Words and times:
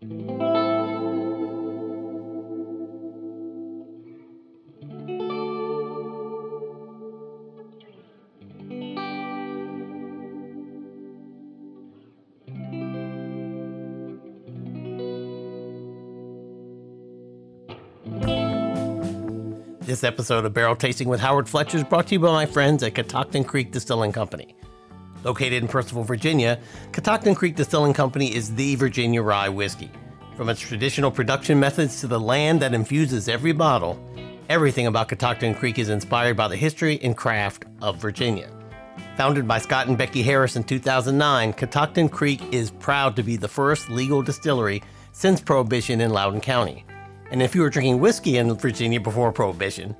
This 0.00 0.08
episode 20.02 20.46
of 20.46 20.54
Barrel 20.54 20.76
Tasting 20.76 21.08
with 21.10 21.20
Howard 21.20 21.46
Fletcher 21.46 21.76
is 21.76 21.84
brought 21.84 22.06
to 22.06 22.14
you 22.14 22.20
by 22.20 22.32
my 22.32 22.46
friends 22.46 22.82
at 22.82 22.94
Catoctin 22.94 23.44
Creek 23.44 23.70
Distilling 23.70 24.12
Company. 24.12 24.54
Located 25.24 25.62
in 25.62 25.68
Purcellville, 25.68 26.06
Virginia, 26.06 26.58
Catoctin 26.92 27.34
Creek 27.34 27.56
Distilling 27.56 27.92
Company 27.92 28.34
is 28.34 28.54
the 28.54 28.74
Virginia 28.76 29.22
rye 29.22 29.48
whiskey. 29.48 29.90
From 30.36 30.48
its 30.48 30.60
traditional 30.60 31.10
production 31.10 31.60
methods 31.60 32.00
to 32.00 32.06
the 32.06 32.18
land 32.18 32.60
that 32.62 32.72
infuses 32.72 33.28
every 33.28 33.52
bottle, 33.52 34.02
everything 34.48 34.86
about 34.86 35.08
Catoctin 35.08 35.54
Creek 35.54 35.78
is 35.78 35.90
inspired 35.90 36.36
by 36.36 36.48
the 36.48 36.56
history 36.56 36.98
and 37.02 37.16
craft 37.16 37.66
of 37.82 37.98
Virginia. 37.98 38.50
Founded 39.16 39.46
by 39.46 39.58
Scott 39.58 39.88
and 39.88 39.98
Becky 39.98 40.22
Harris 40.22 40.56
in 40.56 40.64
2009, 40.64 41.52
Catoctin 41.52 42.08
Creek 42.08 42.40
is 42.52 42.70
proud 42.70 43.14
to 43.16 43.22
be 43.22 43.36
the 43.36 43.48
first 43.48 43.90
legal 43.90 44.22
distillery 44.22 44.82
since 45.12 45.40
Prohibition 45.40 46.00
in 46.00 46.10
Loudoun 46.10 46.40
County. 46.40 46.86
And 47.30 47.42
if 47.42 47.54
you 47.54 47.60
were 47.60 47.70
drinking 47.70 48.00
whiskey 48.00 48.38
in 48.38 48.54
Virginia 48.54 49.00
before 49.00 49.32
Prohibition, 49.32 49.94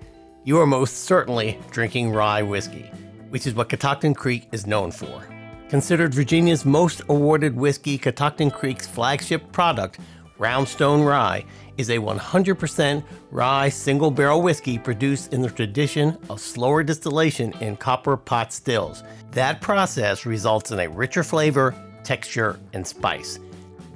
you 0.45 0.59
are 0.59 0.67
most 0.67 1.05
certainly 1.05 1.59
drinking 1.71 2.13
rye 2.13 2.43
whiskey, 2.43 2.91
which 3.31 3.47
is 3.47 3.55
what 3.55 3.69
Catoctin 3.69 4.15
Creek 4.15 4.47
is 4.53 4.67
known 4.67 4.91
for. 4.91 5.27
Considered 5.69 6.15
Virginia's 6.15 6.65
most 6.65 7.03
awarded 7.09 7.57
whiskey, 7.57 7.97
Catoctin 7.97 8.51
Creek's 8.51 8.87
flagship 8.87 9.51
product, 9.53 9.99
Roundstone 10.39 11.05
Rye, 11.05 11.45
is 11.77 11.91
a 11.91 11.99
100% 11.99 13.05
rye 13.31 13.69
single 13.69 14.11
barrel 14.11 14.43
whiskey 14.43 14.79
produced 14.79 15.33
in 15.33 15.43
the 15.43 15.51
tradition 15.51 16.19
of 16.29 16.41
slower 16.41 16.83
distillation 16.83 17.53
in 17.61 17.77
copper 17.77 18.17
pot 18.17 18.53
stills. 18.53 19.03
That 19.33 19.61
process 19.61 20.27
results 20.27 20.71
in 20.71 20.81
a 20.81 20.89
richer 20.89 21.23
flavor, 21.23 21.75
texture, 22.05 22.59
and 22.73 22.87
spice 22.87 23.39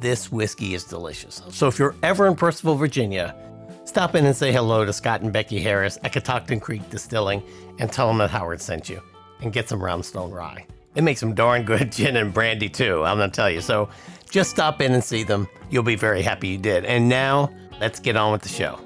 this 0.05 0.31
whiskey 0.31 0.75
is 0.75 0.85
delicious. 0.85 1.41
So 1.49 1.67
if 1.67 1.79
you're 1.79 1.95
ever 2.03 2.27
in 2.27 2.35
Purcellville, 2.35 2.79
Virginia, 2.79 3.35
stop 3.87 4.15
in 4.15 4.27
and 4.27 4.37
say 4.37 4.53
hello 4.53 4.85
to 4.85 4.93
Scott 4.93 5.23
and 5.23 5.33
Becky 5.33 5.59
Harris 5.61 5.99
at 6.05 6.13
Catoctin 6.13 6.61
Creek 6.61 6.89
Distilling 6.91 7.43
and 7.79 7.91
tell 7.91 8.09
them 8.09 8.19
that 8.19 8.29
Howard 8.29 8.61
sent 8.61 8.91
you 8.91 9.01
and 9.45 9.53
get 9.53 9.69
some 9.69 9.81
Roundstone 9.81 10.33
Rye. 10.33 10.67
They 10.95 11.01
make 11.01 11.19
some 11.19 11.35
darn 11.35 11.65
good 11.65 11.93
gin 11.97 12.17
and 12.17 12.33
brandy 12.33 12.69
too, 12.69 13.05
I'm 13.05 13.19
gonna 13.19 13.31
tell 13.31 13.51
you. 13.51 13.61
So 13.61 13.89
just 14.31 14.51
stop 14.51 14.81
in 14.81 14.93
and 14.93 15.05
see 15.05 15.23
them. 15.23 15.49
You'll 15.71 15.83
be 15.83 15.97
very 15.97 16.23
happy 16.23 16.49
you 16.49 16.59
did. 16.59 16.85
And 16.85 17.09
now, 17.09 17.53
let's 17.81 18.01
get 18.01 18.17
on 18.17 18.33
with 18.33 18.43
the 18.43 18.49
show. 18.49 18.81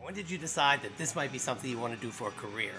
When 0.00 0.14
did 0.14 0.30
you 0.30 0.38
decide 0.38 0.82
that 0.82 0.96
this 0.96 1.14
might 1.14 1.32
be 1.32 1.38
something 1.38 1.68
you 1.68 1.78
want 1.78 1.94
to 1.94 2.00
do 2.00 2.10
for 2.10 2.28
a 2.28 2.32
career? 2.32 2.72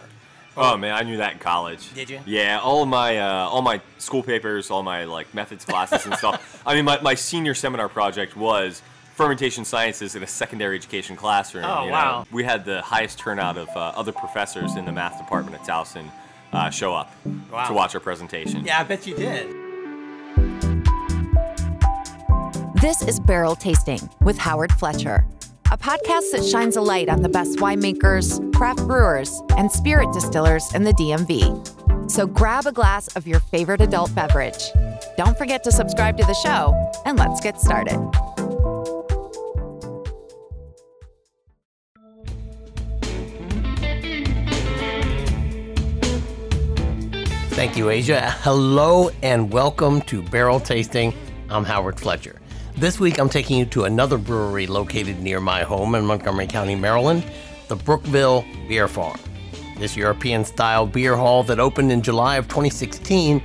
Oh 0.58 0.78
man, 0.78 0.94
I 0.94 1.04
knew 1.04 1.18
that 1.18 1.34
in 1.34 1.40
college. 1.40 1.94
Did 1.94 2.10
you? 2.10 2.20
Yeah, 2.26 2.60
all 2.62 2.86
my 2.86 3.18
uh, 3.18 3.48
all 3.50 3.62
my 3.62 3.82
school 3.98 4.24
papers, 4.24 4.72
all 4.72 4.84
my 4.84 5.04
like 5.04 5.34
methods 5.34 5.66
classes 5.66 6.06
and 6.06 6.16
stuff. 6.16 6.62
I 6.66 6.76
mean, 6.76 6.86
my, 6.86 7.00
my 7.02 7.14
senior 7.14 7.54
seminar 7.54 7.90
project 7.90 8.38
was 8.38 8.82
fermentation 9.16 9.66
sciences 9.66 10.16
in 10.16 10.24
a 10.24 10.28
secondary 10.28 10.78
education 10.78 11.16
classroom. 11.16 11.66
Oh, 11.66 11.82
you 11.84 11.88
know. 11.88 11.94
wow. 11.94 12.26
We 12.32 12.44
had 12.44 12.64
the 12.66 12.82
highest 12.82 13.18
turnout 13.20 13.58
of 13.58 13.68
uh, 13.70 13.94
other 13.96 14.12
professors 14.12 14.76
in 14.76 14.86
the 14.86 14.92
math 14.92 15.18
department 15.18 15.56
at 15.62 15.68
Towson 15.68 16.10
uh, 16.54 16.70
show 16.70 16.94
up 16.94 17.12
Wow. 17.52 17.68
to 17.68 17.74
watch 17.74 17.94
our 17.96 18.02
presentation. 18.02 18.66
Yeah, 18.66 18.80
I 18.80 18.84
bet 18.84 19.06
you 19.08 19.16
did. 19.16 19.48
This 22.76 23.02
is 23.02 23.20
Barrel 23.20 23.56
Tasting 23.56 24.00
with 24.22 24.38
Howard 24.38 24.72
Fletcher, 24.74 25.26
a 25.72 25.78
podcast 25.78 26.32
that 26.32 26.46
shines 26.46 26.76
a 26.76 26.82
light 26.82 27.10
on 27.10 27.24
the 27.24 27.30
best 27.30 27.58
winemakers, 27.58 28.40
craft 28.54 28.86
brewers, 28.86 29.42
and 29.58 29.72
spirit 29.72 30.12
distillers 30.14 30.72
in 30.76 30.84
the 30.84 30.94
DMV. 30.94 32.12
So 32.12 32.28
grab 32.28 32.68
a 32.68 32.72
glass 32.72 33.08
of 33.16 33.26
your 33.26 33.40
favorite 33.40 33.82
adult 33.82 34.14
beverage. 34.14 34.64
Don't 35.18 35.36
forget 35.38 35.64
to 35.64 35.72
subscribe 35.72 36.18
to 36.18 36.26
the 36.26 36.36
show, 36.36 36.74
and 37.06 37.18
let's 37.18 37.42
get 37.42 37.60
started. 37.60 37.98
Thank 47.56 47.76
you, 47.76 47.90
Asia. 47.90 48.30
Hello 48.42 49.10
and 49.24 49.52
welcome 49.52 50.02
to 50.02 50.22
Barrel 50.22 50.60
Tasting. 50.60 51.14
I'm 51.50 51.64
Howard 51.64 52.00
Fletcher. 52.00 52.40
This 52.78 53.00
week 53.00 53.20
I'm 53.20 53.30
taking 53.30 53.58
you 53.58 53.66
to 53.68 53.86
another 53.86 54.18
brewery 54.18 54.68
located 54.68 55.22
near 55.22 55.40
my 55.40 55.64
home 55.64 55.96
in 55.96 56.06
Montgomery 56.06 56.46
County, 56.46 56.76
Maryland, 56.76 57.24
the 57.70 57.76
Brookville 57.78 58.44
Beer 58.68 58.90
Farm. 58.90 59.18
This 59.78 59.96
European 59.96 60.44
style 60.44 60.86
beer 60.86 61.16
hall 61.16 61.42
that 61.44 61.58
opened 61.58 61.94
in 61.94 62.02
July 62.02 62.36
of 62.36 62.50
2016 62.50 63.42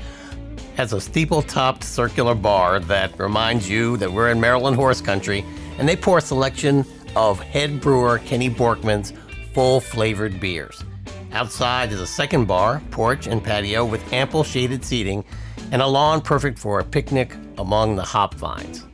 has 0.75 0.93
a 0.93 1.01
steeple 1.01 1.43
topped 1.43 1.85
circular 1.85 2.35
bar 2.35 2.81
that 2.81 3.17
reminds 3.21 3.71
you 3.71 3.97
that 3.99 4.13
we're 4.13 4.33
in 4.33 4.41
Maryland 4.41 4.75
horse 4.75 5.01
country, 5.01 5.45
and 5.79 5.89
they 5.89 5.95
pour 5.95 6.19
a 6.19 6.23
selection 6.23 6.85
of 7.15 7.39
head 7.39 7.81
brewer 7.81 8.19
Kenny 8.19 8.51
Borkman's 8.51 9.13
full 9.55 9.81
flavored 9.81 10.41
beers. 10.41 10.83
Outside 11.31 11.93
is 11.93 12.01
a 12.01 12.07
second 12.07 12.47
bar, 12.47 12.83
porch, 12.91 13.29
and 13.29 13.45
patio 13.45 13.85
with 13.85 14.13
ample 14.13 14.43
shaded 14.43 14.85
seating 14.85 15.25
and 15.71 15.81
a 15.81 15.87
lawn 15.87 16.21
perfect 16.21 16.59
for 16.59 16.81
a 16.81 16.85
picnic 16.85 17.37
among 17.59 17.95
the 17.95 18.03
hop 18.03 18.35
vines. 18.35 18.87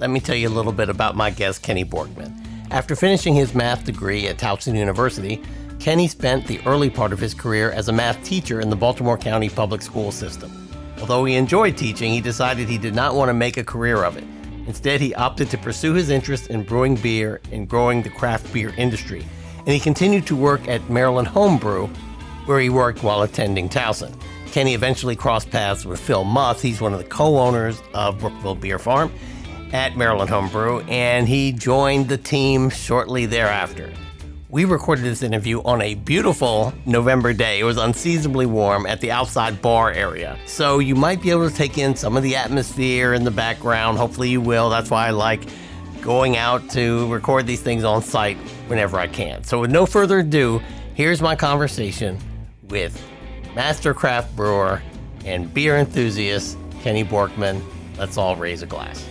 Let 0.00 0.10
me 0.10 0.20
tell 0.20 0.36
you 0.36 0.48
a 0.48 0.50
little 0.50 0.70
bit 0.70 0.88
about 0.88 1.16
my 1.16 1.30
guest, 1.30 1.62
Kenny 1.62 1.84
Borkman. 1.84 2.32
After 2.70 2.94
finishing 2.94 3.34
his 3.34 3.52
math 3.52 3.84
degree 3.84 4.28
at 4.28 4.38
Towson 4.38 4.76
University, 4.76 5.42
Kenny 5.80 6.06
spent 6.06 6.46
the 6.46 6.60
early 6.66 6.88
part 6.88 7.12
of 7.12 7.18
his 7.18 7.34
career 7.34 7.72
as 7.72 7.88
a 7.88 7.92
math 7.92 8.22
teacher 8.22 8.60
in 8.60 8.70
the 8.70 8.76
Baltimore 8.76 9.18
County 9.18 9.48
public 9.48 9.82
school 9.82 10.12
system. 10.12 10.52
Although 11.00 11.24
he 11.24 11.34
enjoyed 11.34 11.76
teaching, 11.76 12.12
he 12.12 12.20
decided 12.20 12.68
he 12.68 12.78
did 12.78 12.94
not 12.94 13.16
want 13.16 13.28
to 13.28 13.34
make 13.34 13.56
a 13.56 13.64
career 13.64 14.04
of 14.04 14.16
it. 14.16 14.22
Instead, 14.68 15.00
he 15.00 15.16
opted 15.16 15.50
to 15.50 15.58
pursue 15.58 15.94
his 15.94 16.10
interest 16.10 16.48
in 16.48 16.62
brewing 16.62 16.94
beer 16.94 17.40
and 17.50 17.68
growing 17.68 18.02
the 18.02 18.10
craft 18.10 18.52
beer 18.52 18.72
industry. 18.76 19.26
And 19.58 19.68
he 19.68 19.80
continued 19.80 20.28
to 20.28 20.36
work 20.36 20.68
at 20.68 20.88
Maryland 20.88 21.26
Homebrew, 21.26 21.88
where 22.46 22.60
he 22.60 22.70
worked 22.70 23.02
while 23.02 23.22
attending 23.22 23.68
Towson. 23.68 24.14
Kenny 24.52 24.74
eventually 24.74 25.16
crossed 25.16 25.50
paths 25.50 25.84
with 25.84 25.98
Phil 25.98 26.22
Muth. 26.22 26.62
He's 26.62 26.80
one 26.80 26.92
of 26.92 27.00
the 27.00 27.08
co-owners 27.08 27.82
of 27.94 28.20
Brookville 28.20 28.54
Beer 28.54 28.78
Farm 28.78 29.12
at 29.72 29.96
Maryland 29.96 30.30
Homebrew, 30.30 30.80
and 30.88 31.28
he 31.28 31.52
joined 31.52 32.08
the 32.08 32.18
team 32.18 32.70
shortly 32.70 33.26
thereafter. 33.26 33.92
We 34.50 34.64
recorded 34.64 35.04
this 35.04 35.22
interview 35.22 35.60
on 35.62 35.82
a 35.82 35.94
beautiful 35.94 36.72
November 36.86 37.34
day. 37.34 37.60
It 37.60 37.64
was 37.64 37.76
unseasonably 37.76 38.46
warm 38.46 38.86
at 38.86 39.00
the 39.02 39.10
outside 39.10 39.60
bar 39.60 39.92
area. 39.92 40.38
So 40.46 40.78
you 40.78 40.94
might 40.94 41.20
be 41.20 41.30
able 41.30 41.50
to 41.50 41.54
take 41.54 41.76
in 41.76 41.94
some 41.94 42.16
of 42.16 42.22
the 42.22 42.34
atmosphere 42.34 43.12
in 43.12 43.24
the 43.24 43.30
background. 43.30 43.98
Hopefully 43.98 44.30
you 44.30 44.40
will. 44.40 44.70
That's 44.70 44.90
why 44.90 45.08
I 45.08 45.10
like 45.10 45.42
going 46.00 46.38
out 46.38 46.70
to 46.70 47.12
record 47.12 47.46
these 47.46 47.60
things 47.60 47.84
on 47.84 48.02
site 48.02 48.38
whenever 48.68 48.98
I 48.98 49.06
can. 49.06 49.44
So 49.44 49.60
with 49.60 49.70
no 49.70 49.84
further 49.84 50.20
ado, 50.20 50.62
here's 50.94 51.20
my 51.20 51.36
conversation 51.36 52.18
with 52.68 52.98
master 53.54 53.92
craft 53.92 54.34
brewer 54.34 54.82
and 55.26 55.52
beer 55.52 55.76
enthusiast 55.76 56.56
Kenny 56.80 57.04
Borkman. 57.04 57.62
Let's 57.98 58.16
all 58.16 58.34
raise 58.34 58.62
a 58.62 58.66
glass. 58.66 59.06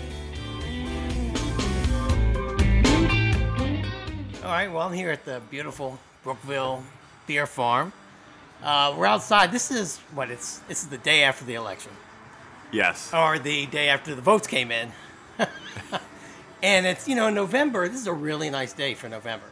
Right, 4.57 4.72
well, 4.72 4.88
I'm 4.88 4.94
here 4.94 5.12
at 5.12 5.23
the 5.23 5.40
beautiful 5.51 6.00
Brookville 6.23 6.81
Beer 7.27 7.45
Farm. 7.45 7.94
Uh, 8.63 8.95
we're 8.98 9.06
outside. 9.06 9.51
This 9.51 9.69
is 9.69 9.98
what 10.15 10.31
it's. 10.31 10.59
This 10.68 10.81
is 10.81 10.89
the 10.89 10.98
day 10.98 11.21
after 11.24 11.45
the 11.45 11.54
election, 11.54 11.92
Yes. 12.71 13.13
or 13.13 13.38
the 13.38 13.68
day 13.68 13.88
after 13.89 14.15
the 14.15 14.21
votes 14.21 14.48
came 14.48 14.71
in. 14.71 14.92
and 16.63 16.88
it's 16.88 17.07
you 17.07 17.15
know 17.15 17.30
November. 17.30 17.88
This 17.88 18.01
is 18.01 18.07
a 18.07 18.13
really 18.13 18.50
nice 18.50 18.74
day 18.74 18.95
for 18.95 19.07
November. 19.07 19.45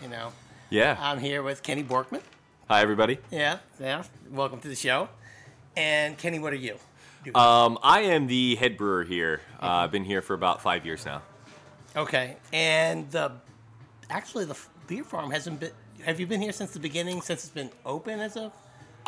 You 0.00 0.08
know, 0.08 0.32
Yeah. 0.70 0.96
I'm 1.00 1.18
here 1.18 1.42
with 1.42 1.64
Kenny 1.64 1.82
Borkman. 1.82 2.20
Hi, 2.68 2.82
everybody. 2.82 3.18
Yeah, 3.32 3.58
yeah. 3.80 4.04
Welcome 4.30 4.60
to 4.60 4.68
the 4.68 4.76
show. 4.76 5.08
And 5.76 6.16
Kenny, 6.16 6.38
what 6.38 6.52
are 6.52 6.56
you? 6.56 6.76
doing? 7.24 7.34
Um, 7.36 7.78
I 7.82 8.02
am 8.02 8.28
the 8.28 8.54
head 8.54 8.76
brewer 8.76 9.02
here. 9.02 9.40
Uh, 9.60 9.66
I've 9.66 9.90
been 9.90 10.04
here 10.04 10.22
for 10.22 10.34
about 10.34 10.62
five 10.62 10.86
years 10.86 11.04
now. 11.04 11.22
okay. 11.96 12.36
And 12.52 13.10
the 13.10 13.32
actually 14.10 14.44
the 14.44 14.56
beer 14.86 15.04
farm 15.04 15.30
hasn't 15.30 15.60
been. 15.60 15.70
Have 16.04 16.20
you 16.20 16.26
been 16.26 16.40
here 16.40 16.52
since 16.52 16.70
the 16.72 16.78
beginning? 16.78 17.20
Since 17.22 17.44
it's 17.44 17.52
been 17.52 17.70
open 17.84 18.20
as 18.20 18.36
a 18.36 18.52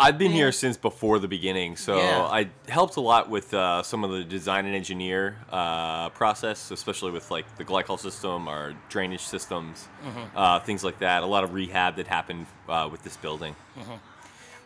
I've 0.01 0.17
been 0.17 0.31
here 0.31 0.53
since 0.53 0.77
before 0.77 1.19
the 1.19 1.27
beginning, 1.27 1.75
so 1.77 1.97
Yeah. 1.97 2.23
I 2.23 2.49
helped 2.69 2.95
a 2.97 3.01
lot 3.01 3.29
with 3.29 3.53
uh, 3.53 3.83
some 3.83 4.05
of 4.05 4.13
the 4.13 4.23
design 4.23 4.65
and 4.65 4.73
engineer 4.77 5.37
uh, 5.51 6.11
process, 6.11 6.71
especially 6.71 7.11
with 7.11 7.33
like 7.33 7.57
the 7.57 7.65
glycol 7.65 7.99
system, 7.99 8.47
our 8.47 8.75
drainage 8.91 9.23
systems, 9.23 9.89
Mm-hmm. 10.07 10.37
uh, 10.39 10.61
things 10.61 10.85
like 10.85 11.01
that. 11.01 11.25
A 11.25 11.27
lot 11.27 11.43
of 11.43 11.53
rehab 11.53 11.97
that 11.97 12.07
happened 12.07 12.47
uh, 12.69 12.89
with 12.91 13.03
this 13.03 13.17
building. 13.17 13.57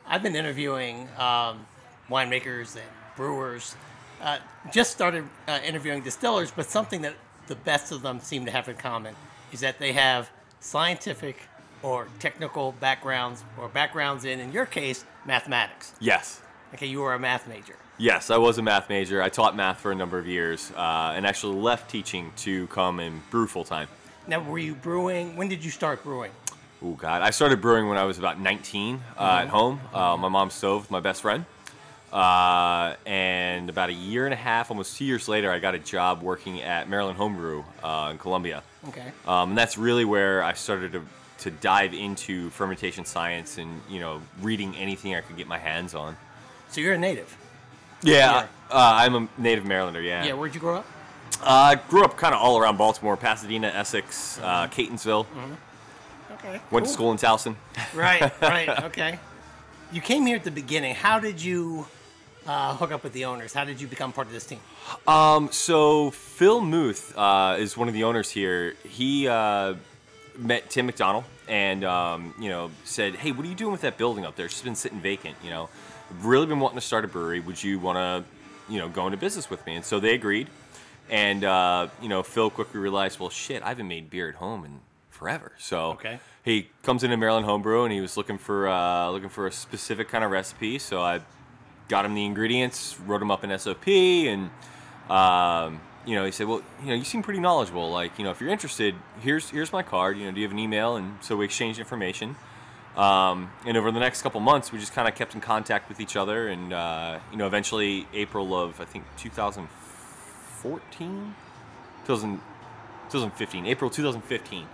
I've 0.06 0.22
been 0.22 0.36
interviewing 0.36 1.08
um, 1.16 1.64
winemakers 2.10 2.74
and 2.76 2.84
brewers. 3.16 3.74
Uh, 4.20 4.38
just 4.70 4.90
started 4.92 5.24
uh, 5.48 5.58
interviewing 5.64 6.02
distillers, 6.02 6.50
but 6.50 6.66
something 6.68 7.00
that 7.02 7.14
the 7.46 7.54
best 7.56 7.90
of 7.90 8.02
them 8.02 8.20
seem 8.20 8.44
to 8.44 8.50
have 8.50 8.68
in 8.68 8.76
common 8.76 9.14
is 9.52 9.60
that 9.60 9.78
they 9.78 9.92
have 9.92 10.30
scientific 10.60 11.36
or 11.82 12.08
technical 12.18 12.72
backgrounds 12.72 13.44
or 13.58 13.68
backgrounds 13.68 14.24
in, 14.24 14.40
in 14.40 14.52
your 14.52 14.66
case, 14.66 15.04
mathematics. 15.26 15.92
Yes. 16.00 16.40
Okay, 16.74 16.86
you 16.86 17.00
were 17.00 17.14
a 17.14 17.18
math 17.18 17.48
major. 17.48 17.76
Yes, 17.98 18.30
I 18.30 18.38
was 18.38 18.58
a 18.58 18.62
math 18.62 18.88
major. 18.88 19.22
I 19.22 19.28
taught 19.28 19.54
math 19.54 19.80
for 19.80 19.92
a 19.92 19.94
number 19.94 20.18
of 20.18 20.26
years 20.26 20.72
uh, 20.76 21.12
and 21.14 21.26
actually 21.26 21.56
left 21.56 21.90
teaching 21.90 22.32
to 22.38 22.66
come 22.68 22.98
and 23.00 23.28
brew 23.30 23.46
full 23.46 23.64
time. 23.64 23.88
Now, 24.26 24.40
were 24.40 24.58
you 24.58 24.74
brewing? 24.74 25.36
When 25.36 25.48
did 25.48 25.64
you 25.64 25.70
start 25.70 26.02
brewing? 26.02 26.30
Oh 26.84 26.94
God! 26.94 27.22
I 27.22 27.30
started 27.30 27.60
brewing 27.60 27.88
when 27.88 27.96
I 27.98 28.04
was 28.04 28.18
about 28.18 28.40
19 28.40 29.00
uh, 29.16 29.40
at 29.42 29.48
home. 29.48 29.80
Uh, 29.94 30.16
my 30.16 30.28
mom's 30.28 30.54
stove 30.54 30.82
with 30.82 30.90
my 30.90 30.98
best 30.98 31.22
friend, 31.22 31.44
uh, 32.12 32.94
and 33.06 33.70
about 33.70 33.88
a 33.88 33.94
year 33.94 34.26
and 34.26 34.34
a 34.34 34.36
half, 34.36 34.70
almost 34.70 34.98
two 34.98 35.04
years 35.04 35.28
later, 35.28 35.50
I 35.50 35.58
got 35.58 35.74
a 35.74 35.78
job 35.78 36.22
working 36.22 36.60
at 36.60 36.88
Maryland 36.88 37.16
Homebrew 37.16 37.64
uh, 37.82 38.10
in 38.12 38.18
Columbia. 38.18 38.62
Okay. 38.88 39.12
Um, 39.26 39.50
and 39.50 39.58
that's 39.58 39.78
really 39.78 40.04
where 40.04 40.42
I 40.42 40.52
started 40.52 40.92
to, 40.92 41.02
to 41.38 41.50
dive 41.50 41.94
into 41.94 42.50
fermentation 42.50 43.06
science 43.06 43.56
and 43.56 43.80
you 43.88 43.98
know 43.98 44.20
reading 44.42 44.76
anything 44.76 45.14
I 45.14 45.22
could 45.22 45.38
get 45.38 45.46
my 45.46 45.58
hands 45.58 45.94
on. 45.94 46.16
So 46.68 46.82
you're 46.82 46.94
a 46.94 46.98
native. 46.98 47.34
Yeah, 48.02 48.46
uh, 48.70 48.92
I'm 48.96 49.14
a 49.14 49.28
native 49.38 49.64
Marylander. 49.64 50.04
Yeah. 50.04 50.24
Yeah, 50.24 50.34
where'd 50.34 50.54
you 50.54 50.60
grow 50.60 50.76
up? 50.76 50.86
Uh, 51.40 51.46
I 51.46 51.74
grew 51.76 52.04
up 52.04 52.16
kind 52.16 52.34
of 52.34 52.40
all 52.40 52.58
around 52.58 52.76
Baltimore, 52.76 53.16
Pasadena, 53.16 53.68
Essex, 53.68 54.38
uh, 54.42 54.68
Catonsville. 54.68 55.26
Okay. 56.34 56.60
Went 56.70 56.86
to 56.86 56.92
school 56.92 57.10
in 57.10 57.16
Towson. 57.16 57.56
Right, 57.94 58.20
right, 58.42 58.84
okay. 58.84 59.18
You 59.92 60.00
came 60.00 60.26
here 60.26 60.36
at 60.36 60.44
the 60.44 60.50
beginning. 60.50 60.94
How 60.94 61.18
did 61.18 61.42
you 61.42 61.86
uh, 62.46 62.76
hook 62.76 62.92
up 62.92 63.02
with 63.04 63.12
the 63.12 63.24
owners? 63.24 63.52
How 63.52 63.64
did 63.64 63.80
you 63.80 63.86
become 63.86 64.12
part 64.12 64.26
of 64.26 64.32
this 64.32 64.44
team? 64.46 64.60
Um, 65.06 65.50
so 65.52 66.10
Phil 66.10 66.60
Muth 66.60 67.16
uh, 67.16 67.56
is 67.58 67.76
one 67.76 67.88
of 67.88 67.94
the 67.94 68.04
owners 68.04 68.30
here. 68.30 68.74
He 68.88 69.28
uh, 69.28 69.74
met 70.36 70.70
Tim 70.70 70.86
McDonald 70.86 71.24
and 71.48 71.84
um, 71.84 72.34
you 72.38 72.48
know 72.48 72.70
said, 72.84 73.14
"Hey, 73.16 73.32
what 73.32 73.44
are 73.46 73.48
you 73.48 73.54
doing 73.54 73.72
with 73.72 73.82
that 73.82 73.96
building 73.98 74.24
up 74.24 74.36
there? 74.36 74.46
It's 74.46 74.54
just 74.54 74.64
been 74.64 74.74
sitting 74.74 75.00
vacant. 75.00 75.36
You 75.42 75.50
know, 75.50 75.68
really 76.20 76.46
been 76.46 76.60
wanting 76.60 76.78
to 76.78 76.84
start 76.86 77.04
a 77.04 77.08
brewery. 77.08 77.40
Would 77.40 77.62
you 77.62 77.78
want 77.78 77.96
to, 77.98 78.72
you 78.72 78.78
know, 78.78 78.88
go 78.88 79.06
into 79.06 79.18
business 79.18 79.48
with 79.50 79.64
me?" 79.66 79.76
And 79.76 79.84
so 79.84 80.00
they 80.00 80.14
agreed. 80.14 80.48
And 81.10 81.44
uh, 81.44 81.88
you 82.00 82.08
know, 82.08 82.22
Phil 82.22 82.48
quickly 82.50 82.80
realized, 82.80 83.18
well, 83.20 83.28
shit, 83.30 83.62
I 83.62 83.68
haven't 83.68 83.88
made 83.88 84.08
beer 84.08 84.28
at 84.28 84.36
home 84.36 84.64
in 84.64 84.80
forever. 85.10 85.52
So 85.58 85.90
Okay. 85.92 86.18
he 86.44 86.68
comes 86.82 87.04
into 87.04 87.16
Maryland 87.16 87.44
Homebrew 87.44 87.84
and 87.84 87.92
he 87.92 88.00
was 88.00 88.16
looking 88.16 88.38
for 88.38 88.68
uh, 88.68 89.10
looking 89.10 89.28
for 89.28 89.46
a 89.46 89.52
specific 89.52 90.08
kind 90.08 90.24
of 90.24 90.30
recipe. 90.30 90.78
So 90.78 91.02
I 91.02 91.20
got 91.88 92.04
him 92.04 92.14
the 92.14 92.24
ingredients, 92.24 92.96
wrote 93.06 93.22
him 93.22 93.30
up 93.30 93.44
an 93.44 93.56
SOP, 93.58 93.88
and 93.88 94.50
um, 95.10 95.80
you 96.06 96.16
know 96.16 96.24
he 96.24 96.30
said, 96.30 96.46
"Well, 96.46 96.62
you 96.82 96.88
know, 96.88 96.94
you 96.94 97.04
seem 97.04 97.22
pretty 97.22 97.40
knowledgeable. 97.40 97.90
Like, 97.90 98.18
you 98.18 98.24
know, 98.24 98.30
if 98.30 98.40
you're 98.40 98.50
interested, 98.50 98.94
here's 99.20 99.50
here's 99.50 99.72
my 99.72 99.82
card. 99.82 100.18
You 100.18 100.26
know, 100.26 100.32
do 100.32 100.40
you 100.40 100.46
have 100.46 100.52
an 100.52 100.58
email?" 100.58 100.96
And 100.96 101.16
so 101.20 101.36
we 101.36 101.44
exchanged 101.44 101.78
information. 101.78 102.36
Um, 102.96 103.50
and 103.64 103.76
over 103.76 103.90
the 103.90 104.00
next 104.00 104.22
couple 104.22 104.40
months, 104.40 104.70
we 104.70 104.78
just 104.78 104.92
kind 104.92 105.08
of 105.08 105.14
kept 105.14 105.34
in 105.34 105.40
contact 105.40 105.88
with 105.88 106.00
each 106.00 106.16
other, 106.16 106.48
and 106.48 106.72
uh, 106.72 107.18
you 107.30 107.38
know, 107.38 107.46
eventually 107.46 108.06
April 108.12 108.54
of 108.54 108.80
I 108.80 108.84
think 108.84 109.04
2014, 109.16 111.34
2000, 112.04 112.40
2015, 113.10 113.66
April 113.66 113.90
2015. 113.90 114.66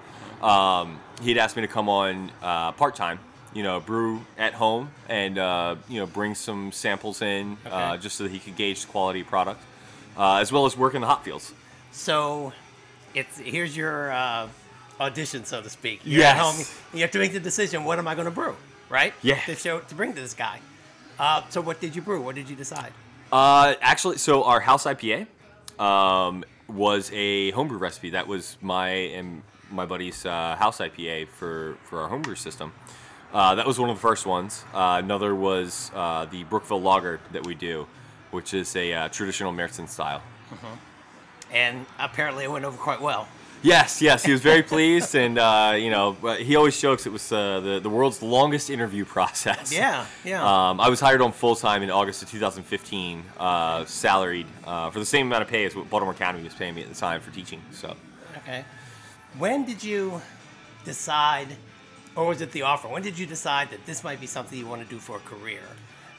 Um, 0.43 1.00
he'd 1.22 1.38
asked 1.38 1.56
me 1.56 1.62
to 1.62 1.69
come 1.69 1.88
on 1.88 2.31
uh, 2.43 2.72
part 2.72 2.94
time, 2.94 3.19
you 3.55 3.62
know, 3.62 3.81
brew 3.81 4.21
at 4.37 4.55
home 4.55 4.91
and 5.09 5.39
uh, 5.39 5.77
you 5.89 5.99
know 6.00 6.06
bring 6.06 6.35
some 6.35 6.73
samples 6.73 7.23
in 7.23 7.56
uh, 7.71 7.97
just 7.97 8.17
so 8.17 8.25
that 8.25 8.33
he 8.33 8.39
could 8.39 8.56
gauge 8.56 8.83
the 8.83 8.89
quality 8.89 9.23
product, 9.23 9.61
uh, 10.17 10.37
as 10.37 10.53
well 10.53 10.67
as 10.67 10.77
work 10.77 10.95
in 10.95 11.00
the 11.00 11.06
hop 11.06 11.25
fields. 11.25 11.53
So, 11.93 12.53
it's 13.15 13.39
here's 13.39 13.77
your 13.77 14.12
uh, 14.12 14.49
audition, 15.00 15.45
so 15.45 15.62
to 15.62 15.71
speak. 15.71 16.00
You're 16.05 16.25
at 16.25 16.37
Yes. 16.37 16.41
home. 16.41 16.97
You 16.97 17.00
have 17.03 17.11
to 17.12 17.19
make 17.19 17.33
the 17.33 17.41
decision. 17.41 17.85
What 17.85 17.99
am 17.99 18.06
I 18.06 18.15
going 18.15 18.27
to 18.27 18.31
brew? 18.31 18.55
Right? 18.91 19.15
Yeah. 19.23 19.41
To 19.47 19.55
show 19.55 19.81
to 19.81 19.94
bring 19.94 20.15
to 20.15 20.21
this 20.21 20.35
guy. 20.35 20.61
Uh, 21.19 21.43
so, 21.51 21.61
what 21.61 21.81
did 21.81 21.97
you 21.97 22.03
brew? 22.03 22.21
What 22.23 22.35
did 22.35 22.49
you 22.49 22.56
decide? 22.56 22.93
Uh, 23.33 23.75
actually, 23.81 24.19
so 24.19 24.44
our 24.44 24.61
house 24.61 24.85
IPA 24.85 25.27
um, 25.79 26.44
was 26.69 27.11
a 27.12 27.51
homebrew 27.53 27.79
recipe. 27.79 28.11
That 28.11 28.27
was 28.27 28.56
my 28.62 28.89
and 28.89 29.43
my 29.71 29.85
buddy's 29.85 30.25
uh, 30.25 30.56
house 30.56 30.79
IPA 30.79 31.29
for, 31.29 31.77
for 31.85 32.01
our 32.01 32.09
homebrew 32.09 32.35
system. 32.37 32.73
Uh, 33.33 33.55
that 33.55 33.67
was 33.67 33.79
one 33.79 33.91
of 33.91 33.97
the 33.97 34.01
first 34.01 34.27
ones. 34.27 34.65
Uh, 34.73 35.01
another 35.03 35.35
was 35.35 35.91
uh, 35.95 36.25
the 36.27 36.45
Brookville 36.45 36.81
Lager 36.81 37.21
that 37.33 37.47
we 37.47 37.55
do, 37.55 37.87
which 38.31 38.55
is 38.55 38.75
a 38.77 38.93
uh, 38.95 39.09
traditional 39.09 39.53
Märzen 39.53 39.89
style. 39.89 40.23
And 41.51 41.87
apparently, 41.99 42.45
it 42.45 42.51
went 42.51 42.65
over 42.65 42.77
quite 42.77 43.01
well. 43.01 43.29
Yes, 43.63 44.01
yes, 44.01 44.25
he 44.25 44.31
was 44.31 44.41
very 44.41 44.63
pleased, 44.75 45.15
and 45.15 45.39
uh, 45.39 45.75
you 45.77 45.91
know, 45.91 46.13
he 46.39 46.55
always 46.57 46.81
jokes 46.81 47.07
it 47.07 47.13
was 47.13 47.33
uh, 47.33 47.59
the 47.61 47.81
the 47.81 47.91
world's 47.91 48.23
longest 48.23 48.71
interview 48.71 49.05
process. 49.05 49.73
Yeah, 49.73 50.07
yeah. 50.25 50.43
Um, 50.45 50.81
I 50.81 50.89
was 50.89 51.01
hired 51.01 51.21
on 51.23 51.33
full 51.33 51.57
time 51.57 51.83
in 51.83 51.91
August 51.91 52.23
of 52.23 52.31
2015, 52.31 53.25
uh, 53.39 53.85
salaried 53.87 54.47
uh, 54.65 54.91
for 54.91 55.01
the 55.01 55.07
same 55.07 55.27
amount 55.27 55.43
of 55.43 55.49
pay 55.49 55.65
as 55.65 55.75
what 55.75 55.91
Baltimore 55.91 56.15
County 56.15 56.43
was 56.43 56.55
paying 56.55 56.75
me 56.75 56.83
at 56.83 56.89
the 56.89 56.95
time 56.95 57.21
for 57.21 57.31
teaching. 57.33 57.61
So, 57.73 57.97
Okay. 58.39 58.65
When 59.39 59.65
did 59.65 59.83
you 59.83 60.23
decide, 60.85 61.49
or 62.19 62.26
was 62.26 62.41
it 62.41 62.50
the 62.50 62.62
offer? 62.62 62.88
When 62.88 63.03
did 63.03 63.17
you 63.19 63.26
decide 63.26 63.70
that 63.70 63.87
this 63.87 64.03
might 64.03 64.20
be 64.20 64.26
something 64.26 64.59
you 64.59 64.67
want 64.67 64.82
to 64.82 64.88
do 64.88 64.99
for 64.99 65.17
a 65.17 65.20
career? 65.20 65.62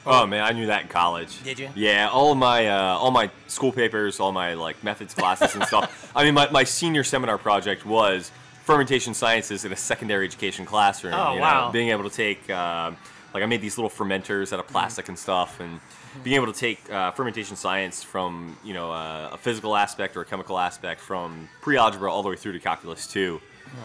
oh 0.06 0.26
man, 0.26 0.42
I 0.42 0.52
knew 0.52 0.66
that 0.66 0.82
in 0.82 0.88
college. 0.88 1.42
Did 1.42 1.58
you? 1.58 1.68
Yeah, 1.74 2.08
all 2.10 2.34
my 2.34 2.66
uh, 2.66 2.96
all 2.96 3.10
my 3.10 3.30
school 3.48 3.70
papers, 3.70 4.18
all 4.18 4.32
my 4.32 4.54
like 4.54 4.82
methods 4.82 5.12
classes 5.12 5.54
and 5.54 5.62
stuff. 5.64 6.10
I 6.16 6.24
mean, 6.24 6.32
my, 6.32 6.48
my 6.50 6.64
senior 6.64 7.04
seminar 7.04 7.36
project 7.36 7.84
was 7.84 8.32
fermentation 8.64 9.12
sciences 9.12 9.66
in 9.66 9.72
a 9.72 9.76
secondary 9.76 10.24
education 10.24 10.64
classroom. 10.64 11.12
Oh, 11.14 11.34
you 11.34 11.40
wow. 11.40 11.66
Know, 11.66 11.72
being 11.72 11.90
able 11.90 12.08
to 12.08 12.16
take 12.16 12.48
um 12.48 12.96
like 13.34 13.42
I 13.42 13.46
made 13.46 13.60
these 13.60 13.78
little 13.78 13.90
fermenters 13.90 14.52
out 14.52 14.58
of 14.58 14.66
plastic 14.66 15.08
and 15.08 15.18
stuff, 15.18 15.60
and 15.60 15.80
being 16.24 16.36
able 16.36 16.52
to 16.52 16.58
take 16.58 16.90
uh, 16.90 17.10
fermentation 17.12 17.56
science 17.56 18.02
from 18.02 18.56
you 18.64 18.72
know 18.72 18.90
uh, 18.90 19.30
a 19.32 19.36
physical 19.36 19.76
aspect 19.76 20.16
or 20.16 20.22
a 20.22 20.24
chemical 20.24 20.58
aspect 20.58 21.00
from 21.00 21.48
pre-algebra 21.60 22.10
all 22.10 22.22
the 22.22 22.28
way 22.30 22.36
through 22.36 22.52
to 22.52 22.58
calculus 22.58 23.06
two. 23.06 23.40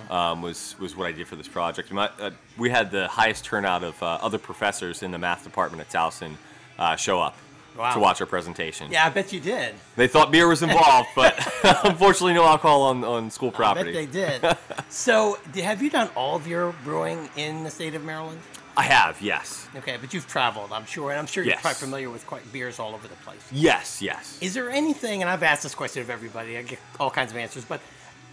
Um, 0.10 0.42
was 0.42 0.76
was 0.80 0.96
what 0.96 1.08
I 1.08 1.12
did 1.12 1.28
for 1.28 1.36
this 1.36 1.48
project. 1.48 1.92
My, 1.92 2.10
uh, 2.20 2.32
we 2.58 2.70
had 2.70 2.92
the 2.92 3.08
highest 3.08 3.46
turnout 3.46 3.84
of 3.84 4.02
uh, 4.02 4.18
other 4.22 4.38
professors 4.38 5.04
in 5.04 5.12
the 5.12 5.18
math 5.18 5.44
department 5.44 5.82
at 5.82 5.90
Towson 5.90 6.36
uh, 6.80 6.96
show 6.96 7.20
up 7.22 7.36
Wow. 7.78 7.94
to 7.94 8.00
watch 8.00 8.22
our 8.22 8.28
presentation. 8.28 8.90
Yeah, 8.90 9.06
I 9.06 9.10
bet 9.10 9.34
you 9.34 9.42
did. 9.42 9.76
They 9.98 10.08
thought 10.08 10.32
beer 10.32 10.48
was 10.48 10.64
involved, 10.64 11.10
but 11.14 11.36
unfortunately, 11.84 12.34
no 12.34 12.46
alcohol 12.46 12.84
on, 12.84 13.04
on 13.04 13.30
school 13.30 13.50
I 13.50 13.52
property. 13.52 13.92
bet 13.92 14.12
they 14.14 14.40
did. 14.40 14.58
so, 14.90 15.38
have 15.56 15.82
you 15.82 15.90
done 15.90 16.10
all 16.16 16.38
of 16.38 16.48
your 16.48 16.74
brewing 16.86 17.28
in 17.36 17.66
the 17.66 17.70
state 17.70 17.94
of 17.94 18.02
Maryland? 18.06 18.40
I 18.78 18.84
have, 18.84 19.22
yes. 19.22 19.68
Okay, 19.76 19.98
but 20.00 20.14
you've 20.14 20.26
traveled, 20.28 20.72
I'm 20.72 20.86
sure, 20.86 21.12
and 21.12 21.20
I'm 21.20 21.26
sure 21.28 21.44
you're 21.44 21.52
Yes. 21.56 21.62
quite 21.62 21.76
familiar 21.76 22.10
with 22.10 22.26
quite 22.26 22.50
beers 22.54 22.80
all 22.80 22.94
over 22.94 23.10
the 23.10 23.16
place. 23.16 23.42
Yes, 23.52 24.02
yes. 24.02 24.38
Is 24.42 24.54
there 24.54 24.70
anything, 24.70 25.22
and 25.22 25.30
I've 25.30 25.44
asked 25.44 25.64
this 25.64 25.76
question 25.76 26.02
of 26.02 26.10
everybody, 26.10 26.58
I 26.58 26.62
get 26.62 26.80
all 26.98 27.12
kinds 27.12 27.32
of 27.34 27.38
answers, 27.38 27.66
but 27.66 27.82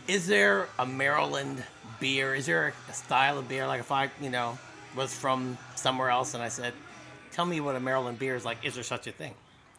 is 0.09 0.27
there 0.27 0.69
a 0.79 0.87
Maryland 0.87 1.63
beer? 2.01 2.35
Is 2.35 2.47
there 2.47 2.73
a 2.89 2.93
style 2.93 3.39
of 3.39 3.49
beer? 3.49 3.67
Like 3.67 3.81
if 3.81 3.93
I, 3.93 4.11
you 4.21 4.31
know, 4.31 4.59
was 4.97 5.15
from 5.15 5.59
somewhere 5.75 6.11
else 6.11 6.35
and 6.35 6.43
I 6.43 6.49
said, 6.49 6.75
tell 7.31 7.45
me 7.45 7.61
what 7.61 7.77
a 7.77 7.81
Maryland 7.81 8.19
beer 8.19 8.37
is 8.37 8.45
like, 8.45 8.59
is 8.65 8.75
there 8.75 8.85
such 8.85 9.07
a 9.07 9.13
thing? 9.13 9.35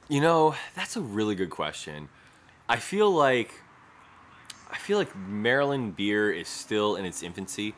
You 0.10 0.22
know, 0.22 0.56
that's 0.75 0.96
a 0.96 1.01
really 1.01 1.36
good 1.36 1.50
question. 1.50 2.10
I 2.68 2.77
feel 2.77 3.12
like 3.12 3.51
I 4.72 4.77
feel 4.77 4.98
like 4.98 5.15
Maryland 5.15 5.96
beer 5.96 6.32
is 6.32 6.48
still 6.48 6.96
in 6.96 7.06
its 7.06 7.22
infancy. 7.22 7.75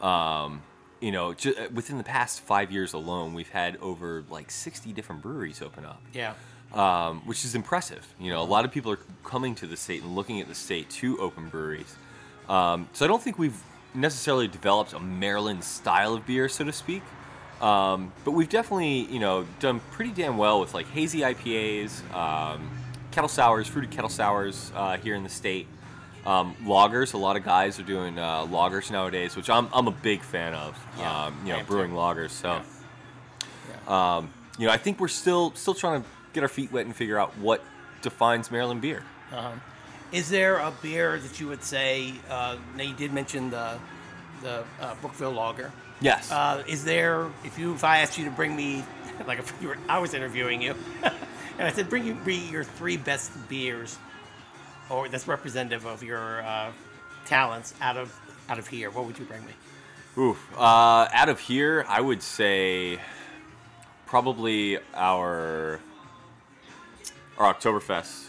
Um, 0.00 0.62
you 1.00 1.10
know, 1.10 1.32
ju- 1.32 1.54
within 1.72 1.96
the 1.96 2.04
past 2.04 2.40
five 2.40 2.70
years 2.70 2.92
alone, 2.92 3.32
we've 3.34 3.48
had 3.48 3.76
over 3.78 4.24
like 4.28 4.50
60 4.50 4.92
different 4.92 5.22
breweries 5.22 5.62
open 5.62 5.84
up. 5.86 6.02
Yeah. 6.12 6.34
Um, 6.74 7.22
which 7.24 7.44
is 7.44 7.54
impressive. 7.54 8.06
You 8.20 8.30
know, 8.30 8.42
a 8.42 8.44
lot 8.44 8.64
of 8.64 8.72
people 8.72 8.92
are 8.92 8.98
coming 9.24 9.54
to 9.56 9.66
the 9.66 9.76
state 9.76 10.02
and 10.02 10.14
looking 10.14 10.40
at 10.40 10.48
the 10.48 10.54
state 10.54 10.90
to 10.90 11.18
open 11.18 11.48
breweries. 11.48 11.96
Um, 12.48 12.88
so 12.92 13.04
I 13.04 13.08
don't 13.08 13.22
think 13.22 13.38
we've 13.38 13.58
necessarily 13.94 14.48
developed 14.48 14.92
a 14.92 15.00
Maryland 15.00 15.64
style 15.64 16.14
of 16.14 16.26
beer, 16.26 16.48
so 16.48 16.64
to 16.64 16.72
speak. 16.72 17.02
Um, 17.62 18.12
but 18.24 18.32
we've 18.32 18.48
definitely, 18.48 19.02
you 19.12 19.20
know, 19.20 19.46
done 19.60 19.80
pretty 19.92 20.10
damn 20.10 20.36
well 20.36 20.60
with 20.60 20.74
like 20.74 20.86
hazy 20.88 21.20
IPAs, 21.20 22.12
um, 22.12 22.68
kettle 23.12 23.28
sours, 23.28 23.68
fruited 23.68 23.92
kettle 23.92 24.10
sours 24.10 24.72
uh, 24.74 24.96
here 24.98 25.14
in 25.14 25.22
the 25.22 25.28
state. 25.28 25.68
Um, 26.26 26.56
lagers, 26.64 27.14
a 27.14 27.18
lot 27.18 27.36
of 27.36 27.44
guys 27.44 27.78
are 27.78 27.84
doing 27.84 28.18
uh, 28.18 28.46
lagers 28.46 28.90
nowadays, 28.90 29.36
which 29.36 29.48
I'm, 29.48 29.68
I'm 29.72 29.86
a 29.86 29.92
big 29.92 30.22
fan 30.22 30.54
of. 30.54 30.78
Yeah, 30.98 31.26
um, 31.26 31.36
you 31.46 31.52
know, 31.52 31.62
brewing 31.62 31.90
too. 31.90 31.96
lagers. 31.96 32.30
So. 32.30 32.60
Yeah. 33.86 34.16
um, 34.16 34.30
you 34.58 34.66
know, 34.66 34.72
I 34.72 34.76
think 34.76 35.00
we're 35.00 35.08
still 35.08 35.52
still 35.54 35.74
trying 35.74 36.02
to 36.02 36.08
get 36.34 36.42
our 36.42 36.48
feet 36.48 36.70
wet 36.70 36.84
and 36.84 36.94
figure 36.94 37.18
out 37.18 37.36
what 37.38 37.62
defines 38.02 38.50
Maryland 38.50 38.82
beer. 38.82 39.02
Is 40.12 40.30
there 40.30 40.58
a 40.58 40.72
beer 40.82 41.18
that 41.18 41.40
you 41.40 41.48
would 41.48 41.64
say? 41.64 42.14
Uh, 42.30 42.56
now 42.76 42.84
you 42.84 42.94
did 42.94 43.12
mention 43.12 43.50
the 43.50 43.78
the 44.42 44.62
uh, 44.80 44.94
Brookville 45.00 45.32
Lager. 45.32 45.72
Yes. 46.00 46.30
Uh, 46.30 46.62
is 46.68 46.84
there 46.84 47.26
if 47.44 47.58
you 47.58 47.74
if 47.74 47.82
I 47.82 47.98
asked 47.98 48.16
you 48.16 48.24
to 48.26 48.30
bring 48.30 48.54
me 48.54 48.84
like 49.26 49.40
if 49.40 49.52
you 49.60 49.68
were 49.68 49.78
I 49.88 49.98
was 49.98 50.14
interviewing 50.14 50.62
you, 50.62 50.76
and 51.02 51.66
I 51.66 51.72
said 51.72 51.88
bring 51.88 52.04
you 52.04 52.14
bring 52.14 52.48
your 52.48 52.62
three 52.62 52.96
best 52.96 53.32
beers, 53.48 53.98
or 54.88 55.08
that's 55.08 55.26
representative 55.26 55.84
of 55.84 56.04
your 56.04 56.42
uh, 56.42 56.70
talents 57.26 57.74
out 57.80 57.96
of 57.96 58.16
out 58.48 58.60
of 58.60 58.68
here, 58.68 58.90
what 58.90 59.06
would 59.06 59.18
you 59.18 59.24
bring 59.24 59.44
me? 59.44 59.52
Oof. 60.16 60.38
Uh, 60.56 61.08
out 61.12 61.28
of 61.28 61.40
here, 61.40 61.84
I 61.88 62.00
would 62.00 62.22
say 62.22 63.00
probably 64.06 64.78
our 64.94 65.80
our 67.38 67.54
Oktoberfest. 67.54 68.26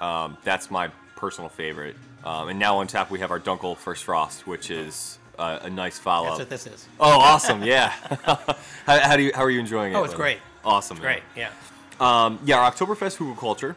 Um, 0.00 0.36
that's 0.44 0.70
my 0.70 0.88
personal 1.16 1.48
favorite. 1.48 1.96
Um, 2.24 2.48
and 2.48 2.58
now 2.58 2.78
on 2.78 2.86
tap 2.86 3.10
we 3.10 3.20
have 3.20 3.30
our 3.30 3.40
Dunkel 3.40 3.76
First 3.76 4.04
Frost, 4.04 4.46
which 4.46 4.70
is 4.70 5.18
uh, 5.38 5.58
a 5.62 5.70
nice 5.70 5.98
follow. 5.98 6.28
That's 6.28 6.38
what 6.38 6.50
this 6.50 6.66
is. 6.66 6.88
Oh, 6.98 7.18
awesome! 7.20 7.62
Yeah. 7.62 7.88
how, 8.24 8.56
how 8.86 9.16
do 9.16 9.22
you? 9.22 9.32
How 9.34 9.42
are 9.42 9.50
you 9.50 9.60
enjoying 9.60 9.92
it? 9.92 9.96
Oh, 9.96 10.04
it's 10.04 10.14
great. 10.14 10.38
Awesome. 10.64 10.98
Great, 10.98 11.22
yeah. 11.36 11.50
Um, 12.00 12.38
yeah, 12.44 12.58
our 12.58 12.72
Oktoberfest 12.72 13.18
Hugelkultur. 13.18 13.76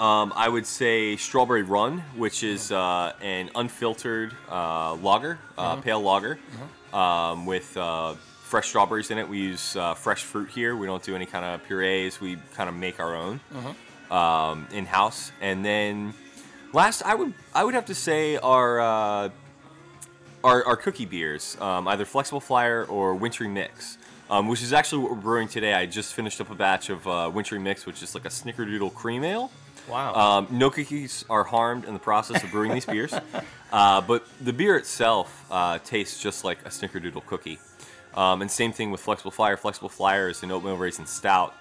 Um, 0.00 0.32
I 0.34 0.48
would 0.48 0.66
say 0.66 1.16
Strawberry 1.16 1.62
Run, 1.62 1.98
which 2.16 2.42
is 2.42 2.72
uh, 2.72 3.12
an 3.20 3.50
unfiltered 3.54 4.34
uh, 4.50 4.94
lager, 4.94 5.38
uh, 5.58 5.76
pale 5.76 6.00
lager, 6.00 6.38
um, 6.94 7.44
with 7.44 7.76
uh, 7.76 8.14
fresh 8.50 8.68
strawberries 8.68 9.12
in 9.12 9.18
it. 9.18 9.28
We 9.28 9.38
use 9.38 9.76
uh, 9.76 9.94
fresh 9.94 10.24
fruit 10.24 10.50
here. 10.50 10.76
We 10.76 10.86
don't 10.86 11.02
do 11.02 11.14
any 11.14 11.24
kind 11.24 11.44
of 11.44 11.62
purees. 11.64 12.20
We 12.20 12.36
kind 12.54 12.68
of 12.68 12.74
make 12.74 12.98
our 12.98 13.14
own 13.14 13.40
um, 14.10 14.66
in 14.72 14.86
house. 14.86 15.30
And 15.40 15.64
then 15.64 16.12
last, 16.72 17.02
I 17.02 17.14
would 17.14 17.32
I 17.54 17.62
would 17.62 17.74
have 17.74 17.86
to 17.86 17.94
say 17.94 18.36
our 18.38 18.80
uh, 18.80 19.28
our, 20.42 20.64
our 20.66 20.76
cookie 20.76 21.06
beers, 21.06 21.56
um, 21.60 21.86
either 21.86 22.04
Flexible 22.04 22.40
Flyer 22.40 22.84
or 22.86 23.14
Wintry 23.14 23.46
Mix, 23.46 23.98
um, 24.30 24.48
which 24.48 24.62
is 24.62 24.72
actually 24.72 25.02
what 25.02 25.12
we're 25.12 25.18
brewing 25.18 25.48
today. 25.48 25.74
I 25.74 25.86
just 25.86 26.14
finished 26.14 26.40
up 26.40 26.50
a 26.50 26.54
batch 26.54 26.90
of 26.90 27.06
uh, 27.06 27.30
Wintry 27.32 27.60
Mix, 27.60 27.86
which 27.86 28.02
is 28.02 28.14
like 28.14 28.24
a 28.24 28.30
snickerdoodle 28.30 28.94
cream 28.94 29.22
ale. 29.22 29.52
Wow. 29.88 30.14
Um, 30.14 30.48
no 30.50 30.70
cookies 30.70 31.24
are 31.30 31.44
harmed 31.44 31.84
in 31.84 31.94
the 31.94 32.00
process 32.00 32.42
of 32.42 32.50
brewing 32.50 32.72
these 32.72 32.86
beers, 32.86 33.14
uh, 33.72 34.00
but 34.00 34.26
the 34.40 34.52
beer 34.52 34.76
itself 34.76 35.46
uh, 35.50 35.78
tastes 35.78 36.20
just 36.20 36.44
like 36.44 36.58
a 36.64 36.68
snickerdoodle 36.68 37.24
cookie. 37.26 37.58
Um, 38.14 38.42
and 38.42 38.50
same 38.50 38.72
thing 38.72 38.90
with 38.90 39.00
Flexible 39.00 39.30
Flyer. 39.30 39.56
Flexible 39.56 39.88
Flyer 39.88 40.28
is 40.28 40.42
an 40.42 40.50
oatmeal 40.50 40.76
raisin 40.76 41.06
stout 41.06 41.54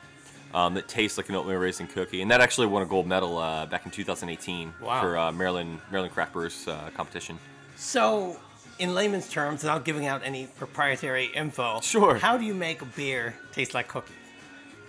um, 0.53 0.73
that 0.73 0.87
tastes 0.87 1.17
like 1.17 1.29
an 1.29 1.35
oatmeal 1.35 1.57
raisin 1.57 1.85
cookie, 1.87 2.21
and 2.21 2.31
that 2.31 2.41
actually 2.41 2.67
won 2.67 2.81
a 2.81 2.85
gold 2.85 3.05
medal 3.07 3.37
uh, 3.37 3.65
back 3.67 3.85
in 3.85 3.91
2018 3.91 4.73
Wow. 4.81 5.01
for 5.01 5.17
uh, 5.17 5.31
Maryland 5.31 5.79
Maryland 5.91 6.13
Craft 6.13 6.33
Brewers 6.33 6.67
uh, 6.67 6.89
competition. 6.95 7.37
So, 7.75 8.37
in 8.79 8.95
layman's 8.95 9.29
terms, 9.29 9.61
without 9.63 9.85
giving 9.85 10.07
out 10.07 10.21
any 10.25 10.47
proprietary 10.47 11.25
info, 11.35 11.79
Sure. 11.81 12.15
How 12.15 12.37
do 12.37 12.45
you 12.45 12.55
make 12.55 12.81
a 12.81 12.85
beer 12.85 13.35
taste 13.51 13.73
like 13.75 13.87
cookies? 13.87 14.15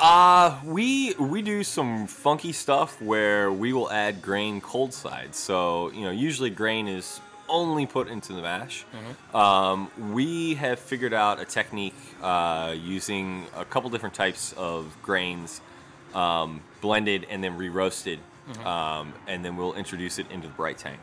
Uh, 0.01 0.59
we 0.65 1.13
we 1.19 1.43
do 1.43 1.63
some 1.63 2.07
funky 2.07 2.53
stuff 2.53 2.99
where 3.03 3.53
we 3.53 3.75
will 3.75 3.91
add 3.91 4.23
grain 4.23 4.63
cold 4.63 4.95
side. 4.95 5.35
So 5.35 5.91
you 5.91 6.01
know, 6.05 6.11
usually 6.11 6.49
grain 6.49 6.89
is 6.89 7.21
only 7.51 7.85
put 7.87 8.09
into 8.09 8.33
the 8.33 8.43
mash. 8.43 8.85
Um, 9.35 9.91
we 10.13 10.55
have 10.55 10.79
figured 10.79 11.13
out 11.13 11.41
a 11.41 11.45
technique 11.45 11.95
uh, 12.23 12.75
using 12.79 13.47
a 13.57 13.65
couple 13.65 13.91
different 13.91 14.15
types 14.15 14.55
of 14.57 14.97
grains, 15.03 15.61
um, 16.15 16.61
blended 16.81 17.27
and 17.29 17.43
then 17.45 17.57
re-roasted, 17.57 18.19
um, 18.65 19.13
and 19.27 19.45
then 19.45 19.57
we'll 19.57 19.75
introduce 19.75 20.19
it 20.19 20.31
into 20.31 20.49
the 20.49 20.55
bright 20.55 20.79
tank. 20.79 20.99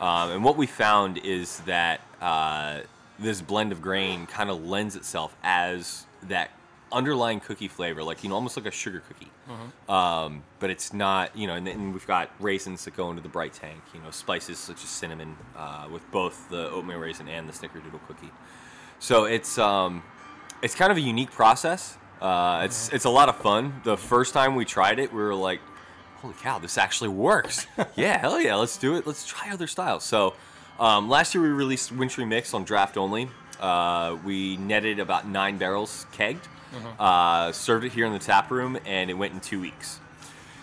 Um, 0.00 0.30
and 0.30 0.44
what 0.44 0.56
we 0.56 0.66
found 0.66 1.18
is 1.18 1.60
that 1.60 2.00
uh, 2.20 2.80
this 3.18 3.40
blend 3.42 3.72
of 3.72 3.80
grain 3.82 4.26
kind 4.26 4.50
of 4.50 4.64
lends 4.64 4.96
itself 4.96 5.36
as 5.42 6.06
that 6.24 6.50
underlying 6.92 7.40
cookie 7.40 7.68
flavor, 7.68 8.02
like 8.02 8.22
you 8.22 8.28
know, 8.28 8.34
almost 8.34 8.56
like 8.56 8.66
a 8.66 8.70
sugar 8.70 9.02
cookie. 9.08 9.30
Um, 9.92 10.42
but 10.58 10.70
it's 10.70 10.92
not, 10.92 11.36
you 11.36 11.46
know. 11.46 11.54
And 11.54 11.66
then 11.66 11.92
we've 11.92 12.06
got 12.06 12.30
raisins 12.40 12.84
that 12.84 12.96
go 12.96 13.10
into 13.10 13.22
the 13.22 13.28
bright 13.28 13.52
tank. 13.52 13.80
You 13.94 14.00
know, 14.00 14.10
spices 14.10 14.58
such 14.58 14.82
as 14.82 14.88
cinnamon 14.88 15.36
uh, 15.56 15.88
with 15.92 16.08
both 16.10 16.48
the 16.50 16.70
oatmeal 16.70 16.98
raisin 16.98 17.28
and 17.28 17.48
the 17.48 17.52
snickerdoodle 17.52 18.06
cookie. 18.06 18.30
So 18.98 19.24
it's 19.24 19.58
um, 19.58 20.02
it's 20.62 20.74
kind 20.74 20.90
of 20.90 20.98
a 20.98 21.02
unique 21.02 21.30
process. 21.30 21.96
Uh, 22.20 22.62
it's 22.64 22.90
it's 22.90 23.04
a 23.04 23.10
lot 23.10 23.28
of 23.28 23.36
fun. 23.36 23.80
The 23.84 23.96
first 23.96 24.34
time 24.34 24.54
we 24.54 24.64
tried 24.64 24.98
it, 24.98 25.12
we 25.12 25.20
were 25.20 25.34
like, 25.34 25.60
"Holy 26.16 26.34
cow, 26.34 26.58
this 26.58 26.76
actually 26.76 27.08
works!" 27.08 27.66
yeah, 27.96 28.18
hell 28.18 28.40
yeah, 28.40 28.54
let's 28.56 28.76
do 28.76 28.96
it. 28.96 29.06
Let's 29.06 29.26
try 29.26 29.50
other 29.50 29.66
styles. 29.66 30.04
So 30.04 30.34
um, 30.78 31.08
last 31.08 31.34
year 31.34 31.42
we 31.42 31.48
released 31.48 31.92
Wintry 31.92 32.24
Mix 32.24 32.54
on 32.54 32.64
draft 32.64 32.96
only. 32.96 33.28
Uh, 33.60 34.16
we 34.24 34.56
netted 34.56 34.98
about 34.98 35.28
nine 35.28 35.58
barrels 35.58 36.06
kegged, 36.12 36.44
uh, 36.98 37.52
served 37.52 37.84
it 37.84 37.92
here 37.92 38.06
in 38.06 38.12
the 38.12 38.18
tap 38.18 38.50
room, 38.50 38.78
and 38.86 39.10
it 39.10 39.14
went 39.14 39.34
in 39.34 39.40
two 39.40 39.60
weeks. 39.60 40.00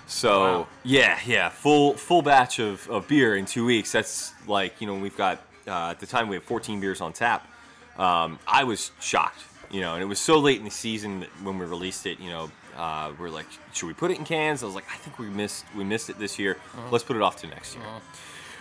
So 0.07 0.39
Wow. 0.39 0.67
yeah, 0.83 1.19
yeah, 1.25 1.49
full 1.49 1.93
full 1.93 2.21
batch 2.21 2.59
of, 2.59 2.89
of 2.89 3.07
beer 3.07 3.35
in 3.35 3.45
two 3.45 3.65
weeks. 3.65 3.91
That's 3.91 4.33
like 4.47 4.79
you 4.79 4.87
know 4.87 4.95
we've 4.95 5.17
got 5.17 5.39
uh, 5.67 5.89
at 5.91 5.99
the 5.99 6.05
time 6.05 6.29
we 6.29 6.35
had 6.37 6.43
14 6.43 6.79
beers 6.79 7.01
on 7.01 7.11
tap. 7.13 7.45
Um, 7.97 8.39
I 8.47 8.63
was 8.63 8.91
shocked, 9.01 9.43
you 9.71 9.81
know, 9.81 9.95
and 9.95 10.01
it 10.01 10.05
was 10.05 10.19
so 10.19 10.37
late 10.39 10.59
in 10.59 10.63
the 10.65 10.71
season 10.71 11.21
that 11.21 11.29
when 11.43 11.57
we 11.59 11.65
released 11.65 12.05
it. 12.05 12.19
You 12.21 12.29
know, 12.29 12.51
uh, 12.77 13.11
we're 13.19 13.29
like, 13.29 13.47
should 13.73 13.87
we 13.87 13.93
put 13.93 14.11
it 14.11 14.17
in 14.17 14.23
cans? 14.23 14.63
I 14.63 14.67
was 14.67 14.75
like, 14.75 14.85
I 14.89 14.95
think 14.97 15.19
we 15.19 15.27
missed 15.27 15.65
we 15.75 15.83
missed 15.83 16.09
it 16.09 16.17
this 16.19 16.39
year. 16.39 16.57
Let's 16.91 17.03
put 17.03 17.15
it 17.17 17.21
off 17.21 17.35
to 17.41 17.47
next 17.47 17.75
year. 17.75 17.83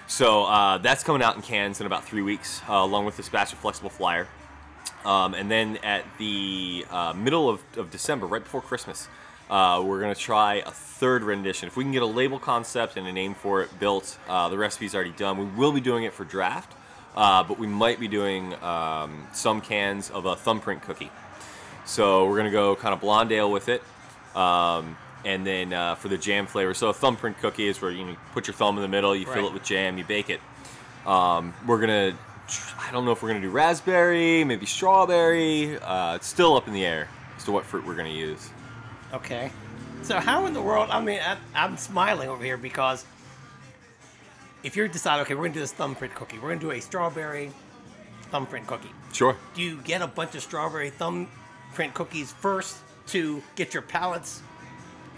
So 0.09 0.45
uh, 0.45 0.79
that's 0.79 1.05
coming 1.05 1.23
out 1.23 1.37
in 1.37 1.43
cans 1.43 1.81
in 1.81 1.87
about 1.87 2.05
three 2.05 2.23
weeks, 2.23 2.61
uh, 2.69 2.75
along 2.75 3.05
with 3.07 3.17
this 3.17 3.29
batch 3.29 3.53
of 3.53 3.59
flexible 3.59 3.91
flyer. 3.91 4.27
Um, 5.05 5.35
and 5.35 5.51
then 5.51 5.79
at 5.79 6.05
the 6.19 6.85
uh, 6.91 7.13
middle 7.13 7.49
of, 7.49 7.63
of 7.77 7.91
December, 7.91 8.27
right 8.27 8.43
before 8.43 8.61
Christmas, 8.61 9.09
uh, 9.49 9.83
we're 9.85 10.01
going 10.01 10.15
to 10.15 10.21
try 10.21 10.55
a 10.55 10.71
third 10.71 11.23
rendition. 11.23 11.69
If 11.69 11.77
we 11.77 11.85
can 11.85 11.93
get 11.93 12.03
a 12.03 12.07
label 12.07 12.39
concept 12.39 12.97
and 12.97 13.07
a 13.07 13.13
name 13.13 13.35
for 13.35 13.63
it 13.63 13.79
built, 13.79 14.19
uh, 14.29 14.49
the 14.49 14.59
recipe's 14.59 14.95
already 14.95 15.13
done. 15.13 15.39
We 15.39 15.45
will 15.45 15.73
be 15.73 15.81
doing 15.81 16.05
it 16.05 16.13
for 16.13 16.25
draft, 16.25 16.73
uh, 17.15 17.45
but 17.45 17.59
we 17.59 17.69
might 17.69 18.01
be 18.01 18.09
doing 18.09 18.55
um, 18.63 19.29
some 19.33 19.61
cans 19.61 20.11
of 20.11 20.27
a 20.27 20.35
thumbprint 20.35 20.83
cookie. 20.83 21.11
So 21.85 22.27
we're 22.27 22.37
going 22.37 22.47
to 22.47 22.51
go 22.51 22.75
kind 22.75 22.93
of 22.93 23.01
blonde 23.01 23.31
ale 23.31 23.51
with 23.51 23.69
it. 23.69 23.83
Um, 24.35 24.97
and 25.25 25.47
then 25.47 25.73
uh, 25.73 25.95
for 25.95 26.09
the 26.09 26.19
jam 26.19 26.47
flavor, 26.47 26.75
so 26.75 26.89
a 26.89 26.93
thumbprint 26.93 27.39
cookie 27.39 27.69
is 27.69 27.81
where 27.81 27.91
you 27.91 28.05
know, 28.05 28.17
put 28.33 28.47
your 28.47 28.55
thumb 28.55 28.77
in 28.77 28.83
the 28.83 28.89
middle, 28.89 29.15
you 29.15 29.27
fill 29.27 29.47
it 29.47 29.53
with 29.53 29.65
jam, 29.65 29.99
you 29.99 30.05
bake 30.05 30.31
it. 30.31 30.41
Um, 31.07 31.55
we're 31.67 31.81
gonna, 31.81 32.17
I 32.79 32.91
don't 32.93 33.05
know 33.05 33.13
if 33.13 33.23
we're 33.23 33.29
gonna 33.29 33.41
do 33.41 33.51
raspberry, 33.51 34.45
maybe 34.45 34.67
strawberry. 34.67 35.79
Uh, 35.79 36.17
it's 36.17 36.27
still 36.27 36.57
up 36.57 36.69
in 36.69 36.75
the 36.75 36.85
air 36.85 37.09
as 37.37 37.45
to 37.45 37.53
what 37.53 37.65
fruit 37.65 37.87
we're 37.87 37.97
gonna 37.97 38.09
use. 38.09 38.51
Okay. 39.13 39.51
So 40.03 40.19
how 40.21 40.47
in 40.47 40.55
the 40.55 40.63
world? 40.63 40.91
I 40.91 41.01
mean, 41.01 41.21
I, 41.21 41.37
I'm 41.55 41.77
smiling 41.77 42.29
over 42.29 42.45
here 42.45 42.57
because 42.57 43.05
if 44.63 44.77
you 44.77 44.87
decide, 44.89 45.21
okay, 45.23 45.35
we're 45.35 45.45
gonna 45.45 45.55
do 45.55 45.61
this 45.61 45.73
thumbprint 45.73 46.15
cookie. 46.15 46.39
We're 46.39 46.51
gonna 46.51 46.61
do 46.61 46.71
a 46.71 46.81
strawberry 46.81 47.51
thumbprint 48.31 48.67
cookie. 48.67 48.91
Sure. 49.13 49.37
Do 49.55 49.63
you 49.63 49.81
get 49.83 50.03
a 50.03 50.07
bunch 50.07 50.35
of 50.35 50.43
strawberry 50.43 50.91
thumbprint 50.91 51.95
cookies 51.95 52.33
first 52.33 52.77
to 53.09 53.43
get 53.55 53.73
your 53.75 53.83
palates, 53.83 54.43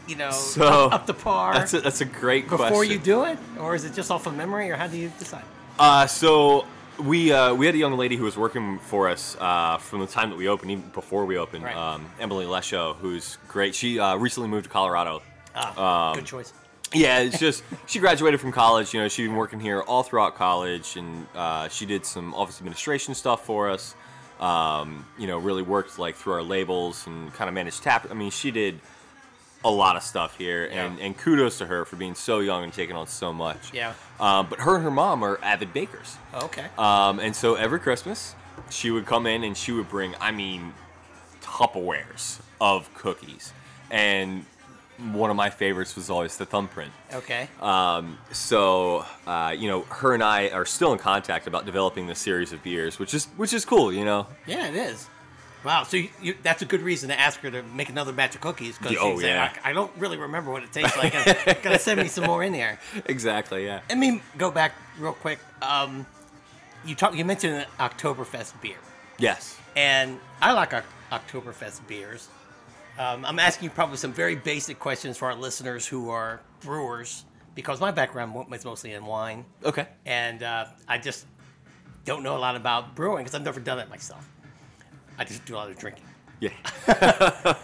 you 0.07 0.17
know, 0.17 0.31
So, 0.31 0.87
up, 0.87 0.93
up 0.93 1.07
to 1.07 1.15
par 1.15 1.55
That's 1.55 1.75
a, 1.75 1.81
that's 1.81 2.01
a 2.01 2.05
great 2.05 2.45
before 2.45 2.59
question. 2.59 2.73
Before 2.73 2.85
you 2.85 2.99
do 2.99 3.25
it, 3.25 3.39
or 3.59 3.75
is 3.75 3.85
it 3.85 3.95
just 3.95 4.11
off 4.11 4.27
of 4.27 4.37
memory, 4.37 4.71
or 4.71 4.77
how 4.77 4.87
do 4.87 4.97
you 4.97 5.11
decide? 5.19 5.45
Uh, 5.79 6.07
so 6.07 6.67
we 7.01 7.33
uh, 7.33 7.55
we 7.55 7.67
had 7.67 7.75
a 7.75 7.79
young 7.79 7.97
lady 7.97 8.17
who 8.17 8.25
was 8.25 8.37
working 8.37 8.79
for 8.79 9.09
us 9.09 9.37
uh, 9.41 9.79
from 9.79 10.01
the 10.01 10.07
time 10.07 10.31
that 10.31 10.37
we 10.37 10.49
opened, 10.49 10.71
even 10.71 10.89
before 10.91 11.25
we 11.25 11.37
opened. 11.39 11.65
Right. 11.65 11.77
Um, 11.77 12.11
Emily 12.21 12.47
Lesho, 12.47 12.97
who's 12.97 13.39
great. 13.49 13.75
She 13.75 13.99
uh, 13.99 14.17
recently 14.17 14.49
moved 14.49 14.65
to 14.65 14.71
Colorado. 14.71 15.23
Ah, 15.55 16.11
Um, 16.11 16.17
good 16.17 16.27
choice. 16.27 16.53
Yeah, 16.95 17.19
it's 17.21 17.39
just 17.39 17.63
she 17.87 17.99
graduated 17.99 18.41
from 18.41 18.51
college. 18.53 18.95
You 18.95 19.01
know, 19.01 19.09
she'd 19.09 19.27
been 19.27 19.37
working 19.37 19.61
here 19.61 19.83
all 19.83 20.03
throughout 20.03 20.37
college, 20.37 20.97
and 20.97 21.27
uh, 21.35 21.69
she 21.69 21.85
did 21.87 22.07
some 22.07 22.35
office 22.35 22.59
administration 22.59 23.15
stuff 23.15 23.45
for 23.45 23.69
us. 23.69 23.95
Um, 24.41 25.05
you 25.19 25.27
know, 25.27 25.39
really 25.39 25.63
worked 25.63 25.99
like 25.99 26.15
through 26.17 26.35
our 26.35 26.43
labels 26.43 27.07
and 27.07 27.33
kind 27.35 27.49
of 27.49 27.55
managed 27.55 27.83
tap. 27.83 28.07
I 28.11 28.15
mean, 28.15 28.31
she 28.31 28.51
did 28.51 28.81
a 29.65 29.71
lot 29.71 29.97
of 29.97 30.03
stuff 30.03 30.37
here, 30.39 30.67
and, 30.67 30.99
Yeah. 30.99 31.05
and 31.07 31.19
kudos 31.19 31.59
to 31.59 31.67
her 31.67 31.85
for 31.85 31.97
being 31.97 32.15
so 32.15 32.39
young 32.41 32.63
and 32.65 32.73
taking 32.73 32.95
on 32.97 33.07
so 33.09 33.33
much. 33.33 33.73
Yeah. 33.73 33.95
Um, 34.21 34.47
but 34.49 34.61
her 34.61 34.77
and 34.77 34.85
her 34.85 34.91
mom 34.91 35.25
are 35.25 35.39
avid 35.43 35.73
bakers. 35.73 36.17
Okay. 36.35 36.67
Um, 36.79 37.19
and 37.19 37.35
so 37.35 37.55
every 37.57 37.81
Christmas, 37.81 38.35
she 38.71 38.91
would 38.91 39.05
come 39.07 39.27
in 39.27 39.43
and 39.45 39.57
she 39.57 39.73
would 39.73 39.89
bring, 39.89 40.15
I 40.21 40.31
mean, 40.31 40.75
Tupperwares 41.43 42.39
of 42.61 42.93
cookies. 42.95 43.53
And 43.91 44.45
one 45.13 45.31
of 45.31 45.37
my 45.37 45.49
favorites 45.51 45.95
was 45.97 46.11
always 46.11 46.37
the 46.37 46.45
thumbprint. 46.47 46.93
okay. 47.15 47.49
Um, 47.61 48.19
so, 48.33 49.05
uh, 49.27 49.55
you 49.57 49.69
know, 49.69 49.83
her 49.83 50.13
and 50.15 50.23
I 50.23 50.49
are 50.51 50.67
still 50.67 50.93
in 50.93 50.99
contact 50.99 51.47
about 51.47 51.65
developing 51.67 52.07
this 52.07 52.19
series 52.19 52.53
of 52.53 52.63
beers, 52.63 52.99
which 52.99 53.15
is 53.15 53.27
which 53.37 53.53
is 53.53 53.65
cool, 53.65 53.93
you 53.93 54.05
know. 54.05 54.27
yeah, 54.47 54.67
it 54.69 54.75
is. 54.75 55.07
Wow, 55.65 55.83
so 55.83 55.97
you, 55.97 56.09
you, 56.23 56.35
that's 56.43 56.63
a 56.63 56.65
good 56.65 56.83
reason 56.83 57.09
to 57.09 57.19
ask 57.19 57.41
her 57.41 57.51
to 57.51 57.63
make 57.63 57.89
another 57.89 58.13
batch 58.13 58.35
of 58.37 58.41
cookies 58.41 58.79
because 58.79 58.97
Oh, 59.01 59.19
yeah. 59.19 59.53
I, 59.65 59.71
I 59.71 59.73
don't 59.73 59.91
really 59.99 60.17
remember 60.17 60.51
what 60.53 60.63
it 60.63 60.73
tastes 60.73 60.97
like. 60.97 61.13
Gotta 61.63 61.79
send 61.79 62.01
me 62.01 62.09
some 62.09 62.25
more 62.25 62.43
in 62.45 62.53
there. 62.53 62.79
Exactly. 63.07 63.65
Yeah. 63.67 63.81
Let 63.89 63.99
me 63.99 64.23
go 64.37 64.51
back 64.51 64.73
real 64.99 65.13
quick. 65.15 65.41
Um, 65.61 66.07
you 66.85 66.95
talk, 66.95 67.15
you 67.17 67.25
mentioned 67.25 67.55
an 67.57 67.67
Oktoberfest 67.81 68.61
beer, 68.61 68.77
Yes. 69.19 69.59
and 69.77 70.21
I 70.41 70.53
like 70.53 70.73
Oktoberfest 71.11 71.87
beers. 71.89 72.29
Um, 72.99 73.25
I'm 73.25 73.39
asking 73.39 73.65
you 73.65 73.71
probably 73.71 73.97
some 73.97 74.13
very 74.13 74.37
basic 74.37 74.79
questions 74.79 75.17
for 75.17 75.27
our 75.29 75.35
listeners 75.35 75.87
who 75.87 76.11
are 76.11 76.41
brewers 76.61 77.25
because 77.55 77.81
my 77.81 77.91
background 77.91 78.33
was 78.35 78.65
mostly 78.65 78.93
in 78.93 79.05
wine, 79.05 79.45
Okay. 79.65 79.87
and 80.07 80.43
uh, 80.43 80.67
I 80.87 80.99
just 80.99 81.27
don't 82.05 82.23
know 82.23 82.37
a 82.37 82.39
lot 82.39 82.55
about 82.57 82.95
brewing 82.95 83.25
because 83.25 83.35
I've 83.35 83.45
never 83.45 83.61
done 83.61 83.79
it 83.81 83.91
myself. 83.91 84.25
I 85.19 85.25
just 85.25 85.45
do 85.45 85.55
a 85.55 85.57
lot 85.57 85.71
of 85.71 85.79
drinking. 85.79 86.05
Yeah. 86.41 86.51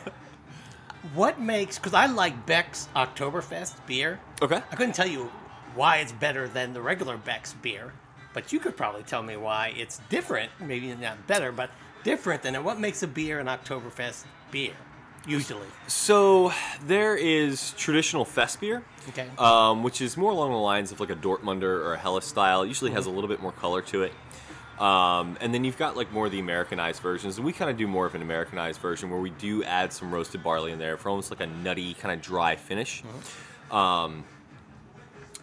What 1.14 1.38
makes 1.38 1.78
because 1.78 1.92
I 1.92 2.06
like 2.06 2.46
Beck's 2.46 2.88
Oktoberfest 2.96 3.87
beer. 3.87 4.18
Okay. 4.40 4.56
I 4.56 4.75
couldn't 4.75 4.94
tell 4.94 5.06
you 5.06 5.30
why 5.75 5.99
it's 5.99 6.12
better 6.12 6.49
than 6.49 6.73
the 6.73 6.80
regular 6.80 7.18
Beck's 7.18 7.52
beer, 7.52 7.92
but 8.32 8.52
you 8.52 8.58
could 8.58 8.76
probably 8.76 9.02
tell 9.02 9.23
me 9.23 9.37
why 9.37 9.75
it's 9.76 10.00
different. 10.08 10.50
Maybe 10.61 10.94
not 10.94 11.26
better, 11.26 11.52
but 11.52 11.70
different 12.04 12.42
than 12.42 12.54
it. 12.54 12.64
What 12.64 12.80
makes 12.80 13.02
a 13.02 13.06
beer 13.06 13.38
an 13.38 13.46
Oktoberfest 13.49 14.25
beer? 14.50 14.73
Usually, 15.26 15.66
So 15.87 16.52
there 16.87 17.16
is 17.16 17.73
traditional 17.78 18.26
fest 18.26 18.61
beer, 18.61 18.82
okay. 19.08 19.26
um, 19.38 19.82
which 19.82 20.02
is 20.02 20.18
more 20.18 20.30
along 20.30 20.50
the 20.50 20.58
lines 20.58 20.92
of 20.92 21.00
like 21.00 21.08
a 21.08 21.14
Dortmunder 21.16 21.62
or 21.62 21.94
a 21.94 21.99
Helles 21.99 22.26
style. 22.26 22.62
It 22.62 22.68
usually 22.68 22.90
has 22.90 23.06
a 23.06 23.11
little 23.11 23.28
bit 23.28 23.40
more 23.40 23.52
color 23.52 23.80
to 23.82 24.02
it. 24.02 24.12
Um, 24.78 25.38
and 25.40 25.54
then 25.54 25.64
you've 25.64 25.78
got 25.78 25.96
like 25.96 26.12
more 26.12 26.26
of 26.26 26.32
the 26.32 26.40
Americanized 26.40 27.00
versions, 27.00 27.40
we 27.40 27.52
kind 27.52 27.70
of 27.70 27.76
do 27.76 27.86
more 27.86 28.06
of 28.06 28.14
an 28.14 28.22
Americanized 28.22 28.80
version 28.80 29.08
where 29.10 29.20
we 29.20 29.30
do 29.30 29.62
add 29.62 29.92
some 29.92 30.12
roasted 30.12 30.42
barley 30.42 30.72
in 30.72 30.78
there 30.78 30.96
for 30.96 31.10
almost 31.10 31.30
like 31.30 31.40
a 31.40 31.46
nutty 31.46 31.94
kind 31.94 32.12
of 32.12 32.20
dry 32.20 32.56
finish. 32.56 33.02
Um, 33.70 34.24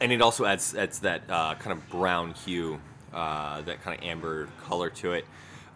and 0.01 0.11
it 0.11 0.21
also 0.21 0.45
adds 0.45 0.75
adds 0.75 1.00
that 1.00 1.21
uh, 1.29 1.55
kind 1.55 1.71
of 1.71 1.89
brown 1.89 2.33
hue, 2.33 2.81
uh, 3.13 3.61
that 3.61 3.81
kind 3.83 3.97
of 3.97 4.03
amber 4.03 4.50
color 4.63 4.89
to 4.89 5.13
it. 5.13 5.25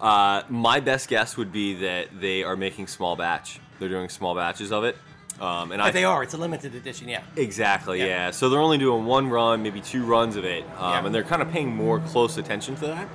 Uh, 0.01 0.41
my 0.49 0.79
best 0.81 1.07
guess 1.07 1.37
would 1.37 1.51
be 1.51 1.75
that 1.75 2.07
they 2.19 2.43
are 2.43 2.57
making 2.57 2.87
small 2.87 3.15
batch. 3.15 3.59
They're 3.79 3.89
doing 3.89 4.09
small 4.09 4.35
batches 4.35 4.71
of 4.71 4.83
it, 4.83 4.97
um, 5.39 5.71
and 5.71 5.81
I 5.81 5.91
they 5.91 6.03
are. 6.05 6.23
It's 6.23 6.33
a 6.33 6.37
limited 6.37 6.75
edition. 6.75 7.07
Yeah. 7.09 7.21
Exactly, 7.35 7.99
Yeah. 7.99 8.05
yeah. 8.05 8.31
So 8.31 8.49
they're 8.49 8.59
only 8.59 8.77
doing 8.77 9.05
one 9.05 9.29
run, 9.29 9.61
maybe 9.63 9.81
two 9.81 10.03
runs 10.05 10.35
of 10.35 10.45
it, 10.45 10.63
um, 10.77 10.91
Yeah. 10.91 11.05
and 11.05 11.13
they're 11.15 11.23
kind 11.23 11.41
of 11.41 11.51
paying 11.51 11.75
more 11.75 11.99
close 11.99 12.37
attention 12.37 12.75
to 12.77 12.87
that. 12.87 13.07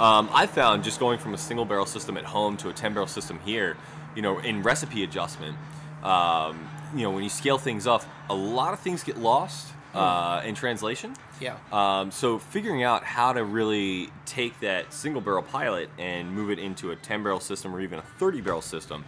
Um, 0.00 0.28
I 0.32 0.46
found 0.46 0.84
just 0.84 0.98
going 1.00 1.18
from 1.18 1.34
a 1.34 1.38
single 1.38 1.64
barrel 1.64 1.86
system 1.86 2.16
at 2.16 2.24
home 2.24 2.56
to 2.58 2.68
a 2.68 2.72
10 2.72 2.94
barrel 2.94 3.06
system 3.06 3.38
here, 3.44 3.76
you 4.14 4.22
know, 4.22 4.38
in 4.38 4.62
recipe 4.62 5.02
adjustment, 5.04 5.56
um, 6.02 6.68
you 6.94 7.02
know, 7.02 7.10
when 7.10 7.22
you 7.22 7.28
scale 7.30 7.58
things 7.58 7.86
up, 7.86 8.04
a 8.30 8.34
lot 8.34 8.72
of 8.72 8.80
things 8.80 9.02
get 9.02 9.18
lost 9.18 9.68
uh, 9.94 10.40
in 10.44 10.54
translation. 10.54 11.14
Yeah. 11.40 11.56
Um, 11.72 12.10
so 12.10 12.38
figuring 12.38 12.82
out 12.84 13.04
how 13.04 13.32
to 13.32 13.42
really 13.44 14.10
take 14.26 14.58
that 14.60 14.92
single 14.92 15.20
barrel 15.20 15.42
pilot 15.42 15.90
and 15.98 16.32
move 16.32 16.50
it 16.50 16.58
into 16.58 16.90
a 16.92 16.96
10 16.96 17.22
barrel 17.22 17.40
system 17.40 17.74
or 17.74 17.80
even 17.80 17.98
a 17.98 18.02
30 18.02 18.40
barrel 18.40 18.60
system, 18.62 19.04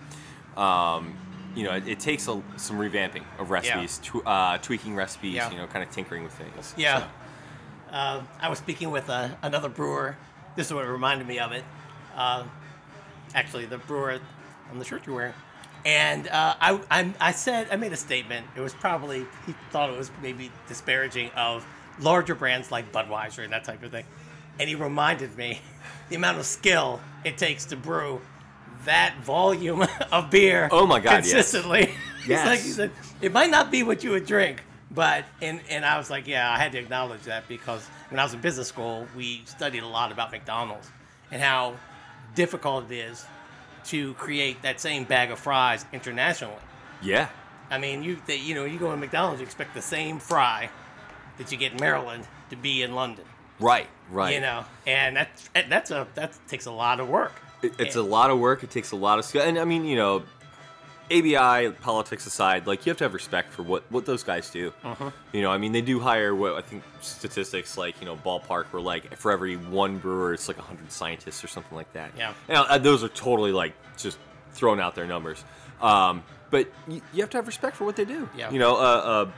um, 0.57 1.15
you 1.55 1.65
know, 1.65 1.75
it, 1.75 1.87
it 1.89 2.01
takes 2.01 2.29
a, 2.29 2.41
some 2.57 2.79
revamping 2.79 3.23
of 3.39 3.51
recipes, 3.51 3.99
tw- 4.03 4.25
uh, 4.27 4.59
tweaking 4.59 4.95
recipes, 4.95 5.35
Yeah. 5.35 5.51
you 5.51 5.57
know, 5.59 5.67
kind 5.67 5.83
of 5.85 5.91
tinkering 5.91 6.23
with 6.23 6.33
things. 6.33 6.75
Yeah. 6.77 7.09
Uh, 7.91 8.23
I 8.41 8.49
was 8.49 8.59
speaking 8.59 8.91
with 8.91 9.11
uh, 9.11 9.29
another 9.43 9.69
brewer. 9.69 10.17
This 10.57 10.69
is 10.69 10.73
what 10.75 10.87
reminded 10.87 11.27
me 11.27 11.39
of 11.39 11.53
it. 11.53 11.65
Uh, 12.15 12.45
actually, 13.35 13.67
the 13.67 13.79
brewer 13.79 14.21
on 14.71 14.79
the 14.79 14.85
shirt 14.85 15.07
you're 15.07 15.17
wearing. 15.17 15.35
And 15.85 16.29
uh, 16.29 16.55
I, 16.61 16.81
I, 16.91 17.13
I 17.21 17.33
said, 17.33 17.69
I 17.71 17.77
made 17.77 17.93
a 17.93 17.97
statement. 17.97 18.47
It 18.55 18.61
was 18.61 18.75
probably, 18.75 19.27
he 19.47 19.55
thought 19.71 19.91
it 19.91 19.97
was 19.97 20.11
maybe 20.23 20.53
disparaging 20.69 21.31
of 21.31 21.67
larger 21.99 22.35
brands 22.35 22.71
like 22.71 22.93
Budweiser 22.93 23.43
and 23.45 23.53
that 23.53 23.65
type 23.65 23.83
of 23.83 23.91
thing. 23.91 24.05
And 24.59 24.69
he 24.69 24.75
reminded 24.75 25.37
me 25.37 25.61
the 26.11 26.17
amount 26.17 26.39
of 26.39 26.47
skill 26.47 27.01
it 27.25 27.39
takes 27.39 27.65
to 27.67 27.77
brew 27.77 28.21
that 28.85 29.15
volume 29.23 29.85
of 30.13 30.31
beer 30.31 30.69
Oh 30.73 30.87
my 30.87 31.01
God, 31.01 31.25
yes. 31.25 31.31
consistently. 31.33 31.95
Like 32.29 32.61
he 32.61 32.69
Yes. 32.69 32.75
said, 32.77 32.91
it 33.23 33.33
might 33.33 33.51
not 33.51 33.71
be 33.71 33.83
what 33.83 34.05
you 34.05 34.11
would 34.11 34.27
drink, 34.27 34.63
but 34.91 35.25
and 35.41 35.61
and 35.71 35.87
I 35.87 35.97
was 35.97 36.11
like, 36.11 36.27
yeah, 36.27 36.53
I 36.53 36.59
had 36.59 36.73
to 36.73 36.79
acknowledge 36.79 37.23
that 37.23 37.49
because 37.49 37.83
when 38.11 38.19
I 38.21 38.25
was 38.25 38.35
in 38.35 38.41
business 38.43 38.69
school, 38.69 39.07
we 39.17 39.41
studied 39.47 39.83
a 39.83 39.87
lot 39.87 40.13
about 40.13 40.31
McDonald's 40.31 40.91
and 41.31 41.41
how 41.41 41.77
difficult 42.35 42.91
it 42.91 42.95
is 42.95 43.25
to 43.87 44.13
create 44.15 44.61
that 44.63 44.81
same 44.81 45.05
bag 45.05 45.31
of 45.31 45.39
fries 45.39 45.87
internationally. 45.95 46.57
Yeah. 47.01 47.29
I 47.71 47.79
mean, 47.79 48.03
you 48.03 48.19
they, 48.27 48.37
you 48.37 48.55
know, 48.55 48.67
you 48.67 48.79
go 48.79 48.91
to 48.91 48.97
McDonald's, 48.99 49.41
you 49.41 49.47
expect 49.47 49.73
the 49.75 49.81
same 49.83 50.19
fry 50.19 50.69
that 51.39 51.51
you 51.51 51.57
get 51.57 51.73
in 51.73 51.81
Maryland 51.81 52.27
to 52.51 52.57
be 52.57 52.83
in 52.83 52.95
London. 52.95 53.25
Right. 53.59 53.87
Right. 54.11 54.35
You 54.35 54.41
know, 54.43 54.65
and 54.87 55.17
that's 55.17 55.49
that's 55.69 55.91
a 55.91 56.07
that 56.17 56.37
takes 56.49 56.67
a 56.67 56.71
lot 56.73 57.01
of 57.01 57.09
work. 57.09 57.33
It, 57.63 57.75
it's 57.79 57.97
a 57.97 58.03
lot 58.03 58.31
of 58.31 58.39
work. 58.39 58.63
It 58.63 58.71
takes 58.71 58.93
a 58.93 58.97
lot 58.97 59.19
of 59.19 59.25
skill, 59.25 59.43
and 59.43 59.59
I 59.59 59.65
mean, 59.65 59.85
you 59.85 59.97
know, 59.97 60.23
ABI 61.11 61.73
politics 61.81 62.27
aside, 62.27 62.67
like 62.67 62.87
you 62.87 62.91
have 62.91 62.97
to 62.99 63.05
have 63.05 63.15
respect 63.15 63.53
for 63.53 63.63
what 63.63 63.83
what 63.91 64.07
those 64.07 64.23
guys 64.23 64.49
do. 64.51 64.73
Uh-huh. 64.85 65.11
You 65.33 65.43
know, 65.43 65.51
I 65.51 65.59
mean, 65.59 65.73
they 65.73 65.83
do 65.83 65.99
hire 65.99 66.35
what 66.35 66.55
I 66.55 66.61
think 66.61 66.85
statistics 67.01 67.77
like 67.77 68.01
you 68.01 68.07
know 68.07 68.17
ballpark 68.17 68.67
where 68.67 68.83
like 68.83 69.17
for 69.17 69.33
every 69.33 69.57
one 69.57 69.99
brewer, 69.99 70.33
it's 70.33 70.49
like 70.49 70.57
hundred 70.57 70.91
scientists 70.93 71.43
or 71.43 71.49
something 71.49 71.77
like 71.77 71.93
that. 71.95 72.13
Yeah. 72.17 72.35
Now, 72.49 72.65
uh, 72.65 72.79
those 72.79 73.03
are 73.03 73.09
totally 73.09 73.53
like 73.53 73.75
just 73.97 74.19
throwing 74.53 74.81
out 74.81 74.95
their 74.95 75.07
numbers. 75.07 75.45
Um, 75.81 76.23
but 76.51 76.71
you, 76.89 77.01
you 77.13 77.23
have 77.23 77.31
to 77.31 77.39
have 77.39 77.47
respect 77.47 77.77
for 77.77 77.85
what 77.85 77.97
they 77.97 78.05
do. 78.05 78.29
Yeah. 78.37 78.51
You 78.51 78.59
know, 78.59 78.77
uh, 78.77 78.79
uh, 78.79 79.31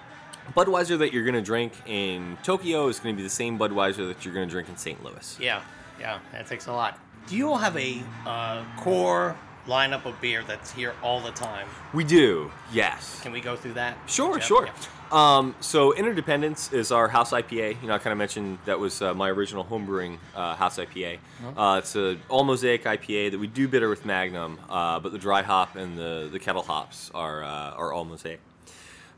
Budweiser 0.56 0.98
that 0.98 1.12
you're 1.12 1.24
going 1.24 1.34
to 1.34 1.42
drink 1.42 1.72
in 1.86 2.36
Tokyo 2.42 2.88
is 2.88 2.98
going 2.98 3.14
to 3.14 3.16
be 3.16 3.22
the 3.22 3.30
same 3.30 3.58
Budweiser 3.58 4.08
that 4.08 4.24
you're 4.24 4.34
going 4.34 4.48
to 4.48 4.50
drink 4.50 4.68
in 4.68 4.76
St. 4.76 5.02
Louis. 5.02 5.38
Yeah, 5.40 5.62
yeah, 6.00 6.18
that 6.32 6.46
takes 6.46 6.66
a 6.66 6.72
lot. 6.72 6.98
Do 7.26 7.36
you 7.36 7.48
all 7.48 7.58
have 7.58 7.76
a 7.76 8.02
uh, 8.26 8.64
core 8.78 9.36
lineup 9.66 10.04
of 10.04 10.20
beer 10.20 10.42
that's 10.46 10.72
here 10.72 10.94
all 11.02 11.20
the 11.20 11.30
time? 11.30 11.68
We 11.94 12.04
do. 12.04 12.50
Yes. 12.72 13.20
Can 13.22 13.32
we 13.32 13.40
go 13.40 13.56
through 13.56 13.74
that? 13.74 13.96
Sure, 14.06 14.36
Jeff? 14.38 14.46
sure. 14.46 14.66
Yeah. 14.66 14.72
Um, 15.12 15.54
so 15.60 15.92
Interdependence 15.94 16.72
is 16.72 16.90
our 16.90 17.06
house 17.06 17.32
IPA. 17.32 17.80
You 17.82 17.88
know, 17.88 17.94
I 17.94 17.98
kind 17.98 18.12
of 18.12 18.18
mentioned 18.18 18.58
that 18.64 18.78
was 18.78 19.02
uh, 19.02 19.12
my 19.12 19.28
original 19.28 19.62
homebrewing 19.62 20.16
uh, 20.34 20.54
house 20.54 20.78
IPA. 20.78 21.18
Uh, 21.54 21.76
it's 21.78 21.94
a 21.96 22.16
all 22.30 22.44
mosaic 22.44 22.84
IPA 22.84 23.32
that 23.32 23.38
we 23.38 23.46
do 23.46 23.68
bitter 23.68 23.90
with 23.90 24.06
Magnum, 24.06 24.58
uh, 24.70 24.98
but 25.00 25.12
the 25.12 25.18
dry 25.18 25.42
hop 25.42 25.76
and 25.76 25.98
the, 25.98 26.30
the 26.32 26.38
kettle 26.38 26.62
hops 26.62 27.10
are 27.14 27.44
uh, 27.44 27.72
are 27.72 27.92
all 27.92 28.06
mosaic. 28.06 28.40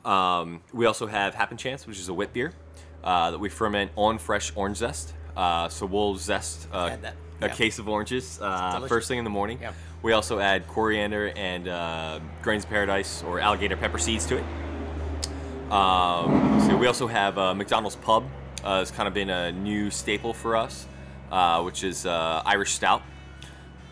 Um, 0.04 0.60
we 0.72 0.86
also 0.86 1.06
have 1.06 1.34
Happen 1.34 1.56
Chance, 1.56 1.86
which 1.86 1.98
is 1.98 2.08
a 2.08 2.14
wit 2.14 2.32
beer 2.32 2.52
uh, 3.04 3.30
that 3.30 3.38
we 3.38 3.48
ferment 3.48 3.92
on 3.96 4.18
fresh 4.18 4.52
orange 4.56 4.78
zest. 4.78 5.14
Uh, 5.36 5.68
so 5.68 5.86
we'll 5.86 6.16
zest 6.16 6.68
uh, 6.72 6.88
Had 6.88 7.02
that. 7.02 7.14
A 7.40 7.46
Yeah. 7.48 7.54
case 7.54 7.78
of 7.78 7.88
oranges 7.88 8.38
uh, 8.40 8.86
first 8.86 9.08
thing 9.08 9.18
in 9.18 9.24
the 9.24 9.30
morning. 9.30 9.58
Yeah. 9.60 9.72
We 10.02 10.12
also 10.12 10.38
add 10.38 10.68
coriander 10.68 11.32
and 11.36 11.66
uh, 11.66 12.20
grains 12.42 12.64
of 12.64 12.70
paradise 12.70 13.22
or 13.24 13.40
alligator 13.40 13.76
pepper 13.76 13.98
seeds 13.98 14.26
to 14.26 14.36
it. 14.36 14.44
Um, 15.72 16.60
so 16.66 16.76
we 16.76 16.86
also 16.86 17.06
have 17.06 17.38
uh, 17.38 17.54
McDonald's 17.54 17.96
Pub. 17.96 18.24
Uh, 18.62 18.78
it's 18.82 18.90
kind 18.90 19.08
of 19.08 19.14
been 19.14 19.30
a 19.30 19.50
new 19.52 19.90
staple 19.90 20.32
for 20.32 20.56
us, 20.56 20.86
uh, 21.32 21.62
which 21.62 21.82
is 21.84 22.06
uh, 22.06 22.42
Irish 22.44 22.72
Stout. 22.72 23.02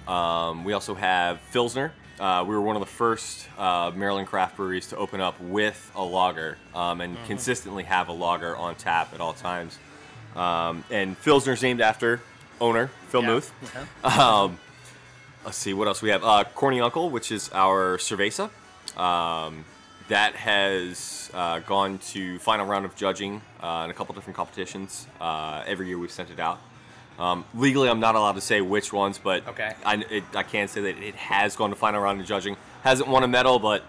Um, 0.07 0.65
we 0.65 0.73
also 0.73 0.95
have 0.95 1.41
Pilsner. 1.53 1.93
Uh, 2.21 2.45
we 2.47 2.55
were 2.55 2.61
one 2.61 2.77
of 2.77 2.81
the 2.81 2.87
first 2.87 3.49
uh, 3.59 3.91
Maryland 3.95 4.29
craft 4.29 4.57
breweries 4.57 4.87
to 4.89 4.97
open 4.97 5.21
up 5.21 5.41
with 5.41 5.91
a 5.97 6.03
lager 6.05 6.57
um, 6.75 7.01
and 7.01 7.17
consistently 7.27 7.83
have 7.83 8.09
a 8.09 8.13
lager 8.13 8.57
on 8.57 8.75
tap 8.77 9.13
at 9.15 9.21
all 9.21 9.33
times. 9.33 9.79
Um, 10.37 10.85
and 10.91 11.21
Philsner's 11.21 11.63
named 11.63 11.81
after 11.81 12.21
owner 12.63 12.87
Phil 13.09 13.23
Yeah. 13.23 13.27
Muth. 13.29 13.53
Um, 14.05 14.59
let's 15.45 15.59
see 15.59 15.75
what 15.75 15.89
else 15.89 16.01
we 16.01 16.11
have. 16.11 16.25
Uh, 16.25 16.45
Corny 16.55 16.81
Uncle, 16.81 17.11
which 17.11 17.31
is 17.33 17.51
our 17.53 17.99
cerveza. 17.99 18.49
Um, 18.97 19.65
that 20.09 20.35
has 20.35 21.31
uh, 21.35 21.61
gone 21.61 21.99
to 22.13 22.39
final 22.39 22.67
round 22.67 22.85
of 22.85 22.95
judging 22.97 23.41
uh, 23.61 23.83
in 23.85 23.91
a 23.91 23.95
couple 23.95 24.15
different 24.15 24.37
competitions. 24.37 25.07
Uh, 25.21 25.63
every 25.67 25.89
year 25.89 25.99
we've 25.99 26.11
sent 26.11 26.31
it 26.31 26.39
out. 26.41 26.59
Um, 27.19 27.45
legally, 27.55 27.89
I'm 27.89 28.01
not 28.01 28.15
allowed 28.15 28.33
to 28.37 28.41
say 28.41 28.61
which 28.61 28.93
ones, 28.93 29.19
but 29.19 29.47
Okay. 29.49 29.75
I, 29.85 29.97
it, 30.11 30.25
I 30.35 30.43
can 30.43 30.67
say 30.69 30.81
that 30.83 30.99
it 30.99 31.15
has 31.15 31.57
gone 31.57 31.71
to 31.71 31.77
final 31.77 32.01
round 32.01 32.21
of 32.21 32.27
judging. 32.27 32.57
Hasn't 32.83 33.09
won 33.09 33.23
a 33.23 33.29
medal, 33.29 33.59
but 33.59 33.83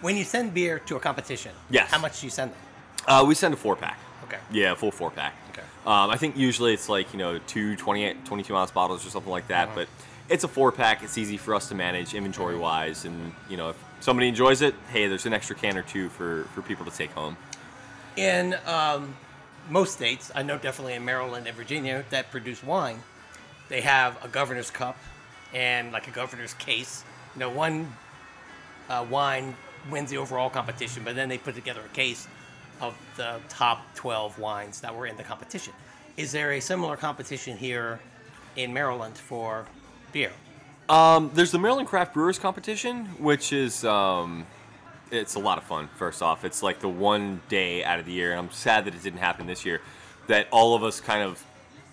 When 0.00 0.16
you 0.16 0.24
send 0.24 0.52
beer 0.54 0.78
to 0.80 0.96
a 0.96 1.00
competition, 1.00 1.52
Yes. 1.70 1.90
how 1.90 1.98
much 1.98 2.20
do 2.20 2.26
you 2.26 2.30
send 2.30 2.50
them? 2.52 2.58
uh, 3.06 3.24
we 3.26 3.34
send 3.34 3.54
a 3.54 3.56
four 3.56 3.76
pack. 3.76 3.98
Okay. 4.24 4.38
Yeah, 4.50 4.72
a 4.72 4.76
full 4.76 4.90
four 4.90 5.10
pack. 5.10 5.34
Okay. 5.52 5.62
Um, 5.84 6.10
I 6.10 6.16
think 6.16 6.36
usually 6.36 6.72
it's 6.74 6.88
like, 6.88 7.12
you 7.12 7.18
know, 7.18 7.38
two 7.46 7.74
28, 7.76 8.24
22 8.24 8.56
ounce 8.56 8.70
bottles 8.70 9.04
or 9.06 9.10
something 9.10 9.32
like 9.32 9.48
that, 9.48 9.68
Uh-huh. 9.68 9.74
but 9.76 9.88
it's 10.28 10.44
a 10.44 10.48
four 10.48 10.70
pack. 10.72 11.02
It's 11.02 11.18
easy 11.18 11.36
for 11.36 11.54
us 11.54 11.68
to 11.68 11.74
manage 11.74 12.14
inventory 12.14 12.56
wise. 12.56 13.04
And, 13.04 13.32
you 13.48 13.56
know, 13.56 13.70
if 13.70 13.84
somebody 14.00 14.28
enjoys 14.28 14.62
it, 14.62 14.74
hey, 14.92 15.08
there's 15.08 15.26
an 15.26 15.32
extra 15.32 15.56
can 15.56 15.76
or 15.76 15.82
two 15.82 16.08
for, 16.08 16.44
for 16.54 16.62
people 16.62 16.84
to 16.84 16.90
take 16.92 17.10
home. 17.10 17.36
In 18.16 18.54
um, 18.66 19.16
most 19.68 19.94
states, 19.94 20.30
I 20.34 20.42
know 20.42 20.56
definitely 20.58 20.94
in 20.94 21.04
Maryland 21.04 21.46
and 21.48 21.56
Virginia 21.56 22.04
that 22.10 22.30
produce 22.30 22.62
wine, 22.62 23.00
they 23.68 23.80
have 23.80 24.22
a 24.24 24.28
governor's 24.28 24.70
cup 24.70 24.96
and 25.52 25.92
like 25.92 26.06
a 26.06 26.10
governor's 26.12 26.54
case. 26.54 27.04
You 27.34 27.40
know, 27.40 27.50
one 27.50 27.92
uh, 28.88 29.04
wine 29.10 29.56
wins 29.90 30.10
the 30.10 30.18
overall 30.18 30.48
competition, 30.50 31.02
but 31.04 31.16
then 31.16 31.28
they 31.28 31.38
put 31.38 31.54
together 31.56 31.80
a 31.84 31.94
case 31.94 32.28
of 32.82 32.94
the 33.16 33.40
top 33.48 33.82
12 33.94 34.38
wines 34.38 34.80
that 34.80 34.94
were 34.94 35.06
in 35.06 35.16
the 35.16 35.22
competition. 35.22 35.72
Is 36.16 36.32
there 36.32 36.52
a 36.52 36.60
similar 36.60 36.96
competition 36.96 37.56
here 37.56 38.00
in 38.56 38.72
Maryland 38.74 39.16
for 39.16 39.64
beer? 40.12 40.32
Um, 40.88 41.30
there's 41.32 41.52
the 41.52 41.58
Maryland 41.58 41.88
Craft 41.88 42.12
Brewers 42.12 42.38
Competition, 42.38 43.06
which 43.18 43.52
is 43.52 43.84
um, 43.84 44.44
it's 45.10 45.36
a 45.36 45.38
lot 45.38 45.56
of 45.58 45.64
fun. 45.64 45.88
First 45.96 46.20
off, 46.22 46.44
it's 46.44 46.62
like 46.62 46.80
the 46.80 46.88
one 46.88 47.40
day 47.48 47.82
out 47.84 47.98
of 47.98 48.04
the 48.04 48.12
year, 48.12 48.32
and 48.32 48.40
I'm 48.40 48.50
sad 48.50 48.84
that 48.84 48.94
it 48.94 49.02
didn't 49.02 49.20
happen 49.20 49.46
this 49.46 49.64
year. 49.64 49.80
That 50.26 50.48
all 50.50 50.74
of 50.74 50.82
us 50.82 51.00
kind 51.00 51.22
of 51.22 51.42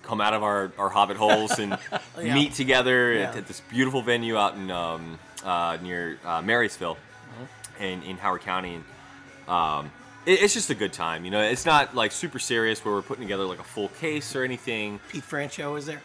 come 0.03 0.19
out 0.19 0.33
of 0.33 0.43
our, 0.43 0.71
our 0.77 0.89
hobbit 0.89 1.17
holes 1.17 1.59
and 1.59 1.77
Yeah. 2.21 2.33
meet 2.33 2.53
together 2.53 3.13
Yeah. 3.13 3.29
at, 3.29 3.37
at 3.37 3.47
this 3.47 3.61
beautiful 3.61 4.01
venue 4.01 4.35
out 4.37 4.55
in 4.55 4.69
um, 4.71 5.19
uh, 5.45 5.77
near 5.81 6.17
uh, 6.25 6.41
Marriottsville 6.41 6.97
Mm-hmm. 6.97 7.83
in, 7.83 8.03
in 8.03 8.17
Howard 8.17 8.41
County. 8.41 8.75
And 8.75 8.83
um, 9.47 9.91
it's 10.33 10.53
just 10.53 10.69
a 10.69 10.75
good 10.75 10.93
time. 10.93 11.25
You 11.25 11.31
know, 11.31 11.41
it's 11.41 11.65
not 11.65 11.95
like 11.95 12.11
super 12.11 12.39
serious 12.39 12.83
where 12.83 12.93
we're 12.93 13.01
putting 13.01 13.23
together 13.23 13.45
like 13.45 13.59
a 13.59 13.63
full 13.63 13.87
case 13.89 14.35
or 14.35 14.43
anything. 14.43 14.99
Pete 15.09 15.23
Francho 15.23 15.77
is 15.77 15.85
there? 15.85 16.01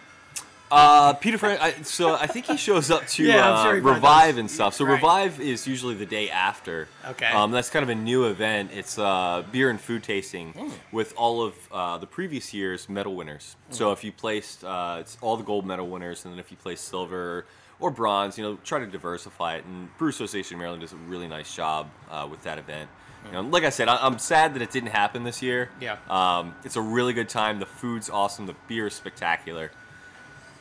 Uh, 0.70 1.12
Peter 1.12 1.38
Frank. 1.38 1.60
I, 1.62 1.72
so 1.82 2.14
I 2.16 2.26
think 2.26 2.46
he 2.46 2.56
shows 2.56 2.90
up 2.90 3.06
to 3.08 3.22
Yeah, 3.26 3.52
uh, 3.52 3.62
sure 3.64 3.80
Revive 3.80 4.38
and 4.38 4.50
stuff. 4.50 4.74
So 4.74 4.84
Right. 4.84 4.94
Revive 4.94 5.40
is 5.40 5.66
usually 5.68 5.94
the 5.94 6.06
day 6.06 6.30
after. 6.30 6.88
Okay. 7.06 7.26
Um, 7.26 7.52
that's 7.52 7.70
kind 7.70 7.82
of 7.84 7.90
a 7.90 7.94
new 7.94 8.24
event. 8.24 8.70
It's 8.74 8.98
uh, 8.98 9.44
beer 9.52 9.70
and 9.70 9.80
food 9.80 10.02
tasting 10.02 10.52
Hmm. 10.52 10.70
with 10.90 11.12
all 11.16 11.42
of 11.42 11.54
uh, 11.70 11.98
the 11.98 12.06
previous 12.06 12.52
year's 12.52 12.88
medal 12.88 13.14
winners. 13.14 13.56
Hmm. 13.68 13.74
So 13.74 13.92
if 13.92 14.02
you 14.02 14.10
placed, 14.10 14.64
uh, 14.64 14.96
it's 15.00 15.16
all 15.20 15.36
the 15.36 15.44
gold 15.44 15.64
medal 15.66 15.86
winners, 15.88 16.24
and 16.24 16.32
then 16.32 16.40
if 16.40 16.50
you 16.50 16.56
place 16.56 16.80
silver 16.80 17.44
or 17.78 17.90
bronze, 17.90 18.36
you 18.38 18.42
know, 18.44 18.56
try 18.64 18.78
to 18.80 18.86
diversify 18.86 19.56
it. 19.56 19.64
And 19.66 19.96
Brew 19.98 20.08
Association 20.08 20.54
of 20.54 20.58
Maryland 20.60 20.80
does 20.80 20.92
a 20.92 20.96
really 20.96 21.28
nice 21.28 21.54
job 21.54 21.88
uh, 22.10 22.26
with 22.28 22.42
that 22.44 22.58
event. 22.58 22.88
You 23.26 23.32
know, 23.32 23.40
like 23.42 23.64
I 23.64 23.70
said, 23.70 23.88
I- 23.88 24.04
I'm 24.04 24.18
sad 24.18 24.54
that 24.54 24.62
it 24.62 24.70
didn't 24.70 24.90
happen 24.90 25.24
this 25.24 25.40
year. 25.42 25.70
Yeah. 25.80 25.96
Um, 26.08 26.54
it's 26.64 26.76
a 26.76 26.82
really 26.82 27.12
good 27.14 27.28
time. 27.28 27.58
The 27.58 27.66
food's 27.66 28.10
awesome. 28.10 28.46
The 28.46 28.54
beer 28.68 28.86
is 28.86 28.94
spectacular. 28.94 29.70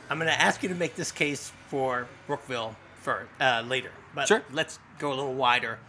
I'm 0.10 0.18
going 0.18 0.30
to 0.32 0.40
ask 0.42 0.64
you 0.64 0.70
to 0.70 0.76
make 0.76 0.96
this 0.96 1.12
case 1.12 1.52
for 1.68 2.08
Brookville 2.28 2.76
for 3.02 3.28
uh, 3.42 3.64
later, 3.68 3.92
but 4.16 4.28
Sure. 4.28 4.44
let's 4.52 4.80
go 5.00 5.10
a 5.10 5.16
little 5.16 5.34
wider. 5.34 5.80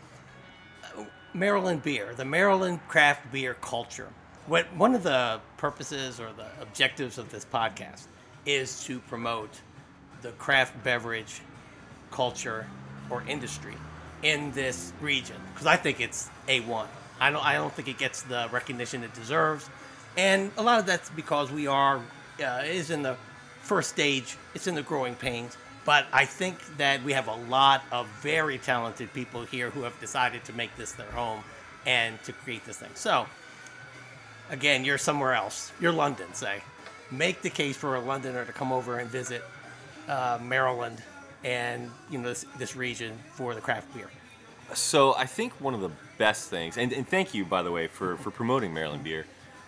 Maryland 1.32 1.82
beer, 1.82 2.14
the 2.14 2.24
Maryland 2.24 2.80
craft 2.88 3.30
beer 3.32 3.54
culture. 3.54 4.08
What 4.46 4.66
one 4.76 4.94
of 4.94 5.02
the 5.02 5.40
purposes 5.56 6.20
or 6.20 6.32
the 6.32 6.46
objectives 6.60 7.18
of 7.18 7.30
this 7.30 7.44
podcast 7.44 8.04
is 8.46 8.84
to 8.84 9.00
promote 9.00 9.50
the 10.22 10.30
craft 10.32 10.82
beverage 10.84 11.40
culture 12.10 12.66
or 13.10 13.22
industry 13.26 13.74
in 14.24 14.50
this 14.52 14.92
region 15.00 15.37
because 15.52 15.66
I 15.66 15.76
think 15.76 16.00
it's 16.00 16.28
a 16.48 16.60
one. 16.60 16.88
I 17.20 17.30
don't 17.30 17.44
I 17.44 17.54
don't 17.54 17.72
think 17.72 17.87
it 17.87 17.98
gets 17.98 18.22
the 18.22 18.48
recognition 18.50 19.04
it 19.04 19.14
deserves, 19.14 19.68
and 20.16 20.50
a 20.56 20.62
lot 20.62 20.80
of 20.80 20.87
that's 20.87 21.10
because 21.10 21.52
we 21.52 21.68
are 21.68 22.00
uh, 22.42 22.62
is 22.64 22.90
in 22.90 23.02
the 23.02 23.16
first 23.62 23.90
stage. 23.90 24.37
It's 24.54 24.66
in 24.66 24.74
the 24.74 24.82
growing 24.82 25.14
pains. 25.14 25.56
But 25.84 26.06
I 26.12 26.24
think 26.24 26.78
that 26.78 27.02
we 27.02 27.12
have 27.12 27.28
a 27.28 27.34
lot 27.34 27.82
of 27.92 28.08
very 28.22 28.56
talented 28.58 29.12
people 29.12 29.44
here 29.44 29.68
who 29.70 29.82
have 29.82 29.98
decided 30.00 30.44
to 30.44 30.52
make 30.54 30.74
this 30.76 30.92
their 30.92 31.10
home 31.10 31.44
and 31.84 32.22
to 32.24 32.32
create 32.32 32.64
this 32.64 32.78
thing. 32.78 32.90
So, 32.94 33.26
again, 34.50 34.84
you're 34.84 34.96
somewhere 34.96 35.34
else. 35.34 35.72
You're 35.80 35.92
London, 35.92 36.32
say. 36.32 36.62
Make 37.10 37.42
the 37.42 37.50
case 37.50 37.76
for 37.76 37.96
a 37.96 38.00
Londoner 38.00 38.46
to 38.46 38.52
come 38.52 38.72
over 38.72 38.98
and 38.98 39.10
visit 39.10 39.42
uh, 40.08 40.38
Maryland 40.42 41.02
and 41.44 41.90
you 42.11 42.18
know 42.18 42.28
this, 42.28 42.46
this 42.59 42.74
region 42.74 43.16
for 43.33 43.54
the 43.54 43.61
craft 43.61 43.94
beer. 43.94 44.11
So 44.72 45.14
I 45.14 45.26
think 45.26 45.52
one 45.61 45.74
of 45.74 45.80
the 45.80 45.90
best 46.18 46.48
things, 46.48 46.78
and, 46.78 46.92
and 46.92 47.07
thank 47.07 47.35
you 47.35 47.44
by 47.44 47.62
the 47.62 47.70
way 47.70 47.87
for, 47.87 48.16
for 48.16 48.30
promoting 48.30 48.72
Maryland 48.72 49.04
beer. 49.04 49.26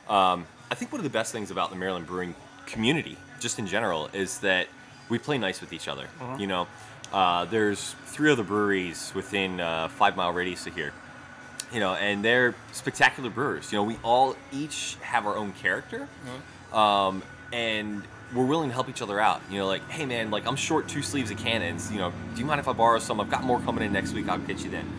Um, 0.08 0.46
I 0.70 0.74
think 0.74 0.90
one 0.90 1.00
of 1.00 1.04
the 1.04 1.10
best 1.10 1.32
things 1.32 1.50
about 1.50 1.70
the 1.70 1.76
Maryland 1.76 2.06
brewing 2.06 2.34
community, 2.64 3.16
just 3.38 3.58
in 3.58 3.66
general, 3.66 4.08
is 4.12 4.40
that 4.40 4.66
we 5.08 5.18
play 5.18 5.38
nice 5.38 5.60
with 5.60 5.72
each 5.72 5.86
other. 5.86 6.08
You 6.40 6.46
know, 6.46 6.66
uh, 7.12 7.44
there's 7.44 7.94
three 8.06 8.32
other 8.32 8.42
breweries 8.42 9.12
within 9.14 9.60
uh, 9.60 9.88
five 9.88 10.16
mile 10.16 10.32
radius 10.32 10.66
of 10.66 10.74
here. 10.74 10.92
You 11.72 11.80
know, 11.80 11.94
and 11.94 12.24
they're 12.24 12.54
spectacular 12.72 13.28
brewers. 13.28 13.72
You 13.72 13.78
know, 13.78 13.84
we 13.84 13.96
all 14.02 14.36
each 14.52 14.96
have 15.00 15.26
our 15.26 15.36
own 15.36 15.52
character, 15.52 16.08
um, 16.72 17.22
and 17.52 18.02
we're 18.34 18.44
willing 18.44 18.68
to 18.68 18.74
help 18.74 18.88
each 18.88 19.02
other 19.02 19.20
out. 19.20 19.40
You 19.50 19.58
know, 19.58 19.66
like, 19.66 19.88
hey 19.90 20.06
man, 20.06 20.30
like 20.30 20.46
I'm 20.46 20.56
short 20.56 20.88
two 20.88 21.02
sleeves 21.02 21.30
of 21.30 21.38
cannons. 21.38 21.90
You 21.90 21.98
know, 21.98 22.12
do 22.34 22.40
you 22.40 22.46
mind 22.46 22.60
if 22.60 22.68
I 22.68 22.72
borrow 22.72 22.98
some? 22.98 23.20
I've 23.20 23.30
got 23.30 23.44
more 23.44 23.60
coming 23.60 23.84
in 23.84 23.92
next 23.92 24.12
week. 24.12 24.28
I'll 24.28 24.38
get 24.38 24.64
you 24.64 24.70
then. 24.70 24.90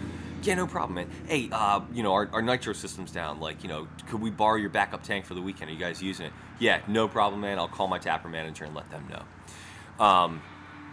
Yeah, 0.44 0.56
no 0.56 0.68
problem, 0.68 0.96
man. 0.96 1.10
Hey, 1.28 1.50
uh, 1.52 1.82
you 1.92 2.04
know, 2.04 2.14
our, 2.14 2.30
our 2.32 2.42
nitro 2.42 2.72
system's 2.72 3.12
down. 3.12 3.40
Like, 3.40 3.64
you 3.64 3.70
know, 3.70 3.88
could 4.08 4.22
we 4.22 4.30
borrow 4.30 4.56
your 4.56 4.70
backup 4.70 5.04
tank 5.04 5.26
for 5.26 5.34
the 5.34 5.42
weekend? 5.42 5.70
Are 5.70 5.74
you 5.74 5.80
guys 5.80 6.02
using 6.02 6.28
it? 6.28 6.34
Yeah, 6.60 6.80
no 6.88 7.08
problem, 7.08 7.42
man. 7.42 7.58
I'll 7.58 7.68
call 7.68 7.88
my 7.88 7.98
tapper 7.98 8.30
manager 8.30 8.64
and 8.64 8.76
let 8.76 8.90
them 8.92 9.08
know. 9.10 10.06
Um, 10.06 10.42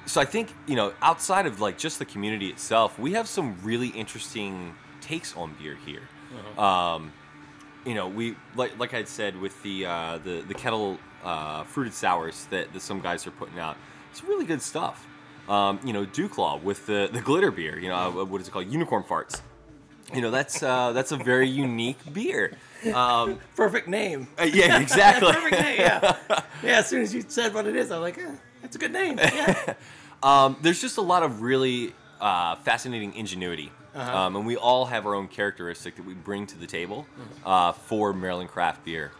so 0.07 0.21
I 0.21 0.25
think 0.25 0.53
you 0.67 0.77
know, 0.77 0.93
outside 1.03 1.47
of 1.47 1.61
like 1.61 1.79
just 1.79 1.99
the 1.99 2.05
community 2.05 2.49
itself, 2.49 2.99
we 2.99 3.13
have 3.13 3.29
some 3.29 3.57
really 3.63 3.89
interesting 3.89 4.75
takes 5.01 5.37
on 5.37 5.55
beer 5.59 5.77
here. 5.85 6.03
Um, 6.59 7.13
you 7.87 7.95
know, 7.95 8.09
we 8.09 8.37
like 8.57 8.79
like 8.79 8.95
I'd 8.95 9.09
said 9.09 9.39
with 9.41 9.63
the 9.63 9.87
uh, 9.87 10.19
the 10.19 10.45
the 10.47 10.55
kettle 10.55 10.99
uh, 11.25 11.65
fruited 11.65 11.95
sours 11.95 12.47
that, 12.51 12.73
that 12.73 12.81
some 12.81 13.01
guys 13.01 13.27
are 13.27 13.31
putting 13.33 13.59
out. 13.59 13.77
It's 14.11 14.23
really 14.23 14.45
good 14.45 14.63
stuff. 14.63 15.07
Um, 15.49 15.79
you 15.85 15.93
know, 15.93 16.07
DuClaw 16.07 16.63
with 16.63 16.87
the 16.87 17.09
the 17.13 17.21
glitter 17.21 17.51
beer. 17.51 17.79
You 17.79 17.89
know, 17.89 17.97
uh, 18.21 18.25
what 18.25 18.41
is 18.41 18.49
it 18.49 18.51
called? 18.51 18.71
Unicorn 18.71 19.03
farts. 19.03 19.43
You 20.15 20.21
know, 20.21 20.31
that's 20.31 20.63
uh, 20.63 20.93
that's 20.93 21.13
a 21.13 21.17
very 21.17 21.49
unique 21.49 21.99
beer. 22.13 22.57
Um, 22.95 23.41
Perfect 23.57 23.89
name. 23.89 24.29
uh, 24.39 24.45
yeah, 24.45 24.79
exactly. 24.81 25.33
Perfect 25.33 25.61
name. 25.61 25.81
Yeah. 25.81 26.17
yeah. 26.63 26.79
As 26.79 26.87
soon 26.89 27.03
as 27.03 27.15
you 27.15 27.25
said 27.27 27.55
what 27.55 27.67
it 27.67 27.77
is, 27.77 27.91
I'm 27.91 28.01
like, 28.01 28.19
eh, 28.19 28.31
that's 28.63 28.77
a 28.77 28.79
good 28.79 28.93
name. 28.93 29.19
Yeah. 29.23 29.75
Um, 30.23 30.57
there's 30.63 30.81
just 30.81 30.97
a 30.97 31.03
lot 31.03 31.23
of 31.23 31.43
really 31.43 31.93
uh, 32.21 32.57
fascinating 32.57 33.15
ingenuity. 33.15 33.71
Um, 33.95 34.37
and 34.37 34.47
we 34.47 34.57
all 34.57 34.87
have 34.87 35.07
our 35.07 35.15
own 35.15 35.29
characteristic 35.29 35.97
that 35.97 36.05
we 36.07 36.15
bring 36.15 36.47
to 36.49 36.59
the 36.59 36.67
table 36.67 37.07
uh, 37.45 37.73
for 37.73 38.13
Maryland 38.13 38.49
craft 38.51 38.85
beer. 38.85 39.13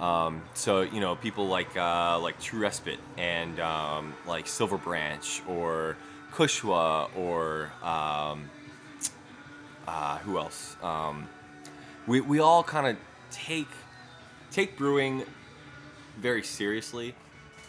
Um, 0.00 0.42
so 0.54 0.82
you 0.82 1.00
know, 1.00 1.16
people 1.16 1.48
like 1.48 1.76
uh, 1.76 2.18
like 2.20 2.40
True 2.40 2.60
Respite 2.60 3.00
and 3.16 3.58
um, 3.60 4.14
like 4.26 4.46
Silver 4.46 4.78
Branch 4.78 5.42
or 5.48 5.96
Kushwa 6.32 7.08
or 7.16 7.72
um, 7.82 8.48
uh, 9.86 10.18
who 10.18 10.38
else? 10.38 10.76
Um, 10.82 11.28
we 12.06 12.20
we 12.20 12.38
all 12.40 12.62
kind 12.62 12.86
of 12.86 12.96
take 13.30 13.68
take 14.50 14.76
brewing 14.76 15.24
very 16.18 16.42
seriously, 16.42 17.14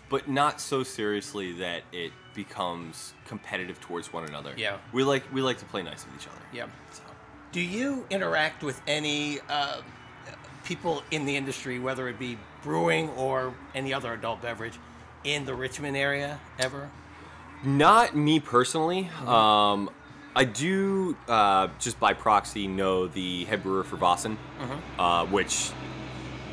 but 0.10 0.28
not 0.28 0.60
so 0.62 0.84
seriously 0.84 1.54
that 1.54 1.84
it 1.92 2.12
becomes 2.34 3.14
competitive 3.26 3.80
towards 3.80 4.14
one 4.14 4.26
another. 4.26 4.54
Yeah. 4.58 4.78
we 4.94 5.04
like 5.04 5.24
we 5.34 5.42
like 5.42 5.58
to 5.60 5.66
play 5.66 5.84
nice 5.84 6.06
with 6.06 6.16
each 6.16 6.28
other. 6.28 6.42
Yeah. 6.54 6.68
So. 6.92 7.04
Do 7.52 7.62
you 7.62 8.06
interact 8.10 8.64
with 8.64 8.80
any 8.88 9.40
uh, 9.50 9.82
people 10.70 11.02
in 11.10 11.26
the 11.26 11.36
industry, 11.36 11.80
whether 11.80 12.08
it 12.08 12.18
be 12.20 12.38
brewing 12.64 13.10
or 13.18 13.54
any 13.74 13.92
other 13.94 14.14
adult 14.14 14.40
beverage, 14.42 14.78
in 15.24 15.44
the 15.46 15.54
Richmond 15.54 15.98
area 15.98 16.40
ever? 16.60 16.90
Not 17.64 18.16
me 18.16 18.40
personally. 18.40 19.10
Um, 19.26 19.90
I 20.36 20.46
do 20.46 21.18
uh, 21.28 21.70
just 21.80 22.00
by 22.00 22.14
proxy 22.14 22.68
know 22.68 23.08
the 23.08 23.46
head 23.46 23.64
brewer 23.64 23.84
for 23.84 23.98
Väsen, 23.98 24.38
uh, 25.00 25.26
which 25.26 25.72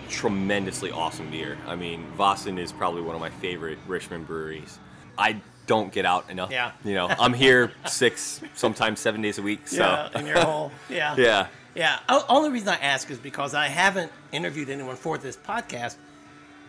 tremendously 0.09 0.90
awesome 0.90 1.31
beer. 1.31 1.59
I 1.66 1.76
mean, 1.76 2.07
Väsen 2.18 2.59
is 2.59 2.72
probably 2.72 3.02
one 3.02 3.14
of 3.14 3.20
my 3.20 3.31
favorite 3.31 3.79
Richmond 3.87 4.26
breweries. 4.26 4.79
I 5.18 5.40
don't 5.66 5.92
get 5.92 6.07
out 6.07 6.31
enough. 6.31 6.50
Yeah. 6.50 6.72
You 6.85 6.94
know, 6.94 7.07
I'm 7.09 7.35
here 7.35 7.72
six, 7.87 8.40
sometimes 8.55 8.98
seven 8.98 9.20
days 9.20 9.38
a 9.38 9.42
week. 9.42 9.68
So 9.68 9.76
Yeah, 9.83 10.18
in 10.18 10.26
your 10.26 10.40
hole. 10.40 10.72
yeah. 10.88 11.14
yeah. 11.18 11.46
Yeah. 11.76 11.98
O- 12.08 12.24
only 12.28 12.50
reason 12.50 12.68
I 12.70 12.76
ask 12.76 13.10
is 13.10 13.18
because 13.18 13.54
I 13.54 13.68
haven't 13.68 14.10
interviewed 14.32 14.70
anyone 14.70 14.96
for 14.96 15.18
this 15.18 15.36
podcast 15.36 15.96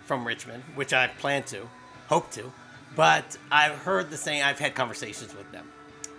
from 0.05 0.27
Richmond, 0.27 0.63
which 0.75 0.93
I 0.93 1.07
plan 1.07 1.43
to, 1.43 1.67
hope 2.07 2.29
to, 2.31 2.51
but 2.95 3.37
I've 3.51 3.75
heard 3.79 4.09
the 4.09 4.17
same. 4.17 4.43
I've 4.45 4.59
had 4.59 4.75
conversations 4.75 5.33
with 5.33 5.49
them, 5.51 5.67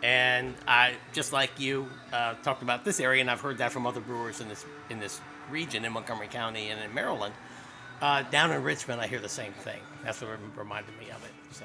and 0.02 0.54
I 0.66 0.94
just 1.12 1.32
like 1.32 1.60
you 1.60 1.86
uh, 2.12 2.34
talked 2.42 2.62
about 2.62 2.84
this 2.84 2.98
area, 2.98 3.20
and 3.20 3.30
I've 3.30 3.40
heard 3.40 3.58
that 3.58 3.72
from 3.72 3.86
other 3.86 4.00
brewers 4.00 4.40
in 4.40 4.48
this 4.48 4.64
in 4.90 4.98
this 5.00 5.20
region 5.50 5.84
in 5.84 5.92
Montgomery 5.92 6.28
County 6.28 6.68
and 6.70 6.82
in 6.82 6.92
Maryland. 6.94 7.34
Uh, 8.00 8.22
down 8.30 8.52
in 8.52 8.62
Richmond, 8.62 9.00
I 9.00 9.06
hear 9.06 9.18
the 9.18 9.28
same 9.28 9.52
thing. 9.52 9.80
That's 10.04 10.20
what 10.20 10.30
reminded 10.56 10.96
me 10.98 11.06
of 11.10 11.22
it. 11.24 11.32
So, 11.50 11.64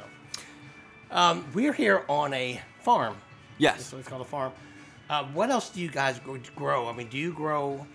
um, 1.11 1.45
we're 1.53 1.73
here 1.73 2.03
on 2.09 2.33
a 2.33 2.59
farm. 2.81 3.15
Yes. 3.59 3.75
That's 3.77 3.91
what 3.93 3.99
it's 3.99 4.07
called 4.09 4.23
a 4.23 4.25
farm. 4.25 4.51
Uh, 5.13 5.23
what 5.25 5.51
else 5.51 5.69
do 5.69 5.79
you 5.79 5.89
guys 5.89 6.19
grow? 6.55 6.89
I 6.89 6.91
mean, 6.91 7.07
do 7.07 7.19
you 7.19 7.33
grow 7.33 7.85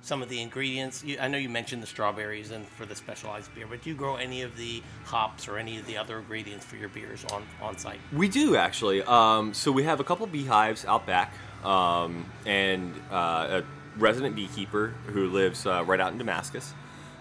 some 0.00 0.22
of 0.22 0.30
the 0.30 0.40
ingredients? 0.40 1.04
You, 1.04 1.18
I 1.20 1.28
know 1.28 1.36
you 1.36 1.50
mentioned 1.50 1.82
the 1.82 1.86
strawberries 1.86 2.50
and 2.50 2.66
for 2.66 2.86
the 2.86 2.96
specialized 2.96 3.54
beer, 3.54 3.66
but 3.68 3.82
do 3.82 3.90
you 3.90 3.94
grow 3.94 4.16
any 4.16 4.40
of 4.40 4.56
the 4.56 4.82
hops 5.04 5.48
or 5.48 5.58
any 5.58 5.78
of 5.78 5.84
the 5.84 5.98
other 5.98 6.18
ingredients 6.18 6.64
for 6.64 6.76
your 6.76 6.88
beers 6.88 7.26
on, 7.26 7.42
on 7.60 7.76
site? 7.76 8.00
We 8.10 8.26
do 8.26 8.56
actually. 8.56 9.02
Um, 9.02 9.52
so 9.52 9.70
we 9.70 9.82
have 9.82 10.00
a 10.00 10.04
couple 10.04 10.26
beehives 10.26 10.86
out 10.86 11.04
back, 11.04 11.34
um, 11.62 12.24
and 12.46 12.94
uh, 13.10 13.60
a 13.60 13.64
resident 13.98 14.34
beekeeper 14.34 14.94
who 15.08 15.28
lives 15.28 15.66
uh, 15.66 15.84
right 15.84 16.00
out 16.00 16.12
in 16.12 16.16
Damascus. 16.16 16.72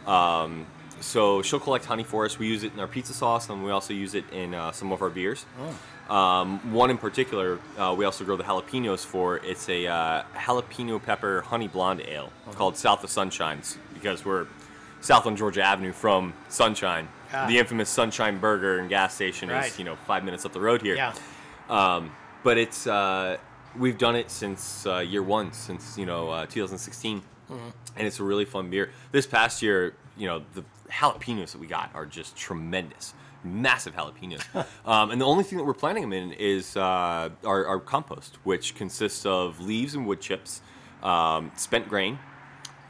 Um, 0.07 0.65
so 1.01 1.41
she'll 1.41 1.59
collect 1.59 1.83
honey 1.83 2.05
for 2.05 2.23
us. 2.23 2.39
We 2.39 2.47
use 2.47 2.63
it 2.63 2.71
in 2.71 2.79
our 2.79 2.87
pizza 2.87 3.11
sauce, 3.11 3.49
and 3.49 3.65
we 3.65 3.71
also 3.71 3.93
use 3.93 4.15
it 4.15 4.23
in 4.31 4.53
uh, 4.53 4.71
some 4.71 4.93
of 4.93 5.01
our 5.01 5.09
beers. 5.09 5.45
Um, 6.11 6.73
one 6.73 6.89
in 6.89 6.97
particular, 6.97 7.57
uh, 7.77 7.95
we 7.97 8.03
also 8.03 8.25
grow 8.25 8.35
the 8.35 8.43
jalapenos 8.43 9.05
for. 9.05 9.37
It's 9.37 9.69
a 9.69 9.87
uh, 9.87 10.23
jalapeno 10.35 11.01
pepper 11.01 11.39
honey 11.41 11.69
blonde 11.69 12.01
ale 12.05 12.33
called 12.55 12.75
South 12.75 13.01
of 13.05 13.09
Sunshines 13.09 13.77
because 13.93 14.25
we're 14.25 14.45
south 14.99 15.25
on 15.25 15.37
Georgia 15.37 15.63
Avenue 15.63 15.93
from 15.93 16.33
Sunshine. 16.49 17.07
Ah. 17.33 17.47
The 17.47 17.57
infamous 17.57 17.89
Sunshine 17.89 18.39
Burger 18.39 18.79
and 18.79 18.89
gas 18.89 19.15
station 19.15 19.47
Right. 19.47 19.67
is, 19.71 19.79
you 19.79 19.85
know, 19.85 19.95
five 19.95 20.25
minutes 20.25 20.45
up 20.45 20.51
the 20.51 20.59
road 20.59 20.81
here. 20.81 20.95
Yeah. 20.95 21.13
Um, 21.69 22.11
but 22.43 22.57
it's 22.57 22.87
uh, 22.87 23.37
we've 23.77 23.97
done 23.97 24.17
it 24.17 24.29
since 24.29 24.85
uh, 24.85 24.97
year 24.97 25.23
one, 25.23 25.53
since 25.53 25.97
you 25.97 26.05
know 26.05 26.29
uh, 26.29 26.45
2016, 26.45 27.21
and 27.49 28.07
it's 28.07 28.19
a 28.19 28.23
really 28.23 28.43
fun 28.43 28.69
beer. 28.69 28.89
This 29.13 29.25
past 29.25 29.61
year, 29.61 29.93
you 30.17 30.27
know, 30.27 30.43
the 30.55 30.65
jalapenos 30.89 31.53
that 31.53 31.59
we 31.59 31.67
got 31.67 31.89
are 31.93 32.05
just 32.05 32.35
tremendous, 32.35 33.13
massive 33.43 33.95
jalapenos. 33.95 34.43
um, 34.85 35.11
and 35.11 35.19
the 35.21 35.25
only 35.25 35.43
thing 35.43 35.57
that 35.57 35.63
we're 35.63 35.73
planting 35.73 36.01
them 36.03 36.13
in 36.13 36.31
is 36.33 36.75
uh, 36.77 37.29
our, 37.45 37.65
our 37.65 37.79
compost, 37.79 38.37
which 38.43 38.75
consists 38.75 39.25
of 39.25 39.59
leaves 39.59 39.95
and 39.95 40.05
wood 40.05 40.21
chips, 40.21 40.61
um, 41.03 41.51
spent 41.55 41.87
grain, 41.89 42.19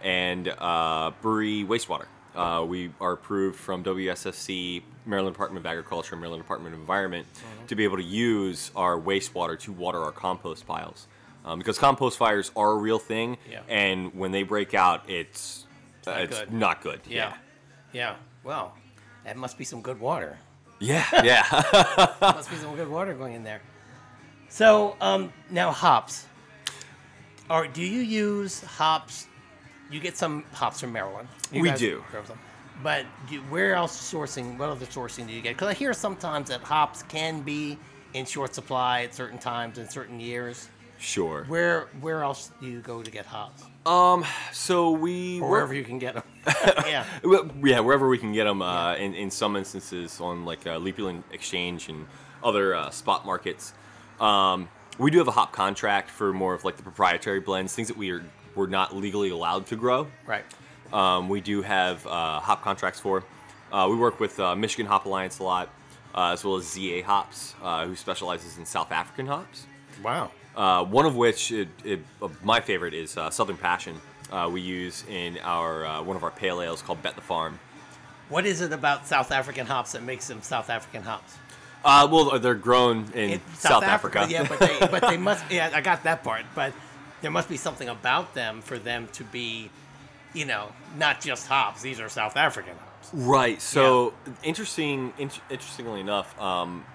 and 0.04 0.48
uh, 0.48 1.12
brewery 1.22 1.64
wastewater. 1.64 2.06
Uh, 2.36 2.64
we 2.68 2.92
are 3.02 3.12
approved 3.14 3.58
from 3.60 3.84
WSSC, 3.84 4.82
Maryland 5.06 5.34
Department 5.36 5.66
of 5.66 5.70
Agriculture, 5.70 6.14
and 6.16 6.22
Maryland 6.22 6.42
Department 6.44 6.74
of 6.74 6.80
Environment 6.80 7.26
to 7.68 7.76
be 7.76 7.84
able 7.84 7.98
to 7.98 8.04
use 8.04 8.72
our 8.76 8.98
wastewater 8.98 9.60
to 9.60 9.72
water 9.74 10.00
our 10.00 10.12
compost 10.12 10.66
piles. 10.66 11.08
Um, 11.44 11.58
because 11.58 11.78
compost 11.80 12.18
fires 12.20 12.52
are 12.56 12.72
a 12.72 12.76
real 12.78 13.00
thing, 13.00 13.38
Yeah. 13.50 13.62
and 13.68 14.14
when 14.14 14.32
they 14.32 14.44
break 14.44 14.74
out, 14.76 15.10
it's 15.10 15.66
uh, 16.06 16.12
not 16.12 16.22
it's 16.22 16.40
good. 16.40 16.54
not 16.54 16.82
good. 16.82 17.02
Yeah. 17.08 17.34
Yeah. 17.94 18.16
Well, 18.44 18.76
that 19.26 19.38
must 19.38 19.58
be 19.58 19.64
some 19.64 19.82
good 19.82 20.00
water. 20.00 20.38
yeah, 20.80 21.06
yeah. 21.24 22.16
must 22.22 22.50
be 22.50 22.56
some 22.58 22.76
good 22.76 22.90
water 22.90 23.14
going 23.14 23.34
in 23.34 23.44
there. 23.44 23.62
So 24.50 24.96
um, 25.00 25.32
now 25.50 25.72
hops. 25.72 26.26
Or 27.50 27.68
do 27.68 27.82
you 27.82 28.02
use 28.02 28.62
hops? 28.62 29.28
You 29.90 30.00
get 30.00 30.18
some 30.18 30.46
hops 30.54 30.80
from 30.80 30.94
Maryland. 30.94 31.28
You 31.52 31.62
We 31.62 31.72
do. 31.72 32.04
But 32.84 33.06
do, 33.30 33.40
where 33.42 33.76
else 33.76 33.96
sourcing? 34.12 34.58
What 34.58 34.70
other 34.70 34.86
sourcing 34.86 35.28
do 35.28 35.34
you 35.34 35.42
get? 35.42 35.56
Because 35.56 35.68
I 35.68 35.74
hear 35.74 35.94
sometimes 35.94 36.50
that 36.50 36.62
hops 36.62 37.04
can 37.04 37.42
be 37.42 37.78
in 38.14 38.26
short 38.26 38.56
supply 38.56 39.04
at 39.04 39.14
certain 39.14 39.38
times 39.38 39.78
in 39.78 39.88
certain 39.88 40.20
years. 40.20 40.68
Sure. 41.02 41.46
Where 41.48 41.88
where 42.00 42.22
else 42.22 42.52
do 42.62 42.68
you 42.68 42.80
go 42.80 43.02
to 43.02 43.10
get 43.10 43.26
hops? 43.26 43.64
Um, 43.88 44.24
so 44.54 44.92
we 44.92 45.42
Or 45.42 45.50
wherever 45.50 45.74
you 45.74 45.84
can 45.84 45.98
get 45.98 46.14
them. 46.14 46.24
yeah. 46.86 47.06
Yeah, 47.64 47.80
wherever 47.80 48.08
we 48.08 48.20
can 48.20 48.34
get 48.34 48.44
them. 48.44 48.62
Uh, 48.62 48.96
in 48.96 49.16
in 49.16 49.32
some 49.32 49.56
instances, 49.56 50.22
on 50.22 50.46
like 50.46 50.68
uh, 50.68 50.78
Lupulin 50.78 51.24
Exchange 51.32 51.90
and 51.90 52.06
other 52.44 52.76
uh, 52.76 52.92
spot 52.92 53.26
markets. 53.26 53.74
Um, 54.20 54.70
we 55.00 55.10
do 55.10 55.18
have 55.18 55.28
a 55.28 55.32
hop 55.32 55.52
contract 55.52 56.12
for 56.12 56.32
more 56.34 56.54
of 56.54 56.64
like 56.64 56.78
the 56.78 56.84
proprietary 56.84 57.40
blends, 57.40 57.74
things 57.74 57.88
that 57.88 57.98
we 57.98 58.12
are 58.12 58.24
we're 58.56 58.68
not 58.68 58.96
legally 58.96 59.30
allowed 59.32 59.66
to 59.68 59.76
grow. 59.76 60.08
Right. 60.28 60.46
Um, 60.94 61.30
we 61.30 61.42
do 61.42 61.64
have 61.64 62.06
uh, 62.06 62.40
hop 62.42 62.62
contracts 62.62 63.00
for. 63.00 63.24
Uh, 63.72 63.88
we 63.90 63.96
work 63.96 64.20
with 64.20 64.40
uh, 64.40 64.56
Michigan 64.56 64.86
Hop 64.86 65.06
Alliance 65.06 65.40
a 65.40 65.44
lot, 65.44 65.70
uh, 66.14 66.32
as 66.34 66.44
well 66.44 66.58
as 66.58 66.66
ZA 66.70 67.02
Hops, 67.04 67.56
uh, 67.64 67.88
who 67.88 67.96
specializes 67.96 68.60
in 68.60 68.66
South 68.66 68.92
African 68.92 69.26
hops. 69.26 69.66
Wow. 70.04 70.32
Uh, 70.56 70.84
one 70.84 71.06
of 71.06 71.16
which, 71.16 71.52
it, 71.52 71.70
it, 71.84 72.00
uh, 72.22 72.28
my 72.44 72.60
favorite, 72.60 72.94
is 72.94 73.18
uh, 73.18 73.30
Southern 73.30 73.58
Passion. 73.58 74.00
Uh, 74.32 74.50
we 74.52 74.62
use 74.62 75.04
in 75.10 75.38
our 75.44 75.86
uh, 75.86 76.02
one 76.02 76.16
of 76.16 76.24
our 76.24 76.32
pale 76.32 76.62
ales 76.62 76.82
called 76.82 77.02
Bet 77.02 77.16
the 77.16 77.22
Farm. 77.22 77.60
What 78.30 78.46
is 78.46 78.62
it 78.62 78.72
about 78.72 79.08
South 79.08 79.32
African 79.32 79.66
hops 79.66 79.92
that 79.92 80.04
makes 80.04 80.28
them 80.28 80.42
South 80.42 80.70
African 80.70 81.04
hops? 81.04 81.36
Uh, 81.84 82.08
well, 82.10 82.40
they're 82.40 82.54
grown 82.54 83.12
in, 83.14 83.32
in 83.32 83.42
South, 83.56 83.84
Africa. 83.84 84.28
Yeah, 84.30 84.48
but 84.48 84.60
they 84.60 84.80
but 84.80 85.02
they 85.02 85.18
must. 85.30 85.44
Yeah, 85.52 85.72
I 85.74 85.82
got 85.82 86.04
that 86.04 86.24
part. 86.24 86.46
But 86.54 86.74
there 87.22 87.32
must 87.32 87.50
be 87.50 87.58
something 87.58 87.90
about 87.90 88.34
them 88.34 88.62
for 88.62 88.78
them 88.78 89.10
to 89.14 89.24
be, 89.24 89.70
you 90.34 90.46
know, 90.46 90.72
not 90.98 91.22
just 91.22 91.48
hops. 91.48 91.82
These 91.82 92.00
are 92.00 92.08
South 92.08 92.38
African 92.38 92.76
hops. 92.78 93.10
Right. 93.14 93.62
So 93.62 94.14
interesting. 94.44 95.14
In, 95.18 95.32
interestingly 95.50 96.00
enough, 96.00 96.40
um, 96.40 96.86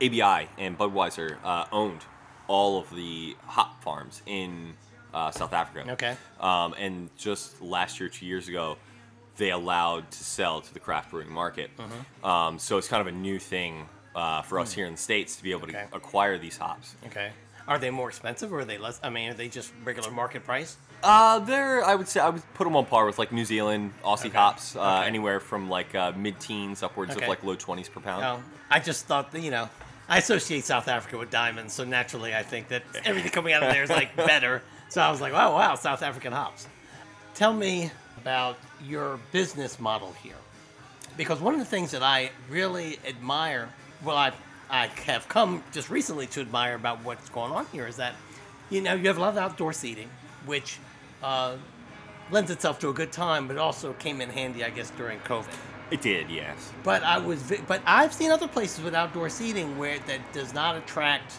ABI 0.00 0.48
and 0.58 0.78
Budweiser 0.78 1.36
uh, 1.44 1.66
owned 1.72 2.04
all 2.48 2.78
of 2.78 2.94
the 2.94 3.36
hop 3.46 3.82
farms 3.82 4.22
in 4.26 4.74
uh, 5.14 5.30
South 5.30 5.52
Africa. 5.52 5.92
Okay. 5.92 6.16
Um, 6.40 6.74
and 6.78 7.10
just 7.16 7.60
last 7.62 7.98
year, 8.00 8.08
two 8.08 8.26
years 8.26 8.48
ago, 8.48 8.76
they 9.36 9.50
allowed 9.50 10.10
to 10.10 10.24
sell 10.24 10.60
to 10.60 10.72
the 10.74 10.80
craft 10.80 11.10
brewing 11.10 11.30
market. 11.30 11.70
Mm-hmm. 11.76 12.26
Um, 12.26 12.58
so 12.58 12.78
it's 12.78 12.88
kind 12.88 13.00
of 13.00 13.06
a 13.06 13.16
new 13.16 13.38
thing 13.38 13.86
uh, 14.14 14.42
for 14.42 14.58
us 14.58 14.72
here 14.72 14.86
in 14.86 14.92
the 14.92 14.98
states 14.98 15.36
to 15.36 15.42
be 15.42 15.50
able. 15.52 15.64
Okay. 15.64 15.84
to 15.90 15.96
acquire 15.96 16.38
these 16.38 16.56
hops. 16.56 16.94
Okay. 17.06 17.30
Are 17.68 17.78
they 17.78 17.90
more 17.90 18.08
expensive 18.08 18.52
or 18.52 18.60
are 18.60 18.64
they 18.64 18.78
less? 18.78 19.00
I 19.02 19.10
mean, 19.10 19.30
are 19.30 19.34
they 19.34 19.48
just 19.48 19.72
regular 19.84 20.10
market 20.10 20.44
price? 20.44 20.76
Uh, 21.02 21.40
they're 21.40 21.84
I 21.84 21.94
would 21.94 22.08
say 22.08 22.20
I 22.20 22.30
would 22.30 22.42
put 22.54 22.64
them 22.64 22.76
on 22.76 22.86
par 22.86 23.04
with 23.04 23.18
like 23.18 23.32
New 23.32 23.44
Zealand 23.44 23.92
Aussie 24.04 24.26
Okay. 24.26 24.38
hops, 24.38 24.76
uh, 24.76 24.80
Okay. 24.80 25.06
anywhere 25.08 25.40
from 25.40 25.68
like 25.68 25.94
uh, 25.94 26.12
mid-teens 26.16 26.82
upwards 26.82 27.14
of 27.16 27.26
like 27.28 27.42
low 27.44 27.56
20s 27.56 27.90
per 27.90 28.00
pound. 28.00 28.22
No, 28.22 28.42
I 28.70 28.78
just 28.80 29.06
thought 29.06 29.32
that 29.32 29.40
you 29.42 29.50
know, 29.50 29.68
I 30.08 30.18
associate 30.18 30.64
South 30.64 30.88
Africa 30.88 31.18
with 31.18 31.30
diamonds, 31.30 31.72
so 31.72 31.84
naturally 31.84 32.34
I 32.34 32.42
think 32.42 32.68
that 32.68 32.82
everything 33.04 33.32
coming 33.32 33.52
out 33.52 33.62
of 33.62 33.72
there 33.72 33.82
is 33.82 33.90
like 33.90 34.14
better. 34.16 34.62
So 34.88 35.00
I 35.00 35.10
was 35.10 35.20
like, 35.20 35.32
oh 35.32 35.54
wow, 35.54 35.74
South 35.74 36.02
African 36.02 36.32
hops. 36.32 36.66
Tell 37.34 37.52
me 37.52 37.90
about 38.18 38.56
your 38.84 39.18
business 39.32 39.80
model 39.80 40.14
here, 40.22 40.36
because 41.16 41.40
one 41.40 41.54
of 41.54 41.60
the 41.60 41.66
things 41.66 41.90
that 41.90 42.02
I 42.02 42.30
really 42.48 42.98
admire, 43.06 43.68
well, 44.04 44.16
I 44.16 44.32
I 44.68 44.86
have 45.06 45.28
come 45.28 45.62
just 45.72 45.90
recently 45.90 46.26
to 46.28 46.40
admire 46.40 46.74
about 46.74 47.04
what's 47.04 47.28
going 47.28 47.52
on 47.52 47.66
here 47.66 47.86
is 47.86 47.96
that, 47.96 48.14
you 48.68 48.80
know, 48.80 48.94
you 48.94 49.06
have 49.06 49.18
a 49.18 49.20
lot 49.20 49.30
of 49.30 49.38
outdoor 49.38 49.72
seating, 49.72 50.08
which 50.44 50.78
uh, 51.22 51.56
lends 52.30 52.50
itself 52.50 52.80
to 52.80 52.88
a 52.88 52.92
good 52.92 53.12
time, 53.12 53.46
but 53.46 53.58
also 53.58 53.92
came 53.94 54.20
in 54.20 54.28
handy, 54.28 54.64
I 54.64 54.70
guess, 54.70 54.90
during 54.90 55.20
COVID. 55.20 55.54
It 55.90 56.00
did, 56.00 56.28
yes. 56.30 56.72
But 56.82 57.04
I 57.04 57.18
was, 57.18 57.52
but 57.66 57.80
I've 57.86 58.12
seen 58.12 58.30
other 58.30 58.48
places 58.48 58.84
with 58.84 58.94
outdoor 58.94 59.28
seating 59.28 59.78
where 59.78 59.98
that 60.00 60.20
does 60.32 60.52
not 60.52 60.76
attract 60.76 61.34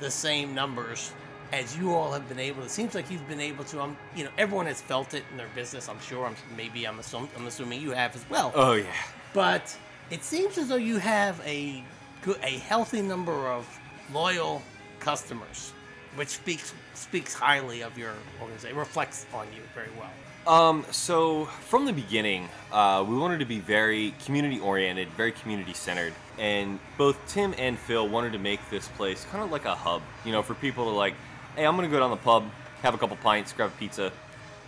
the 0.00 0.10
same 0.10 0.54
numbers 0.54 1.12
as 1.52 1.76
you 1.76 1.94
all 1.94 2.12
have 2.12 2.28
been 2.28 2.38
able. 2.38 2.62
It 2.62 2.70
seems 2.70 2.94
like 2.94 3.10
you've 3.10 3.26
been 3.28 3.40
able 3.40 3.64
to. 3.64 3.80
Um, 3.80 3.96
you 4.14 4.24
know, 4.24 4.30
everyone 4.36 4.66
has 4.66 4.80
felt 4.80 5.14
it 5.14 5.24
in 5.30 5.36
their 5.36 5.48
business. 5.54 5.88
I'm 5.88 6.00
sure. 6.00 6.26
I'm 6.26 6.36
maybe 6.56 6.86
I'm 6.86 6.98
assuming, 6.98 7.30
I'm 7.36 7.46
assuming 7.46 7.80
you 7.80 7.92
have 7.92 8.14
as 8.14 8.28
well. 8.28 8.52
Oh 8.54 8.74
yeah. 8.74 8.86
But 9.32 9.76
it 10.10 10.24
seems 10.24 10.58
as 10.58 10.68
though 10.68 10.76
you 10.76 10.98
have 10.98 11.40
a 11.44 11.82
good, 12.22 12.38
a 12.42 12.58
healthy 12.58 13.02
number 13.02 13.48
of 13.48 13.66
loyal 14.12 14.62
customers, 15.00 15.72
which 16.16 16.28
speaks 16.28 16.74
speaks 16.94 17.32
highly 17.32 17.82
of 17.82 17.96
your 17.96 18.14
organization. 18.40 18.76
Reflects 18.76 19.26
on 19.32 19.46
you 19.54 19.62
very 19.74 19.90
well. 19.98 20.10
Um, 20.46 20.86
so 20.92 21.46
from 21.46 21.86
the 21.86 21.92
beginning, 21.92 22.48
uh, 22.70 23.04
we 23.06 23.16
wanted 23.16 23.40
to 23.40 23.44
be 23.44 23.58
very 23.58 24.14
community 24.24 24.60
oriented, 24.60 25.08
very 25.10 25.32
community 25.32 25.74
centered, 25.74 26.12
and 26.38 26.78
both 26.96 27.18
Tim 27.26 27.52
and 27.58 27.76
Phil 27.76 28.08
wanted 28.08 28.32
to 28.32 28.38
make 28.38 28.60
this 28.70 28.86
place 28.88 29.26
kind 29.32 29.42
of 29.42 29.50
like 29.50 29.64
a 29.64 29.74
hub. 29.74 30.02
You 30.24 30.30
know, 30.30 30.42
for 30.42 30.54
people 30.54 30.84
to 30.84 30.90
like, 30.90 31.14
hey, 31.56 31.66
I'm 31.66 31.74
gonna 31.74 31.88
go 31.88 31.98
down 31.98 32.10
the 32.10 32.16
pub, 32.16 32.44
have 32.82 32.94
a 32.94 32.98
couple 32.98 33.16
pints, 33.16 33.52
grab 33.52 33.70
a 33.70 33.78
pizza. 33.78 34.12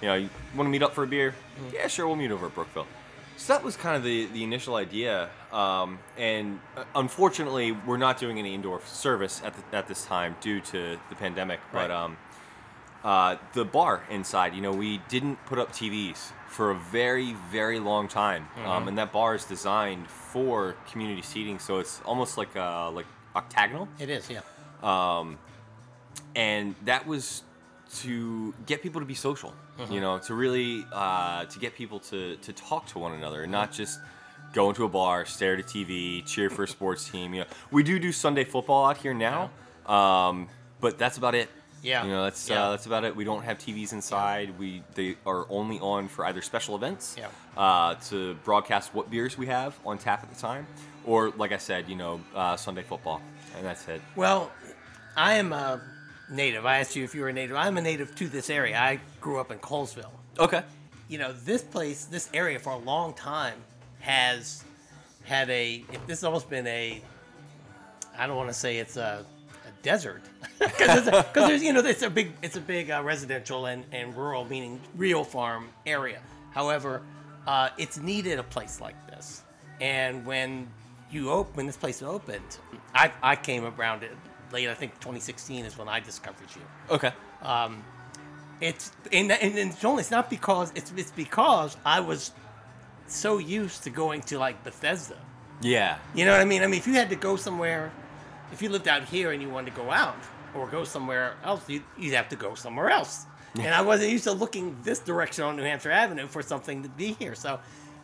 You 0.02 0.08
know, 0.08 0.14
you 0.14 0.30
want 0.56 0.66
to 0.66 0.70
meet 0.70 0.82
up 0.82 0.94
for 0.94 1.04
a 1.04 1.06
beer? 1.06 1.34
Yeah, 1.72 1.86
sure, 1.86 2.06
we'll 2.06 2.16
meet 2.16 2.30
over 2.30 2.46
at 2.46 2.54
Brookville. 2.54 2.86
So 3.36 3.52
that 3.52 3.62
was 3.62 3.76
kind 3.76 3.96
of 3.96 4.02
the, 4.02 4.26
the 4.26 4.42
initial 4.42 4.74
idea, 4.74 5.28
um, 5.52 6.00
and 6.16 6.58
uh, 6.76 6.84
unfortunately, 6.96 7.70
we're 7.70 7.98
not 7.98 8.18
doing 8.18 8.36
any 8.40 8.52
indoor 8.52 8.80
service 8.84 9.40
at, 9.44 9.54
the, 9.54 9.76
at 9.76 9.86
this 9.86 10.04
time 10.04 10.34
due 10.40 10.60
to 10.60 10.98
the 11.08 11.14
pandemic. 11.14 11.60
Right. 11.72 11.86
But 11.86 11.90
um, 11.92 12.16
uh, 13.04 13.37
the 13.54 13.64
bar 13.64 14.02
inside, 14.11 14.54
you 14.54 14.61
know, 14.61 14.72
we 14.72 14.98
didn't 15.08 15.37
put 15.46 15.58
up 15.58 15.72
TVs 15.72 16.32
for 16.48 16.70
a 16.70 16.74
very, 16.74 17.34
very 17.52 17.78
long 17.78 18.08
time, 18.08 18.48
um, 18.64 18.88
and 18.88 18.98
that 18.98 19.12
bar 19.12 19.34
is 19.34 19.44
designed 19.44 20.08
for 20.11 20.74
community 20.90 21.22
seating, 21.22 21.58
so 21.58 21.78
it's 21.78 22.00
almost 22.04 22.37
like 22.38 22.56
uh, 22.56 22.90
like 22.90 23.06
octagonal, 23.37 23.88
It 23.98 24.11
is, 24.11 24.28
yeah. 24.30 24.40
and 26.34 26.74
that 26.84 27.06
was 27.06 27.42
to 28.02 28.52
get 28.66 28.82
people 28.82 29.00
to 29.00 29.06
be 29.06 29.14
social, 29.14 29.54
you 29.90 30.00
know, 30.00 30.18
to 30.18 30.34
really 30.34 30.84
uh, 30.92 31.44
to 31.46 31.58
get 31.58 31.74
people 31.74 32.00
to 32.00 32.37
to 32.37 32.52
talk 32.52 32.87
to 32.88 32.98
one 32.98 33.12
another, 33.12 33.42
and 33.44 33.52
not 33.52 33.72
just 33.72 34.00
go 34.54 34.68
into 34.70 34.84
a 34.84 34.88
bar, 34.88 35.24
stare 35.26 35.54
at 35.54 35.61
a 35.61 35.62
TV, 35.62 36.24
cheer 36.26 36.50
for 36.50 36.64
a 36.64 36.68
sports 36.68 37.08
team. 37.08 37.34
You 37.34 37.40
know, 37.42 37.46
we 37.70 37.82
do 37.82 37.98
do 37.98 38.11
Sunday 38.12 38.44
football 38.44 38.87
out 38.87 38.96
here 38.98 39.14
now, 39.14 39.50
um, 39.87 40.48
but 40.80 40.98
that's 40.98 41.18
about 41.18 41.34
it. 41.34 41.48
Yeah. 41.88 42.05
You 42.05 42.11
know, 42.11 42.24
that's 42.24 42.48
Yeah. 42.48 42.64
uh, 42.66 42.70
that's 42.72 42.87
about 42.87 43.05
it. 43.05 43.16
We 43.16 43.24
don't 43.24 43.42
have 43.42 43.59
TVs 43.59 43.92
inside. 43.92 44.59
We 44.59 44.83
they 44.94 45.16
are 45.27 45.46
only 45.48 45.79
on 45.81 46.09
for 46.09 46.24
either 46.27 46.42
special 46.42 46.77
events, 46.77 47.16
Yeah. 47.18 47.29
uh, 47.57 47.94
to 48.11 48.35
broadcast 48.44 48.94
what 48.94 49.11
beers 49.11 49.38
we 49.38 49.46
have 49.46 49.74
on 49.87 49.96
tap 49.98 50.22
at 50.22 50.31
the 50.33 50.38
time, 50.40 50.66
or 51.05 51.31
like 51.31 51.53
I 51.53 51.57
said, 51.59 51.88
you 51.88 51.96
know, 51.96 52.20
uh, 52.35 52.57
Sunday 52.57 52.83
football, 52.83 53.20
and 53.57 53.64
that's 53.64 53.88
it. 53.88 54.03
Well, 54.16 54.51
I 55.16 55.35
am 55.35 55.53
a 55.53 55.81
native. 56.31 56.66
I 56.66 56.79
asked 56.81 56.94
you 56.94 57.05
if 57.05 57.14
you 57.14 57.22
were 57.22 57.29
a 57.29 57.33
native. 57.33 57.57
I'm 57.57 57.77
a 57.79 57.83
native 57.83 58.14
to 58.16 58.29
this 58.29 58.51
area. 58.51 58.79
I 58.79 59.01
grew 59.20 59.40
up 59.40 59.51
in 59.51 59.59
Colesville. 59.59 60.11
Okay. 60.38 60.62
You 61.09 61.16
know, 61.18 61.33
this 61.33 61.62
place, 61.62 62.05
this 62.05 62.29
area 62.35 62.59
for 62.59 62.74
a 62.74 62.77
long 62.79 63.14
time 63.14 63.59
has 64.01 64.62
had 65.24 65.48
a. 65.48 65.83
This 66.07 66.18
has 66.20 66.24
almost 66.24 66.51
been 66.51 66.66
a. 66.66 67.01
I 68.18 68.27
don't 68.27 68.37
want 68.37 68.48
to 68.51 68.55
say 68.55 68.77
it's 68.79 68.96
a 68.96 69.24
desert 69.92 70.22
because 70.59 71.05
there's 71.35 71.62
you 71.62 71.72
know 71.72 71.81
it's 71.81 72.03
a 72.03 72.11
big 72.11 72.29
it's 72.42 72.57
a 72.57 72.61
big 72.77 72.90
uh, 72.90 73.03
residential 73.03 73.61
and, 73.72 73.83
and 73.90 74.14
rural 74.14 74.44
meaning 74.44 74.74
real 74.96 75.24
farm 75.24 75.64
area. 75.87 76.20
However, 76.59 77.01
uh, 77.46 77.70
it's 77.83 77.96
needed 78.11 78.38
a 78.38 78.42
place 78.57 78.81
like 78.87 78.98
this. 79.11 79.42
And 79.81 80.27
when 80.27 80.68
you 81.11 81.31
open 81.31 81.53
when 81.57 81.66
this 81.66 81.79
place 81.85 82.03
opened, 82.03 82.51
I 82.94 83.05
I 83.22 83.35
came 83.48 83.64
around 83.64 84.03
it 84.03 84.12
late. 84.53 84.68
I 84.68 84.74
think 84.74 84.92
2016 85.01 85.64
is 85.64 85.79
when 85.79 85.88
I 85.88 86.01
discovered 86.01 86.51
you 86.57 86.64
Okay. 86.96 87.12
it's 88.61 88.92
and, 89.18 89.33
and 89.33 89.59
it's 89.59 89.85
only 89.85 90.03
it's 90.03 90.11
not 90.18 90.29
because 90.29 90.70
it's 90.74 90.92
it's 90.96 91.14
because 91.24 91.70
I 91.96 92.01
was 92.01 92.33
so 93.07 93.38
used 93.38 93.85
to 93.85 93.90
going 93.90 94.20
to 94.31 94.35
like 94.38 94.57
Bethesda. 94.64 95.16
Yeah. 95.62 95.96
You 96.14 96.24
know 96.27 96.33
what 96.33 96.42
I 96.42 96.44
mean? 96.53 96.62
I 96.62 96.66
mean, 96.66 96.79
if 96.83 96.87
you 96.87 96.94
had 97.03 97.09
to 97.16 97.16
go 97.29 97.37
somewhere, 97.37 97.90
if 98.52 98.62
you 98.62 98.68
lived 98.68 98.88
out 98.88 99.04
here 99.04 99.32
and 99.32 99.42
you 99.42 99.48
wanted 99.48 99.74
to 99.74 99.76
go 99.76 99.90
out 99.90 100.16
or 100.54 100.66
go 100.66 100.84
somewhere 100.84 101.37
else, 101.44 101.68
you'd, 101.68 101.82
you'd 101.98 102.14
have 102.14 102.28
to 102.30 102.37
go 102.37 102.54
somewhere 102.54 102.90
else. 102.90 103.26
And 103.58 103.74
I 103.74 103.82
wasn't 103.82 104.11
used 104.11 104.24
to 104.24 104.32
looking 104.32 104.76
this 104.82 105.00
direction 105.00 105.44
on 105.44 105.56
New 105.56 105.62
Hampshire 105.62 105.90
Avenue 105.90 106.28
for 106.28 106.42
something 106.42 106.82
to 106.82 106.88
be 106.88 107.12
here. 107.12 107.34
So 107.34 107.58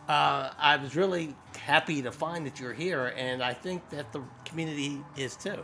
uh, 0.09 0.49
I 0.57 0.77
was 0.77 0.95
really 0.95 1.35
happy 1.57 2.01
to 2.01 2.11
find 2.11 2.45
that 2.45 2.59
you're 2.59 2.73
here, 2.73 3.13
and 3.17 3.41
I 3.41 3.53
think 3.53 3.89
that 3.89 4.11
the 4.11 4.21
community 4.43 5.01
is 5.17 5.35
too. 5.35 5.63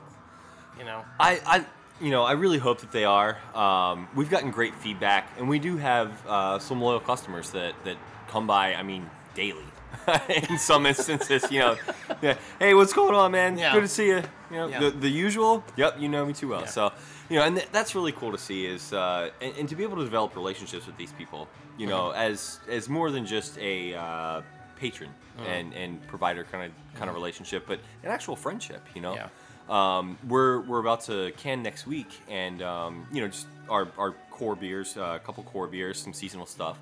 You 0.78 0.86
know? 0.86 1.04
I, 1.20 1.39
I, 1.46 1.65
you 2.00 2.10
know, 2.10 2.24
I 2.24 2.34
really 2.34 2.58
hope 2.58 2.82
that 2.82 2.91
they 2.91 3.06
are. 3.06 3.38
Um, 3.54 4.08
we've 4.15 4.30
gotten 4.30 4.52
great 4.52 4.76
feedback, 4.76 5.30
and 5.38 5.48
we 5.48 5.60
do 5.60 5.78
have 5.78 6.26
uh, 6.26 6.60
some 6.60 6.82
loyal 6.82 7.00
customers 7.00 7.52
that 7.52 7.76
that 7.84 7.98
come 8.28 8.48
by. 8.48 8.74
I 8.74 8.84
mean, 8.84 9.10
daily. 9.36 9.65
In 10.50 10.58
some 10.58 10.86
instances, 10.86 11.52
you 11.52 11.60
know, 11.60 11.76
yeah, 12.22 12.38
hey, 12.60 12.74
what's 12.74 12.94
going 12.94 13.13
on, 13.13 13.32
man? 13.32 13.58
Yeah. 13.58 13.74
Good 13.74 13.82
to 13.82 13.88
see 13.88 14.08
you. 14.08 14.24
You 14.52 14.58
know, 14.58 14.68
Yeah. 14.68 14.80
the, 14.80 14.92
the 14.92 15.10
usual. 15.10 15.64
Yep, 15.78 16.00
you 16.00 16.10
know 16.10 16.26
me 16.26 16.34
too 16.34 16.50
well. 16.50 16.62
Yeah. 16.62 16.68
So, 16.68 16.92
you 17.30 17.38
know, 17.38 17.46
and 17.46 17.56
th- 17.56 17.70
that's 17.72 17.96
really 17.96 18.12
cool 18.12 18.32
to 18.32 18.38
see 18.38 18.66
is, 18.66 18.92
uh, 18.94 19.30
and, 19.42 19.56
and 19.58 19.70
to 19.70 19.76
be 19.76 19.84
able 19.84 19.98
to 19.98 20.04
develop 20.04 20.36
relationships 20.36 20.86
with 20.86 20.98
these 20.98 21.12
people, 21.14 21.48
you 21.78 21.88
know, 21.88 22.10
Mm-hmm. 22.10 22.20
as 22.34 22.60
as 22.70 22.90
more 22.90 23.12
than 23.12 23.26
just 23.26 23.58
a 23.60 23.96
uh, 23.96 24.42
patron 24.76 25.10
Mm-hmm. 25.38 25.46
and 25.50 25.74
and 25.74 26.08
provider 26.08 26.44
kind 26.44 26.66
of 26.66 26.72
kind 26.98 27.10
of 27.10 27.16
relationship, 27.16 27.66
but 27.66 27.80
an 28.04 28.10
actual 28.12 28.36
friendship. 28.36 28.82
You 28.94 29.02
know. 29.02 29.16
Yeah. 29.16 29.30
Um, 29.70 30.18
we're 30.28 30.60
we're 30.62 30.80
about 30.80 31.02
to 31.06 31.32
can 31.38 31.64
next 31.64 31.88
week, 31.88 32.10
and 32.28 32.62
um, 32.62 33.08
you 33.14 33.22
know, 33.22 33.28
just 33.30 33.48
our, 33.70 33.88
our 33.98 34.12
core 34.30 34.56
beers, 34.58 34.98
uh, 34.98 35.14
a 35.16 35.20
couple 35.20 35.44
core 35.44 35.68
beers, 35.68 35.98
some 35.98 36.12
seasonal 36.14 36.46
stuff, 36.46 36.78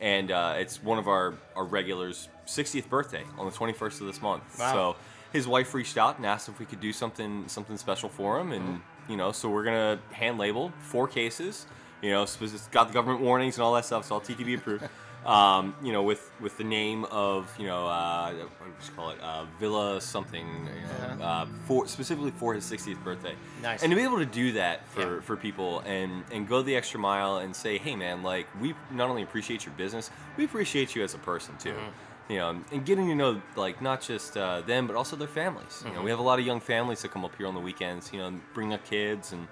and 0.00 0.32
uh, 0.32 0.54
it's 0.56 0.82
one 0.82 0.98
of 0.98 1.06
our 1.06 1.34
our 1.54 1.64
regulars' 1.64 2.28
60th 2.46 2.88
birthday 2.88 3.22
on 3.38 3.46
the 3.46 3.52
21st 3.52 4.00
of 4.00 4.06
this 4.08 4.20
month. 4.20 4.42
Wow. 4.58 4.72
So 4.72 4.96
his 5.34 5.46
wife 5.46 5.74
reached 5.74 5.98
out 5.98 6.16
and 6.16 6.24
asked 6.24 6.48
if 6.48 6.58
we 6.58 6.64
could 6.64 6.80
do 6.80 6.92
something 6.92 7.44
something 7.48 7.76
special 7.76 8.08
for 8.08 8.40
him, 8.40 8.52
and 8.52 8.80
you 9.08 9.16
know, 9.18 9.32
so 9.32 9.50
we're 9.50 9.64
gonna 9.64 9.98
hand 10.12 10.38
label 10.38 10.72
four 10.78 11.06
cases. 11.08 11.66
You 12.00 12.10
know, 12.12 12.24
so 12.24 12.44
it's 12.44 12.68
got 12.68 12.88
the 12.88 12.94
government 12.94 13.20
warnings 13.22 13.56
and 13.56 13.64
all 13.64 13.74
that 13.74 13.84
stuff. 13.84 14.02
It's 14.04 14.10
all 14.10 14.20
TTB 14.20 14.56
approved. 14.58 14.88
Um, 15.26 15.74
you 15.82 15.90
know, 15.90 16.02
with 16.02 16.30
with 16.38 16.58
the 16.58 16.64
name 16.64 17.06
of 17.06 17.50
you 17.58 17.66
know 17.66 17.86
uh, 17.86 18.30
what 18.30 18.78
do 18.78 18.86
you 18.86 18.92
call 18.94 19.08
it 19.08 19.18
uh, 19.22 19.46
Villa 19.58 19.98
something 19.98 20.46
you 20.46 21.16
know, 21.16 21.24
uh, 21.24 21.46
for 21.66 21.86
specifically 21.86 22.30
for 22.30 22.52
his 22.52 22.70
60th 22.70 23.02
birthday. 23.02 23.34
Nice. 23.62 23.82
And 23.82 23.88
to 23.90 23.96
be 23.96 24.02
able 24.02 24.18
to 24.18 24.26
do 24.26 24.52
that 24.52 24.86
for, 24.88 25.00
Yeah. 25.14 25.20
for 25.22 25.34
people 25.38 25.80
and 25.86 26.24
and 26.30 26.46
go 26.46 26.60
the 26.60 26.76
extra 26.76 27.00
mile 27.00 27.38
and 27.38 27.56
say, 27.56 27.78
hey 27.78 27.96
man, 27.96 28.22
like 28.22 28.46
we 28.60 28.74
not 28.90 29.08
only 29.08 29.22
appreciate 29.22 29.64
your 29.64 29.74
business, 29.76 30.10
we 30.36 30.44
appreciate 30.44 30.94
you 30.94 31.02
as 31.02 31.14
a 31.14 31.18
person 31.18 31.56
too. 31.56 31.70
Mm-hmm. 31.70 31.88
You 32.28 32.36
know, 32.38 32.60
and 32.72 32.86
getting 32.86 33.08
to 33.08 33.14
know 33.14 33.42
like 33.54 33.82
not 33.82 34.00
just 34.00 34.36
uh, 34.36 34.62
them 34.62 34.86
but 34.86 34.96
also 34.96 35.14
their 35.16 35.28
families. 35.28 35.82
You 35.84 35.88
know, 35.90 35.96
Mm-hmm. 35.96 36.04
we 36.04 36.10
have 36.10 36.18
a 36.18 36.22
lot 36.22 36.38
of 36.38 36.46
young 36.46 36.60
families 36.60 37.02
that 37.02 37.10
come 37.10 37.24
up 37.24 37.36
here 37.36 37.46
on 37.46 37.54
the 37.54 37.60
weekends. 37.60 38.12
You 38.12 38.20
know, 38.20 38.28
and 38.28 38.40
bring 38.54 38.72
up 38.72 38.84
kids 38.88 39.32
and 39.32 39.46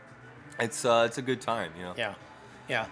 it's 0.59 0.85
uh, 0.85 1.05
it's 1.07 1.19
a 1.19 1.23
good 1.23 1.41
time. 1.41 1.71
You 1.77 1.83
know. 1.85 1.95
Yeah, 1.97 2.15
yeah. 2.69 2.87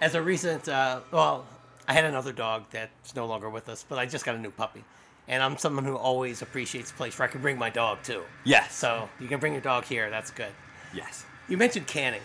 As 0.00 0.14
a 0.14 0.22
recent, 0.22 0.68
uh, 0.68 1.00
well, 1.10 1.46
I 1.88 1.92
had 1.94 2.04
another 2.04 2.32
dog 2.32 2.64
that's 2.70 3.14
no 3.16 3.26
longer 3.26 3.48
with 3.50 3.68
us, 3.68 3.84
but 3.88 3.98
I 3.98 4.06
just 4.06 4.24
got 4.24 4.34
a 4.34 4.38
new 4.38 4.50
puppy, 4.50 4.84
and 5.28 5.42
I'm 5.42 5.56
someone 5.58 5.84
who 5.84 5.96
always 5.96 6.42
appreciates 6.42 6.90
a 6.90 6.94
place 6.94 7.18
where 7.18 7.28
I 7.28 7.30
can 7.32 7.40
bring 7.40 7.58
my 7.58 7.70
dog 7.70 7.98
too. 8.04 8.22
Yes. 8.44 8.74
So 8.74 9.08
you 9.20 9.26
can 9.28 9.40
bring 9.40 9.52
your 9.52 9.62
dog 9.62 9.84
here. 9.84 10.10
That's 10.10 10.30
good. 10.30 10.52
Yes. 10.92 11.24
You 11.48 11.56
mentioned 11.56 11.86
canning. 11.86 12.22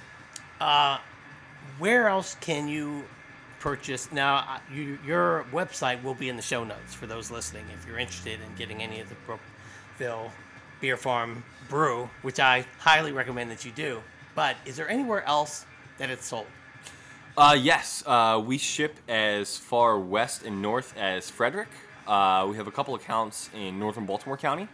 Uh, 0.61 0.97
where 1.79 2.07
else 2.09 2.35
can 2.41 2.67
you 2.67 3.03
purchase? 3.59 4.11
Now, 4.11 4.61
you, 4.73 4.97
your 5.05 5.45
website 5.51 6.01
will 6.03 6.13
be 6.13 6.29
in 6.29 6.35
the 6.35 6.41
show 6.41 6.63
notes 6.63 6.93
for 6.93 7.07
those 7.07 7.31
listening 7.31 7.65
if 7.73 7.85
you're 7.87 7.99
interested 7.99 8.39
in 8.41 8.55
getting 8.55 8.81
any 8.81 8.99
of 8.99 9.09
the 9.09 9.15
Brookville 9.25 10.31
Beer 10.81 10.97
Farm 10.97 11.43
brew, 11.67 12.09
which 12.21 12.39
I 12.39 12.65
highly 12.79 13.11
recommend 13.11 13.51
that 13.51 13.65
you 13.65 13.71
do. 13.71 14.01
But 14.35 14.55
is 14.65 14.77
there 14.77 14.89
anywhere 14.89 15.23
else 15.25 15.65
that 15.97 16.09
it's 16.09 16.25
sold? 16.25 16.47
Uh, 17.37 17.57
yes, 17.59 18.03
uh, 18.05 18.41
we 18.43 18.57
ship 18.57 18.97
as 19.07 19.57
far 19.57 19.99
west 19.99 20.43
and 20.43 20.61
north 20.61 20.97
as 20.97 21.29
Frederick. 21.29 21.69
Uh, 22.07 22.47
we 22.49 22.57
have 22.57 22.67
a 22.67 22.71
couple 22.71 22.95
accounts 22.95 23.49
in 23.55 23.77
northern 23.79 24.05
Baltimore 24.05 24.35
County. 24.35 24.67